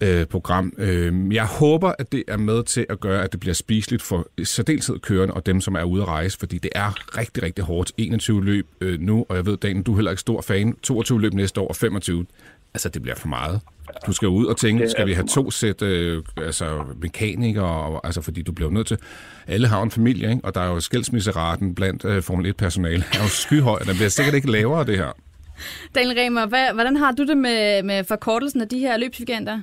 øh 0.00 0.26
program. 0.26 0.72
Øhm, 0.78 1.32
jeg 1.32 1.46
håber, 1.46 1.92
at 1.98 2.12
det 2.12 2.24
er 2.28 2.36
med 2.36 2.62
til 2.62 2.86
at 2.88 3.00
gøre, 3.00 3.24
at 3.24 3.32
det 3.32 3.40
bliver 3.40 3.54
spiseligt 3.54 4.02
for 4.02 4.28
særdeleshed 4.44 4.98
kørende 4.98 5.34
og 5.34 5.46
dem, 5.46 5.60
som 5.60 5.74
er 5.74 5.82
ude 5.82 6.02
at 6.02 6.08
rejse, 6.08 6.38
fordi 6.38 6.58
det 6.58 6.70
er 6.74 7.18
rigtig, 7.18 7.42
rigtig 7.42 7.64
hårdt. 7.64 7.92
21 7.96 8.44
løb 8.44 8.66
øh, 8.80 9.00
nu, 9.00 9.26
og 9.28 9.36
jeg 9.36 9.46
ved, 9.46 9.56
Dan, 9.56 9.82
du 9.82 9.92
er 9.92 9.96
heller 9.96 10.10
ikke 10.10 10.20
stor 10.20 10.40
fan. 10.40 10.76
22 10.82 11.20
løb 11.20 11.34
næste 11.34 11.60
år 11.60 11.68
og 11.68 11.76
25. 11.76 12.26
Altså, 12.74 12.88
det 12.88 13.02
bliver 13.02 13.16
for 13.16 13.28
meget. 13.28 13.60
Du 14.06 14.12
skal 14.12 14.28
ud 14.28 14.46
og 14.46 14.56
tænke, 14.56 14.88
skal 14.88 15.06
vi 15.06 15.12
have 15.12 15.26
to 15.26 15.50
sæt 15.50 15.82
øh, 15.82 16.22
altså, 16.36 16.84
mekanikere, 17.02 18.00
altså, 18.04 18.22
fordi 18.22 18.42
du 18.42 18.52
bliver 18.52 18.70
nødt 18.70 18.86
til... 18.86 18.98
Alle 19.46 19.68
har 19.68 19.82
en 19.82 19.90
familie, 19.90 20.30
ikke? 20.30 20.44
og 20.44 20.54
der 20.54 20.60
er 20.60 20.68
jo 20.68 20.80
skældsmisseraten 20.80 21.74
blandt 21.74 22.04
øh, 22.04 22.22
Formel 22.22 22.46
1-personale. 22.50 23.04
er 23.12 23.22
jo 23.22 23.28
skyhøj, 23.28 23.78
og 23.80 23.86
den 23.86 23.94
bliver 23.94 24.08
sikkert 24.08 24.34
ikke 24.34 24.50
lavere, 24.50 24.84
det 24.86 24.96
her. 24.96 25.12
Daniel 25.94 26.18
Remer, 26.18 26.46
hvad, 26.46 26.74
hvordan 26.74 26.96
har 26.96 27.12
du 27.12 27.24
det 27.26 27.36
med, 27.36 27.82
med 27.82 28.04
forkortelsen 28.04 28.60
af 28.60 28.68
de 28.68 28.78
her 28.78 28.96
løbsweekender? 28.96 29.60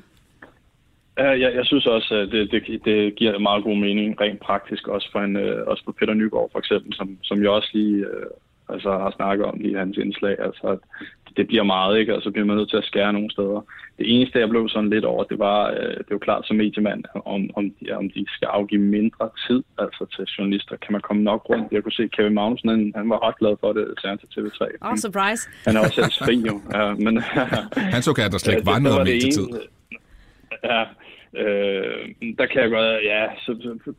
Uh, 1.20 1.40
jeg, 1.42 1.56
jeg 1.56 1.66
synes 1.66 1.86
også, 1.86 2.16
at 2.16 2.32
det, 2.32 2.52
det, 2.52 2.86
det 2.86 3.16
giver 3.16 3.40
meget 3.40 3.64
god 3.64 3.76
mening, 3.76 4.22
rent 4.22 4.40
praktisk, 4.40 4.88
også 4.88 5.10
for, 5.12 5.20
en, 5.20 5.36
uh, 5.36 5.68
også 5.68 5.84
for 5.86 5.92
Peter 5.92 6.14
Nygaard 6.14 6.50
for 6.52 6.60
eksempel, 6.60 6.94
som, 6.94 7.18
som 7.24 7.42
jeg 7.42 7.50
også 7.50 7.70
lige 7.74 7.98
uh, 7.98 8.30
altså, 8.70 8.92
har 8.92 9.12
snakket 9.16 9.46
om 9.46 9.66
i 9.66 9.74
hans 9.74 9.98
indslag. 9.98 10.36
Altså, 10.40 10.68
at 10.68 10.80
det 11.38 11.48
bliver 11.48 11.64
meget, 11.64 12.00
ikke? 12.00 12.16
Og 12.16 12.22
så 12.22 12.32
bliver 12.32 12.46
man 12.46 12.58
nødt 12.58 12.70
til 12.70 12.78
at 12.78 12.84
skære 12.84 13.14
nogle 13.14 13.32
steder. 13.32 13.66
Det 13.98 14.06
eneste, 14.16 14.40
jeg 14.40 14.50
blev 14.50 14.70
sådan 14.70 14.90
lidt 14.90 15.06
over, 15.06 15.24
det 15.24 15.40
var, 15.40 15.72
øh, 15.72 15.98
det 15.98 16.12
var 16.12 16.18
klart 16.18 16.48
som 16.48 16.56
mediemand, 16.56 17.04
om, 17.26 17.50
om, 17.54 17.64
de, 17.70 17.92
om 17.92 18.10
de 18.10 18.26
skal 18.28 18.46
afgive 18.46 18.82
mindre 18.82 19.30
tid 19.48 19.64
altså 19.78 20.06
til 20.16 20.24
journalister. 20.38 20.76
Kan 20.76 20.92
man 20.92 21.02
komme 21.02 21.24
nok 21.24 21.50
rundt? 21.50 21.72
Jeg 21.72 21.84
kunne 21.84 21.92
se, 21.92 22.08
Kevin 22.08 22.34
Magnussen, 22.34 22.70
han, 22.70 22.94
han 22.96 23.10
var 23.10 23.28
ret 23.28 23.38
glad 23.38 23.56
for 23.60 23.74
det, 23.74 23.86
til 24.22 24.42
TV3. 24.42 24.62
Oh, 24.82 24.98
surprise. 24.98 25.50
Han 25.66 25.76
er 25.76 25.80
også 25.80 25.96
selv 25.96 26.12
spring, 26.12 26.48
jo. 26.48 26.62
Ja, 26.74 26.94
men, 26.94 27.18
han 27.94 28.02
så 28.02 28.14
gerne, 28.14 28.26
at 28.26 28.32
der 28.32 28.38
slet 28.38 28.54
ikke 28.54 28.72
var 28.74 28.80
noget 28.80 29.08
medietid. 29.08 29.48
Ja, 30.64 30.84
Øh, 31.38 32.36
der 32.38 32.46
kan 32.46 32.62
jeg 32.62 32.70
godt, 32.70 33.04
ja, 33.04 33.28
så, 33.46 33.52
så 33.62 33.94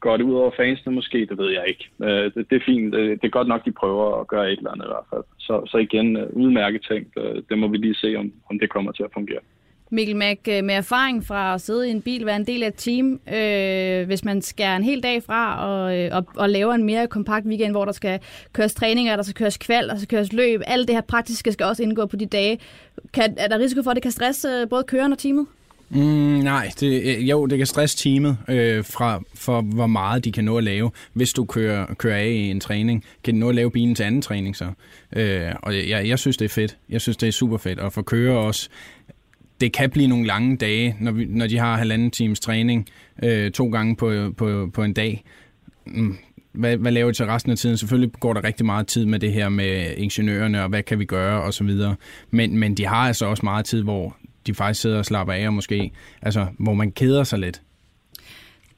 går 0.00 0.16
det 0.16 0.24
ud 0.24 0.34
over 0.34 0.50
fansene 0.56 0.94
måske, 0.94 1.26
det 1.26 1.38
ved 1.38 1.50
jeg 1.50 1.64
ikke. 1.68 1.88
Øh, 2.02 2.24
det, 2.34 2.50
det 2.50 2.56
er 2.56 2.64
fint, 2.66 2.92
det, 2.92 3.22
det 3.22 3.26
er 3.26 3.38
godt 3.38 3.48
nok, 3.48 3.64
de 3.64 3.72
prøver 3.72 4.20
at 4.20 4.28
gøre 4.28 4.52
et 4.52 4.58
eller 4.58 4.70
andet 4.70 4.84
i 4.84 4.92
hvert 4.94 5.08
fald. 5.10 5.24
Så, 5.38 5.66
så 5.66 5.76
igen, 5.78 6.16
øh, 6.16 6.26
udmærket 6.32 6.86
ting, 6.90 7.06
øh, 7.16 7.42
det 7.48 7.58
må 7.58 7.68
vi 7.68 7.76
lige 7.76 7.94
se, 7.94 8.14
om, 8.16 8.32
om 8.50 8.58
det 8.58 8.70
kommer 8.70 8.92
til 8.92 9.02
at 9.02 9.10
fungere. 9.14 9.40
Mikkel 9.92 10.16
Mack, 10.16 10.46
med 10.46 10.74
erfaring 10.74 11.24
fra 11.24 11.54
at 11.54 11.60
sidde 11.60 11.88
i 11.88 11.90
en 11.90 12.02
bil, 12.02 12.26
være 12.26 12.36
en 12.36 12.46
del 12.46 12.62
af 12.62 12.68
et 12.68 12.74
team, 12.74 13.20
øh, 13.34 14.06
hvis 14.06 14.24
man 14.24 14.42
skærer 14.42 14.76
en 14.76 14.82
hel 14.82 15.02
dag 15.02 15.22
fra 15.22 15.66
og, 15.66 16.08
og, 16.12 16.26
og 16.36 16.50
laver 16.50 16.74
en 16.74 16.84
mere 16.84 17.06
kompakt 17.06 17.46
weekend, 17.46 17.72
hvor 17.72 17.84
der 17.84 17.92
skal 17.92 18.20
køres 18.52 18.74
træninger, 18.74 19.16
der 19.16 19.22
skal 19.22 19.34
køres 19.34 19.56
kval, 19.56 19.88
der 19.88 19.96
skal 19.96 20.08
køres 20.08 20.32
løb, 20.32 20.60
alt 20.66 20.88
det 20.88 20.96
her 20.96 21.02
praktiske 21.02 21.52
skal 21.52 21.66
også 21.66 21.82
indgå 21.82 22.06
på 22.06 22.16
de 22.16 22.26
dage. 22.26 22.58
Kan, 23.12 23.34
er 23.38 23.48
der 23.48 23.58
risiko 23.58 23.82
for, 23.82 23.90
at 23.90 23.94
det 23.94 24.02
kan 24.02 24.12
stresse 24.12 24.66
både 24.70 24.84
køreren 24.84 25.12
og 25.12 25.18
teamet? 25.18 25.46
Mm, 25.90 26.00
nej, 26.00 26.70
det, 26.80 27.02
øh, 27.02 27.30
jo, 27.30 27.46
det 27.46 27.58
kan 27.58 27.66
stresse 27.66 27.96
teamet 27.96 28.38
øh, 28.48 28.84
fra, 28.84 29.22
for, 29.34 29.60
hvor 29.60 29.86
meget 29.86 30.24
de 30.24 30.32
kan 30.32 30.44
nå 30.44 30.58
at 30.58 30.64
lave. 30.64 30.90
Hvis 31.12 31.32
du 31.32 31.44
kører, 31.44 31.94
kører 31.94 32.16
af 32.16 32.26
i 32.26 32.50
en 32.50 32.60
træning, 32.60 33.04
kan 33.24 33.34
de 33.34 33.38
nå 33.38 33.48
at 33.48 33.54
lave 33.54 33.70
bilen 33.70 33.94
til 33.94 34.02
anden 34.02 34.22
træning 34.22 34.56
så. 34.56 34.70
Øh, 35.16 35.52
og 35.62 35.88
jeg, 35.88 36.08
jeg 36.08 36.18
synes, 36.18 36.36
det 36.36 36.44
er 36.44 36.48
fedt. 36.48 36.76
Jeg 36.88 37.00
synes, 37.00 37.16
det 37.16 37.26
er 37.26 37.32
super 37.32 37.56
fedt. 37.56 37.78
Og 37.78 37.92
for 37.92 38.02
kører 38.02 38.36
også, 38.36 38.68
det 39.60 39.72
kan 39.72 39.90
blive 39.90 40.06
nogle 40.06 40.26
lange 40.26 40.56
dage, 40.56 40.96
når, 41.00 41.12
vi, 41.12 41.24
når 41.24 41.46
de 41.46 41.58
har 41.58 41.76
halvanden 41.76 42.10
times 42.10 42.40
træning 42.40 42.88
øh, 43.22 43.50
to 43.50 43.70
gange 43.70 43.96
på, 43.96 44.34
på, 44.36 44.70
på 44.74 44.82
en 44.82 44.92
dag. 44.92 45.24
Mm, 45.86 46.16
hvad, 46.52 46.76
hvad 46.76 46.92
laver 46.92 47.10
de 47.10 47.16
til 47.16 47.26
resten 47.26 47.52
af 47.52 47.58
tiden? 47.58 47.76
Selvfølgelig 47.76 48.12
går 48.20 48.32
der 48.32 48.44
rigtig 48.44 48.66
meget 48.66 48.86
tid 48.86 49.06
med 49.06 49.18
det 49.18 49.32
her 49.32 49.48
med 49.48 49.94
ingeniørerne, 49.96 50.62
og 50.62 50.68
hvad 50.68 50.82
kan 50.82 50.98
vi 50.98 51.04
gøre, 51.04 51.42
og 51.42 51.54
så 51.54 51.64
videre. 51.64 51.96
Men, 52.30 52.58
men 52.58 52.74
de 52.74 52.86
har 52.86 53.06
altså 53.06 53.26
også 53.26 53.40
meget 53.42 53.64
tid, 53.64 53.82
hvor 53.82 54.16
de 54.46 54.54
faktisk 54.54 54.80
sidder 54.80 54.98
og 54.98 55.04
slapper 55.04 55.32
af, 55.32 55.46
og 55.46 55.54
måske, 55.54 55.92
altså, 56.22 56.46
hvor 56.58 56.74
man 56.74 56.92
keder 56.92 57.24
sig 57.24 57.38
lidt. 57.38 57.62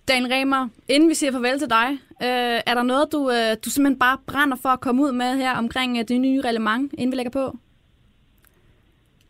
Dan 0.09 0.31
Remer, 0.31 0.68
inden 0.88 1.09
vi 1.09 1.14
siger 1.14 1.33
farvel 1.33 1.59
til 1.59 1.70
dig, 1.70 1.88
øh, 2.22 2.61
er 2.66 2.75
der 2.75 2.83
noget, 2.83 3.12
du, 3.12 3.31
øh, 3.31 3.57
du 3.64 3.70
simpelthen 3.70 3.98
bare 3.98 4.18
brænder 4.27 4.57
for 4.62 4.68
at 4.68 4.81
komme 4.81 5.03
ud 5.03 5.12
med 5.12 5.37
her 5.37 5.57
omkring 5.59 5.98
øh, 5.98 6.05
det 6.09 6.20
nye 6.20 6.40
reglement, 6.40 6.92
inden 6.98 7.11
vi 7.12 7.16
lægger 7.16 7.31
på? 7.31 7.57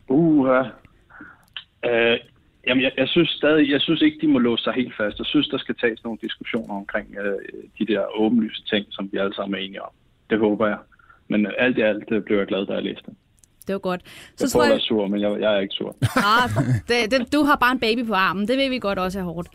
Uh, 0.07 0.47
uh, 0.47 2.17
jamen, 2.67 2.83
jeg, 2.83 2.91
jeg 2.97 3.07
synes 3.07 3.29
stadig, 3.29 3.71
jeg 3.71 3.81
synes 3.81 4.01
ikke, 4.01 4.17
de 4.21 4.27
må 4.27 4.39
låse 4.39 4.63
sig 4.63 4.73
helt 4.73 4.95
fast. 4.97 5.17
Jeg 5.17 5.25
synes, 5.25 5.47
der 5.47 5.57
skal 5.57 5.75
tages 5.75 6.03
nogle 6.03 6.19
diskussioner 6.21 6.73
omkring 6.75 7.07
uh, 7.09 7.59
de 7.79 7.93
der 7.93 8.19
åbenlyse 8.19 8.63
ting, 8.63 8.85
som 8.89 9.09
vi 9.11 9.17
alle 9.17 9.35
sammen 9.35 9.55
er 9.59 9.63
enige 9.63 9.81
om. 9.81 9.91
Det 10.29 10.39
håber 10.39 10.67
jeg. 10.67 10.77
Men 11.27 11.47
alt 11.57 11.77
i 11.77 11.81
alt 11.81 12.11
uh, 12.11 12.23
blev 12.23 12.37
jeg 12.37 12.47
glad, 12.47 12.65
da 12.65 12.73
jeg 12.73 12.83
læste 12.83 13.03
det. 13.05 13.15
Det 13.67 13.73
var 13.73 13.79
godt. 13.79 14.01
Så 14.35 14.45
jeg 14.45 14.49
tror 14.49 14.63
jeg... 14.63 14.81
sur, 14.81 15.07
men 15.07 15.21
jeg, 15.21 15.41
jeg 15.41 15.55
er 15.55 15.59
ikke 15.59 15.73
sur. 15.73 15.95
Ah, 16.33 16.49
det, 16.87 17.11
det, 17.11 17.33
du 17.33 17.43
har 17.43 17.55
bare 17.55 17.71
en 17.71 17.79
baby 17.79 18.05
på 18.07 18.13
armen. 18.13 18.47
Det 18.47 18.57
ved 18.57 18.69
vi 18.69 18.79
godt 18.79 18.99
også 18.99 19.19
er 19.19 19.23
hårdt. 19.23 19.49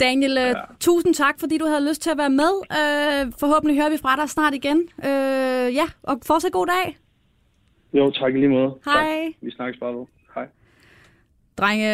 Daniel, 0.00 0.38
øh, 0.38 0.44
ja. 0.44 0.54
tusind 0.80 1.14
tak, 1.14 1.40
fordi 1.40 1.58
du 1.58 1.66
havde 1.66 1.88
lyst 1.88 2.02
til 2.02 2.10
at 2.10 2.18
være 2.18 2.30
med. 2.30 2.52
Uh, 2.70 3.32
forhåbentlig 3.40 3.80
hører 3.80 3.90
vi 3.90 3.98
fra 4.02 4.16
dig 4.16 4.28
snart 4.28 4.54
igen. 4.54 4.78
Uh, 4.98 5.74
ja, 5.80 5.86
og 6.02 6.18
fortsat 6.26 6.52
god 6.52 6.66
dag. 6.66 6.98
Jo, 7.92 8.10
tak 8.10 8.32
lige 8.32 8.48
måde. 8.48 8.74
Hej. 8.84 9.24
Tak. 9.24 9.34
Vi 9.40 9.50
snakkes 9.50 9.80
bare 9.80 9.94
ved. 9.94 10.06
Drenge, 11.58 11.86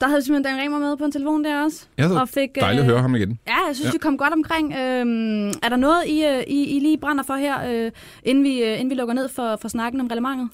der 0.00 0.08
havde 0.08 0.22
simpelthen 0.22 0.56
Dan 0.56 0.64
Remer 0.64 0.78
med 0.78 0.96
på 0.96 1.04
en 1.04 1.12
telefon 1.12 1.44
der 1.44 1.64
også. 1.64 1.86
Ja, 1.98 2.04
det 2.04 2.20
og 2.20 2.28
fik, 2.28 2.54
dejligt 2.60 2.84
at 2.84 2.90
høre 2.90 3.00
ham 3.00 3.14
igen. 3.14 3.38
Ja, 3.46 3.56
jeg 3.66 3.76
synes, 3.76 3.86
ja. 3.86 3.92
vi 3.92 3.98
kom 3.98 4.18
godt 4.18 4.32
omkring. 4.32 4.72
Øhm, 4.72 5.48
er 5.48 5.68
der 5.68 5.76
noget, 5.76 6.06
I, 6.06 6.24
I, 6.46 6.76
I 6.76 6.80
lige 6.80 6.98
brænder 6.98 7.24
for 7.24 7.34
her, 7.34 7.84
øh, 7.84 7.90
inden, 8.24 8.44
vi, 8.44 8.62
øh, 8.62 8.72
inden 8.72 8.90
vi 8.90 8.94
lukker 8.94 9.14
ned 9.14 9.28
for, 9.28 9.56
for 9.60 9.68
snakken 9.68 10.00
om 10.00 10.06
relevantet? 10.06 10.48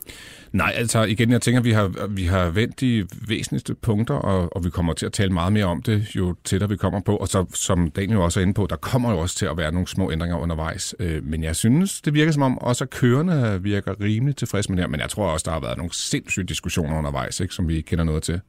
Nej, 0.52 0.72
altså 0.76 1.02
igen, 1.02 1.30
jeg 1.30 1.42
tænker, 1.42 1.60
at 1.60 1.64
vi 1.64 1.70
har, 1.70 2.08
vi 2.08 2.24
har 2.24 2.50
vendt 2.50 2.80
de 2.80 3.06
væsentligste 3.28 3.74
punkter, 3.74 4.14
og, 4.14 4.56
og 4.56 4.64
vi 4.64 4.70
kommer 4.70 4.92
til 4.92 5.06
at 5.06 5.12
tale 5.12 5.32
meget 5.32 5.52
mere 5.52 5.64
om 5.64 5.82
det, 5.82 6.06
jo 6.16 6.34
tættere 6.44 6.70
vi 6.70 6.76
kommer 6.76 7.00
på. 7.00 7.16
Og 7.16 7.28
så, 7.28 7.44
som 7.54 7.90
Daniel 7.90 8.18
også 8.18 8.40
er 8.40 8.42
inde 8.42 8.54
på, 8.54 8.66
der 8.70 8.76
kommer 8.76 9.10
jo 9.10 9.18
også 9.18 9.36
til 9.36 9.46
at 9.46 9.56
være 9.56 9.72
nogle 9.72 9.88
små 9.88 10.12
ændringer 10.12 10.36
undervejs. 10.36 10.94
Øh, 10.98 11.24
men 11.24 11.42
jeg 11.42 11.56
synes, 11.56 12.00
det 12.00 12.14
virker 12.14 12.32
som 12.32 12.42
om, 12.42 12.58
også 12.58 12.86
kørende 12.86 13.62
virker 13.62 14.00
rimelig 14.00 14.36
tilfreds 14.36 14.68
med 14.68 14.76
det 14.76 14.82
her. 14.82 14.88
Men 14.88 15.00
jeg 15.00 15.08
tror 15.08 15.26
også, 15.26 15.44
der 15.44 15.52
har 15.52 15.60
været 15.60 15.76
nogle 15.76 15.94
sindssyge 15.94 16.46
diskussioner 16.46 16.98
undervejs, 16.98 17.40
ikke, 17.40 17.54
som 17.54 17.68
vi 17.68 17.76
ikke 17.76 17.86
kender 17.86 18.04
noget 18.04 18.22
til. 18.22 18.40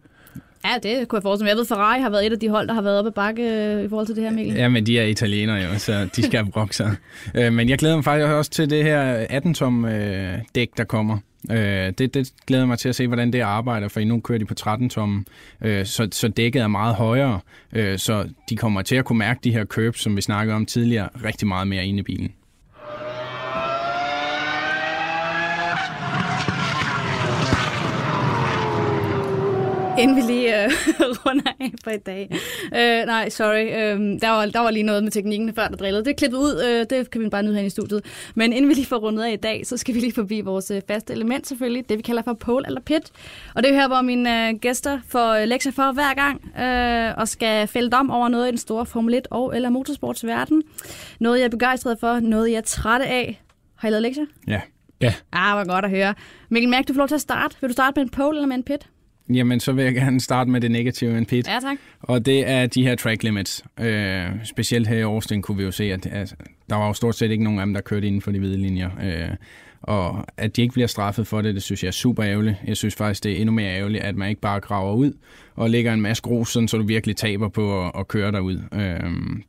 Ja, 0.65 0.89
det 0.89 1.07
kunne 1.07 1.17
jeg 1.17 1.23
forestille 1.23 1.45
mig. 1.45 1.49
Jeg 1.49 1.57
ved, 1.57 1.65
Ferrari 1.65 2.01
har 2.01 2.09
været 2.09 2.25
et 2.25 2.31
af 2.31 2.39
de 2.39 2.49
hold, 2.49 2.67
der 2.67 2.73
har 2.73 2.81
været 2.81 2.99
oppe 2.99 3.11
bakke 3.11 3.43
øh, 3.43 3.85
i 3.85 3.89
forhold 3.89 4.07
til 4.07 4.15
det 4.15 4.23
her, 4.23 4.31
Mikkel. 4.31 4.55
Ja, 4.55 4.69
men 4.69 4.85
de 4.85 4.99
er 4.99 5.03
italienere 5.03 5.57
jo, 5.57 5.79
så 5.79 6.09
de 6.15 6.23
skal 6.23 6.45
brokke 6.51 6.75
sig. 6.75 6.95
Øh, 7.35 7.53
men 7.53 7.69
jeg 7.69 7.77
glæder 7.77 7.95
mig 7.95 8.03
faktisk 8.03 8.27
også 8.27 8.51
til 8.51 8.69
det 8.69 8.83
her 8.83 9.25
18-tom 9.25 9.85
øh, 9.85 10.37
dæk, 10.55 10.69
der 10.77 10.83
kommer. 10.83 11.17
Øh, 11.51 11.93
Det, 11.97 12.13
det 12.13 12.33
glæder 12.47 12.65
mig 12.65 12.79
til 12.79 12.89
at 12.89 12.95
se, 12.95 13.07
hvordan 13.07 13.33
det 13.33 13.39
arbejder, 13.39 13.87
for 13.87 13.99
nu 13.99 14.19
kører 14.19 14.39
de 14.39 14.45
på 14.45 14.53
13-tom, 14.59 15.25
øh, 15.61 15.85
så, 15.85 16.07
så 16.11 16.27
dækket 16.27 16.61
er 16.61 16.67
meget 16.67 16.95
højere, 16.95 17.39
øh, 17.73 17.97
så 17.99 18.29
de 18.49 18.55
kommer 18.55 18.81
til 18.81 18.95
at 18.95 19.05
kunne 19.05 19.19
mærke 19.19 19.39
de 19.43 19.51
her 19.51 19.65
curbs, 19.65 19.99
som 20.01 20.15
vi 20.15 20.21
snakkede 20.21 20.55
om 20.55 20.65
tidligere, 20.65 21.09
rigtig 21.23 21.47
meget 21.47 21.67
mere 21.67 21.85
inde 21.85 21.99
i 21.99 22.03
bilen. 22.03 22.33
Inden 29.97 30.15
vi 30.15 30.21
lige 30.21 30.63
øh, 30.63 30.71
runder 31.25 31.51
af 31.59 31.71
på 31.83 31.89
i 31.89 31.97
dag. 31.97 32.29
Øh, 32.75 33.05
nej, 33.05 33.29
sorry. 33.29 33.65
Øh, 33.65 34.21
der, 34.21 34.29
var, 34.29 34.45
der 34.45 34.59
var 34.59 34.71
lige 34.71 34.83
noget 34.83 35.03
med 35.03 35.11
teknikken 35.11 35.55
før, 35.55 35.67
der 35.67 35.75
drillede. 35.75 36.05
Det 36.05 36.11
er 36.11 36.15
klippet 36.15 36.37
ud. 36.37 36.63
Øh, 36.67 36.85
det 36.89 37.11
kan 37.11 37.21
vi 37.21 37.29
bare 37.29 37.43
nyde 37.43 37.55
her 37.55 37.61
i 37.61 37.69
studiet. 37.69 38.05
Men 38.35 38.53
inden 38.53 38.69
vi 38.69 38.73
lige 38.73 38.85
får 38.85 38.97
rundet 38.97 39.23
af 39.23 39.31
i 39.31 39.35
dag, 39.35 39.67
så 39.67 39.77
skal 39.77 39.95
vi 39.95 39.99
lige 39.99 40.13
forbi 40.13 40.41
vores 40.41 40.71
øh, 40.71 40.81
faste 40.87 41.13
element 41.13 41.47
selvfølgelig. 41.47 41.89
Det 41.89 41.97
vi 41.97 42.01
kalder 42.01 42.21
for 42.21 42.33
pole 42.33 42.65
eller 42.67 42.81
pit. 42.81 43.11
Og 43.55 43.63
det 43.63 43.71
er 43.71 43.75
her, 43.75 43.87
hvor 43.87 44.01
mine 44.01 44.49
øh, 44.49 44.55
gæster 44.59 44.99
får 45.07 45.33
øh, 45.33 45.47
lektier 45.47 45.71
for 45.71 45.91
hver 45.91 46.13
gang 46.13 46.59
øh, 46.59 47.13
og 47.17 47.27
skal 47.27 47.67
fælde 47.67 47.97
om 47.97 48.11
over 48.11 48.27
noget 48.27 48.47
i 48.47 48.49
den 48.49 48.57
store 48.57 48.85
Formel 48.85 49.13
1 49.13 49.27
og 49.31 49.55
eller 49.55 49.69
motorsportsverden. 49.69 50.63
Noget, 51.19 51.39
jeg 51.39 51.45
er 51.45 51.49
begejstret 51.49 51.97
for. 51.99 52.19
Noget, 52.19 52.51
jeg 52.51 52.57
er 52.57 52.61
træt 52.61 53.01
af. 53.01 53.41
Har 53.75 53.87
I 53.87 53.91
lavet 53.91 54.01
lektier? 54.01 54.25
Ja. 54.47 54.61
Ja. 55.01 55.13
Ah, 55.31 55.55
hvor 55.57 55.73
godt 55.73 55.85
at 55.85 55.91
høre. 55.91 56.13
Mikkel 56.49 56.69
Mærk, 56.69 56.87
du 56.87 56.93
får 56.93 56.97
lov 56.97 57.07
til 57.07 57.15
at 57.15 57.21
starte. 57.21 57.55
Vil 57.61 57.69
du 57.69 57.73
starte 57.73 57.93
med 57.95 58.03
en 58.03 58.09
pole 58.09 58.37
eller 58.37 58.47
med 58.47 58.55
en 58.55 58.63
pit? 58.63 58.89
Jamen, 59.29 59.59
så 59.59 59.71
vil 59.71 59.85
jeg 59.85 59.93
gerne 59.93 60.21
starte 60.21 60.49
med 60.49 60.61
det 60.61 60.71
negative 60.71 61.17
en 61.17 61.25
pit. 61.25 61.47
Ja, 61.47 61.59
tak. 61.61 61.77
Og 62.01 62.25
det 62.25 62.49
er 62.49 62.65
de 62.65 62.83
her 62.83 62.95
track 62.95 63.23
limits. 63.23 63.63
Øh, 63.79 64.25
specielt 64.43 64.87
her 64.87 64.97
i 64.97 65.01
Austin 65.01 65.41
kunne 65.41 65.57
vi 65.57 65.63
jo 65.63 65.71
se, 65.71 65.83
at 65.83 66.07
altså, 66.11 66.35
der 66.69 66.75
var 66.75 66.87
jo 66.87 66.93
stort 66.93 67.15
set 67.15 67.31
ikke 67.31 67.43
nogen 67.43 67.59
af 67.59 67.65
dem, 67.65 67.73
der 67.73 67.81
kørte 67.81 68.07
inden 68.07 68.21
for 68.21 68.31
de 68.31 68.39
hvide 68.39 68.57
linjer. 68.57 68.89
Øh, 69.03 69.35
og 69.81 70.25
at 70.37 70.55
de 70.55 70.61
ikke 70.61 70.73
bliver 70.73 70.87
straffet 70.87 71.27
for 71.27 71.41
det, 71.41 71.55
det 71.55 71.63
synes 71.63 71.83
jeg 71.83 71.87
er 71.87 71.91
super 71.91 72.25
ærgerligt. 72.25 72.55
Jeg 72.67 72.77
synes 72.77 72.95
faktisk, 72.95 73.23
det 73.23 73.31
er 73.31 73.35
endnu 73.35 73.51
mere 73.51 73.77
ærgerligt, 73.77 74.03
at 74.03 74.15
man 74.15 74.29
ikke 74.29 74.41
bare 74.41 74.59
graver 74.59 74.93
ud 74.93 75.13
og 75.55 75.69
lægger 75.69 75.93
en 75.93 76.01
masse 76.01 76.23
grus, 76.23 76.51
sådan, 76.51 76.67
så 76.67 76.77
du 76.77 76.83
virkelig 76.83 77.15
taber 77.15 77.49
på 77.49 77.85
at, 77.85 77.91
at 77.99 78.07
køre 78.07 78.31
derud. 78.31 78.59
Øh, 78.73 78.99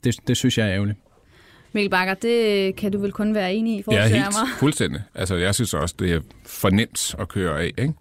det, 0.05 0.17
det 0.29 0.37
synes 0.37 0.59
jeg 0.59 0.67
er 0.67 0.73
ærgerligt. 0.75 0.99
Mikkel 1.73 1.91
Bakker, 1.91 2.15
det 2.15 2.77
kan 2.77 2.93
du 2.93 2.99
vel 2.99 3.13
kun 3.13 3.35
være 3.35 3.55
enig 3.55 3.79
i, 3.79 3.83
for 3.83 3.93
ja, 3.93 4.07
helt 4.07 4.25
fuldstændig. 4.59 5.01
Altså, 5.15 5.37
jeg 5.37 5.55
synes 5.55 5.75
også, 5.75 5.95
det 5.99 6.13
er 6.13 6.21
for 6.47 6.71
nemt 6.71 7.15
at 7.19 7.29
køre 7.29 7.63
af, 7.63 7.71
ikke? 7.79 7.95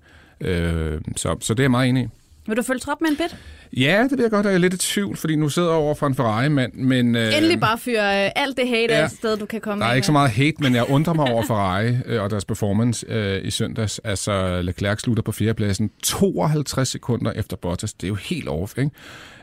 Øh, 0.44 1.02
så, 1.16 1.38
så 1.40 1.54
det 1.54 1.60
er 1.60 1.64
jeg 1.64 1.72
meget 1.72 1.90
enig 1.90 2.04
i. 2.04 2.08
Vil 2.48 2.58
du 2.58 2.62
følge 2.64 2.80
trop 2.80 3.02
med 3.02 3.10
en 3.10 3.16
bit? 3.18 3.38
Ja, 3.78 4.08
det 4.10 4.20
jeg 4.20 4.32
godt. 4.32 4.46
Jeg 4.46 4.54
er 4.54 4.58
lidt 4.58 4.74
i 4.74 4.78
tvivl, 4.78 5.18
fordi 5.18 5.36
nu 5.36 5.50
sidder 5.50 5.70
jeg 5.70 5.78
over 5.78 5.96
for 5.96 6.08
en 6.08 6.16
Ferrari-mand, 6.16 6.74
men... 6.74 7.16
Øh, 7.16 7.38
Endelig 7.38 7.60
bare 7.60 7.78
fyre 7.78 8.26
øh, 8.26 8.32
alt 8.36 8.58
det 8.58 8.68
hate 8.68 8.94
ja, 8.94 9.08
sted, 9.08 9.38
du 9.38 9.46
kan 9.46 9.62
komme 9.62 9.84
Der 9.84 9.90
er 9.90 9.94
ikke 9.94 10.06
så 10.06 10.12
meget 10.12 10.30
hate, 10.30 10.56
men 10.60 10.76
jeg 10.76 10.86
undrer 10.90 11.14
mig 11.14 11.32
over 11.32 11.44
Ferrari 11.44 11.98
øh, 12.06 12.24
og 12.24 12.30
deres 12.30 12.46
performance 12.46 13.06
øh, 13.10 13.46
i 13.48 13.50
søndags. 13.52 14.00
Altså, 14.00 14.62
Leclerc 14.62 15.00
slutter 15.00 15.24
på 15.24 15.32
fjerdepladsen 15.32 15.92
52 16.04 16.88
sekunder 16.88 17.32
efter 17.32 17.58
Bottas. 17.58 17.94
Det 17.94 18.04
er 18.04 18.10
jo 18.10 18.16
helt 18.16 18.48
off, 18.50 18.78
ikke? 18.78 18.92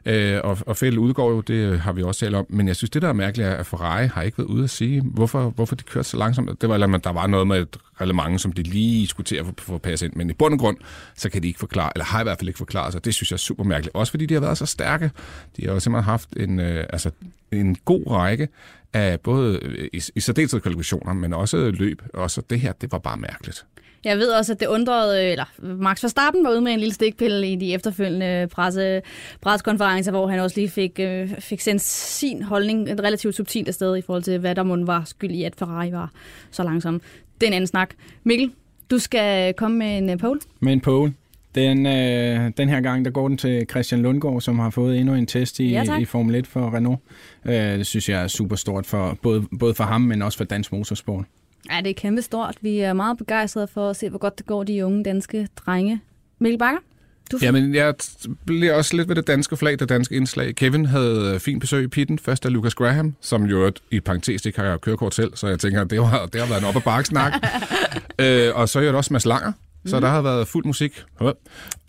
Øh, 0.06 0.40
og, 0.44 0.58
og 0.66 0.76
fælde 0.76 1.00
udgår 1.00 1.30
jo, 1.30 1.40
det 1.40 1.80
har 1.80 1.92
vi 1.92 2.02
også 2.02 2.20
talt 2.20 2.34
om. 2.34 2.46
Men 2.48 2.68
jeg 2.68 2.76
synes, 2.76 2.90
det 2.90 3.02
der 3.02 3.08
er 3.08 3.12
mærkeligt 3.12 3.48
er, 3.48 3.54
at 3.54 3.66
Ferrari 3.66 4.06
har 4.06 4.22
ikke 4.22 4.38
været 4.38 4.48
ude 4.48 4.64
at 4.64 4.70
sige, 4.70 5.02
hvorfor, 5.02 5.50
hvorfor 5.50 5.76
de 5.76 5.82
kørte 5.82 6.08
så 6.08 6.16
langsomt. 6.16 6.60
Det 6.60 6.68
var, 6.68 6.74
eller, 6.74 6.98
der 6.98 7.12
var 7.12 7.26
noget 7.26 7.46
med 7.46 7.60
et 7.60 7.76
reglement, 8.00 8.40
som 8.40 8.52
de 8.52 8.62
lige 8.62 9.06
skulle 9.06 9.24
til 9.24 9.36
at 9.36 9.46
få, 9.46 9.52
få 9.58 9.78
passe 9.78 10.06
ind. 10.06 10.12
Men 10.16 10.30
i 10.30 10.32
bund 10.32 10.54
og 10.54 10.60
grund, 10.60 10.76
så 11.16 11.30
kan 11.30 11.42
de 11.42 11.48
ikke 11.48 11.60
forklare, 11.60 11.90
eller 11.94 12.04
har 12.04 12.20
i 12.20 12.22
hvert 12.22 12.38
fald 12.38 12.48
ikke 12.48 12.58
forklaret 12.58 12.92
sig. 12.92 13.04
Det 13.04 13.14
synes 13.14 13.30
jeg 13.30 13.36
er 13.36 13.38
super 13.38 13.64
mærkeligt. 13.64 13.94
Også 13.94 14.12
fordi 14.20 14.26
de 14.26 14.34
har 14.34 14.40
været 14.40 14.58
så 14.58 14.66
stærke. 14.66 15.10
De 15.56 15.66
har 15.66 15.72
jo 15.72 15.80
simpelthen 15.80 16.04
haft 16.04 16.28
en, 16.36 16.60
øh, 16.60 16.84
altså, 16.92 17.10
en 17.52 17.76
god 17.84 18.06
række 18.06 18.48
af 18.92 19.20
både 19.20 19.60
i, 19.92 20.02
i 20.14 20.20
særdeleshed 20.20 20.60
kvalifikationer, 20.60 21.12
men 21.12 21.32
også 21.32 21.56
løb. 21.56 22.02
Og 22.14 22.30
så 22.30 22.42
det 22.50 22.60
her, 22.60 22.72
det 22.72 22.92
var 22.92 22.98
bare 22.98 23.16
mærkeligt. 23.16 23.64
Jeg 24.04 24.18
ved 24.18 24.28
også, 24.28 24.52
at 24.52 24.60
det 24.60 24.66
undrede, 24.66 25.24
øh, 25.24 25.32
eller 25.32 25.44
Max 25.58 26.02
Verstappen 26.02 26.44
var 26.44 26.50
ude 26.50 26.60
med 26.60 26.72
en 26.72 26.78
lille 26.78 26.94
stikpille 26.94 27.52
i 27.52 27.56
de 27.56 27.74
efterfølgende 27.74 28.48
presse, 28.52 29.02
pressekonferencer, 29.40 30.10
hvor 30.12 30.28
han 30.28 30.40
også 30.40 30.56
lige 30.56 30.68
fik, 30.68 31.00
øh, 31.00 31.28
fik 31.38 31.60
sendt 31.60 31.82
sin 31.82 32.42
holdning 32.42 32.90
et 32.90 33.00
relativt 33.00 33.34
subtilt 33.34 33.68
afsted 33.68 33.96
i 33.96 34.00
forhold 34.00 34.22
til, 34.22 34.38
hvad 34.38 34.54
der 34.54 34.62
må 34.62 34.84
var 34.84 35.02
skyld 35.04 35.30
i, 35.30 35.44
at 35.44 35.54
Ferrari 35.58 35.92
var 35.92 36.10
så 36.50 36.62
langsom. 36.62 37.00
Det 37.40 37.46
er 37.46 37.46
en 37.46 37.52
anden 37.52 37.66
snak. 37.66 37.90
Mikkel, 38.24 38.52
du 38.90 38.98
skal 38.98 39.54
komme 39.54 39.78
med 39.78 39.98
en 39.98 40.10
uh, 40.10 40.18
pole. 40.18 40.40
Med 40.60 40.72
en 40.72 40.80
pole. 40.80 41.14
Den, 41.54 41.86
øh, 41.86 42.50
den 42.56 42.68
her 42.68 42.80
gang, 42.80 43.04
der 43.04 43.10
går 43.10 43.28
den 43.28 43.36
til 43.36 43.66
Christian 43.70 44.02
Lundgaard, 44.02 44.40
som 44.40 44.58
har 44.58 44.70
fået 44.70 44.98
endnu 44.98 45.14
en 45.14 45.26
test 45.26 45.60
i, 45.60 45.70
Ja, 45.70 45.84
tak. 45.84 46.00
i 46.00 46.04
Formel 46.04 46.34
1 46.34 46.46
for 46.46 46.74
Renault. 46.74 47.00
Øh, 47.44 47.54
det 47.54 47.86
synes 47.86 48.08
jeg 48.08 48.22
er 48.22 48.26
super 48.28 48.56
stort, 48.56 48.86
for, 48.86 49.18
både, 49.22 49.46
både 49.60 49.74
for 49.74 49.84
ham, 49.84 50.00
men 50.00 50.22
også 50.22 50.38
for 50.38 50.44
dansk 50.44 50.72
motorsport. 50.72 51.24
Ja, 51.72 51.80
det 51.80 51.90
er 51.90 51.94
kæmpe 51.94 52.22
stort. 52.22 52.54
Vi 52.60 52.78
er 52.78 52.92
meget 52.92 53.18
begejstrede 53.18 53.66
for 53.66 53.90
at 53.90 53.96
se, 53.96 54.08
hvor 54.08 54.18
godt 54.18 54.38
det 54.38 54.46
går 54.46 54.64
de 54.64 54.86
unge 54.86 55.04
danske 55.04 55.48
drenge. 55.56 56.00
Mikkel 56.38 56.58
Bakker? 56.58 56.80
Du 57.32 57.38
Jamen, 57.42 57.74
jeg 57.74 57.94
bliver 58.46 58.74
også 58.74 58.96
lidt 58.96 59.08
ved 59.08 59.16
det 59.16 59.26
danske 59.26 59.56
flag, 59.56 59.78
det 59.78 59.88
danske 59.88 60.14
indslag. 60.14 60.54
Kevin 60.54 60.86
havde 60.86 61.32
øh, 61.34 61.40
fint 61.40 61.60
besøg 61.60 61.84
i 61.84 61.86
pitten. 61.86 62.18
Først 62.18 62.46
af 62.46 62.52
Lucas 62.52 62.74
Graham, 62.74 63.14
som 63.20 63.44
jo 63.44 63.72
i 63.90 64.00
parentes 64.00 64.46
ikke 64.46 64.60
har 64.60 64.76
kørekort 64.76 65.14
selv, 65.14 65.36
så 65.36 65.48
jeg 65.48 65.58
tænker, 65.58 65.84
det 65.84 66.06
har, 66.06 66.26
det 66.26 66.40
har 66.40 66.48
været 66.48 66.60
en 66.60 66.66
op- 66.66 66.76
og 66.76 66.82
bakkesnak. 66.82 67.32
øh, 68.20 68.48
og 68.54 68.68
så 68.68 68.78
er 68.78 68.84
det 68.84 68.94
også 68.94 69.12
Mads 69.12 69.26
Langer, 69.26 69.52
så 69.86 69.96
Mhm. 69.96 70.00
der 70.02 70.08
har 70.08 70.22
været 70.22 70.48
fuld 70.48 70.64
musik 70.64 71.04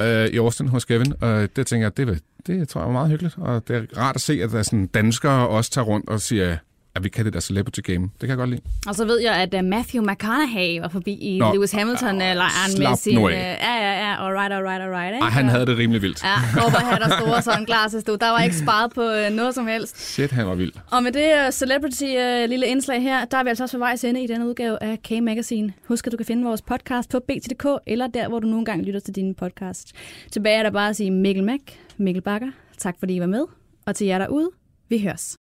øh, 0.01 0.25
i 0.27 0.37
Austin 0.37 0.67
hos 0.67 0.85
Kevin, 0.85 1.13
og 1.21 1.55
det 1.55 1.67
tænker 1.67 1.85
jeg, 1.85 1.97
det, 1.97 2.23
det 2.47 2.69
tror 2.69 2.81
jeg 2.81 2.87
var 2.87 2.93
meget 2.93 3.09
hyggeligt. 3.09 3.35
Og 3.37 3.67
det 3.67 3.75
er 3.75 3.97
rart 3.97 4.15
at 4.15 4.21
se, 4.21 4.33
at 4.43 4.51
der 4.51 4.59
er 4.59 4.63
sådan 4.63 4.87
danskere 4.87 5.47
også 5.47 5.71
tager 5.71 5.85
rundt 5.85 6.09
og 6.09 6.21
siger, 6.21 6.57
at 6.95 7.03
vi 7.03 7.09
kan 7.09 7.25
det 7.25 7.33
der 7.33 7.39
celebrity 7.39 7.79
game. 7.79 8.03
Det 8.03 8.19
kan 8.19 8.29
jeg 8.29 8.37
godt 8.37 8.49
lide. 8.49 8.61
Og 8.87 8.95
så 8.95 9.05
ved 9.05 9.19
jeg, 9.19 9.35
at 9.35 9.53
uh, 9.53 9.65
Matthew 9.65 10.03
McConaughey 10.03 10.79
var 10.79 10.87
forbi 10.87 11.13
i 11.13 11.39
Nå. 11.39 11.53
Lewis 11.53 11.71
Hamilton-lejren 11.71 12.71
slap 12.71 12.89
med 12.89 12.97
sin... 12.97 13.17
Uh, 13.17 13.31
af. 13.31 13.57
ja, 13.61 13.75
ja, 13.75 14.09
ja, 14.09 14.25
alright, 14.25 14.53
alright, 14.53 14.81
alright. 14.81 15.13
Ikke? 15.13 15.23
Ej, 15.23 15.29
han 15.29 15.49
havde 15.49 15.65
det 15.65 15.77
rimelig 15.77 16.01
vildt. 16.01 16.23
Ja, 16.23 16.29
han 16.29 17.01
der 17.01 17.17
store 17.19 17.41
sunglasses, 17.41 18.03
du. 18.03 18.15
Der 18.15 18.29
var 18.29 18.41
ikke 18.43 18.55
sparet 18.65 18.93
på 18.93 19.01
uh, 19.01 19.35
noget 19.35 19.55
som 19.55 19.67
helst. 19.67 20.13
Shit, 20.13 20.31
han 20.31 20.47
var 20.47 20.55
vild. 20.55 20.71
Og 20.91 21.03
med 21.03 21.11
det 21.11 21.47
uh, 21.47 21.51
celebrity 21.51 22.03
uh, 22.03 22.49
lille 22.49 22.67
indslag 22.67 23.01
her, 23.01 23.25
der 23.25 23.37
er 23.37 23.43
vi 23.43 23.49
altså 23.49 23.63
også 23.63 23.77
ved 23.77 23.79
vejs 23.79 24.03
ende 24.03 24.23
i 24.23 24.27
denne 24.27 24.47
udgave 24.47 24.83
af 24.83 24.99
K-Magazine. 25.07 25.73
Husk, 25.87 26.07
at 26.07 26.11
du 26.11 26.17
kan 26.17 26.25
finde 26.25 26.43
vores 26.43 26.61
podcast 26.61 27.09
på 27.09 27.19
BT.dk, 27.19 27.65
eller 27.87 28.07
der, 28.07 28.27
hvor 28.27 28.39
du 28.39 28.47
nogle 28.47 28.65
gange 28.65 28.85
lytter 28.85 28.99
til 28.99 29.15
dine 29.15 29.33
podcasts. 29.33 29.93
Tilbage 30.31 30.57
er 30.57 30.63
der 30.63 30.71
bare 30.71 30.89
at 30.89 30.95
sige 30.95 31.11
Mikkel 31.11 31.43
Mac, 31.43 31.59
Mikkel 31.97 32.21
Bakker. 32.21 32.47
Tak 32.77 32.95
fordi 32.99 33.15
I 33.15 33.19
var 33.19 33.25
med. 33.25 33.45
Og 33.85 33.95
til 33.95 34.07
jer 34.07 34.17
derude, 34.17 34.49
vi 34.89 34.99
høres. 34.99 35.37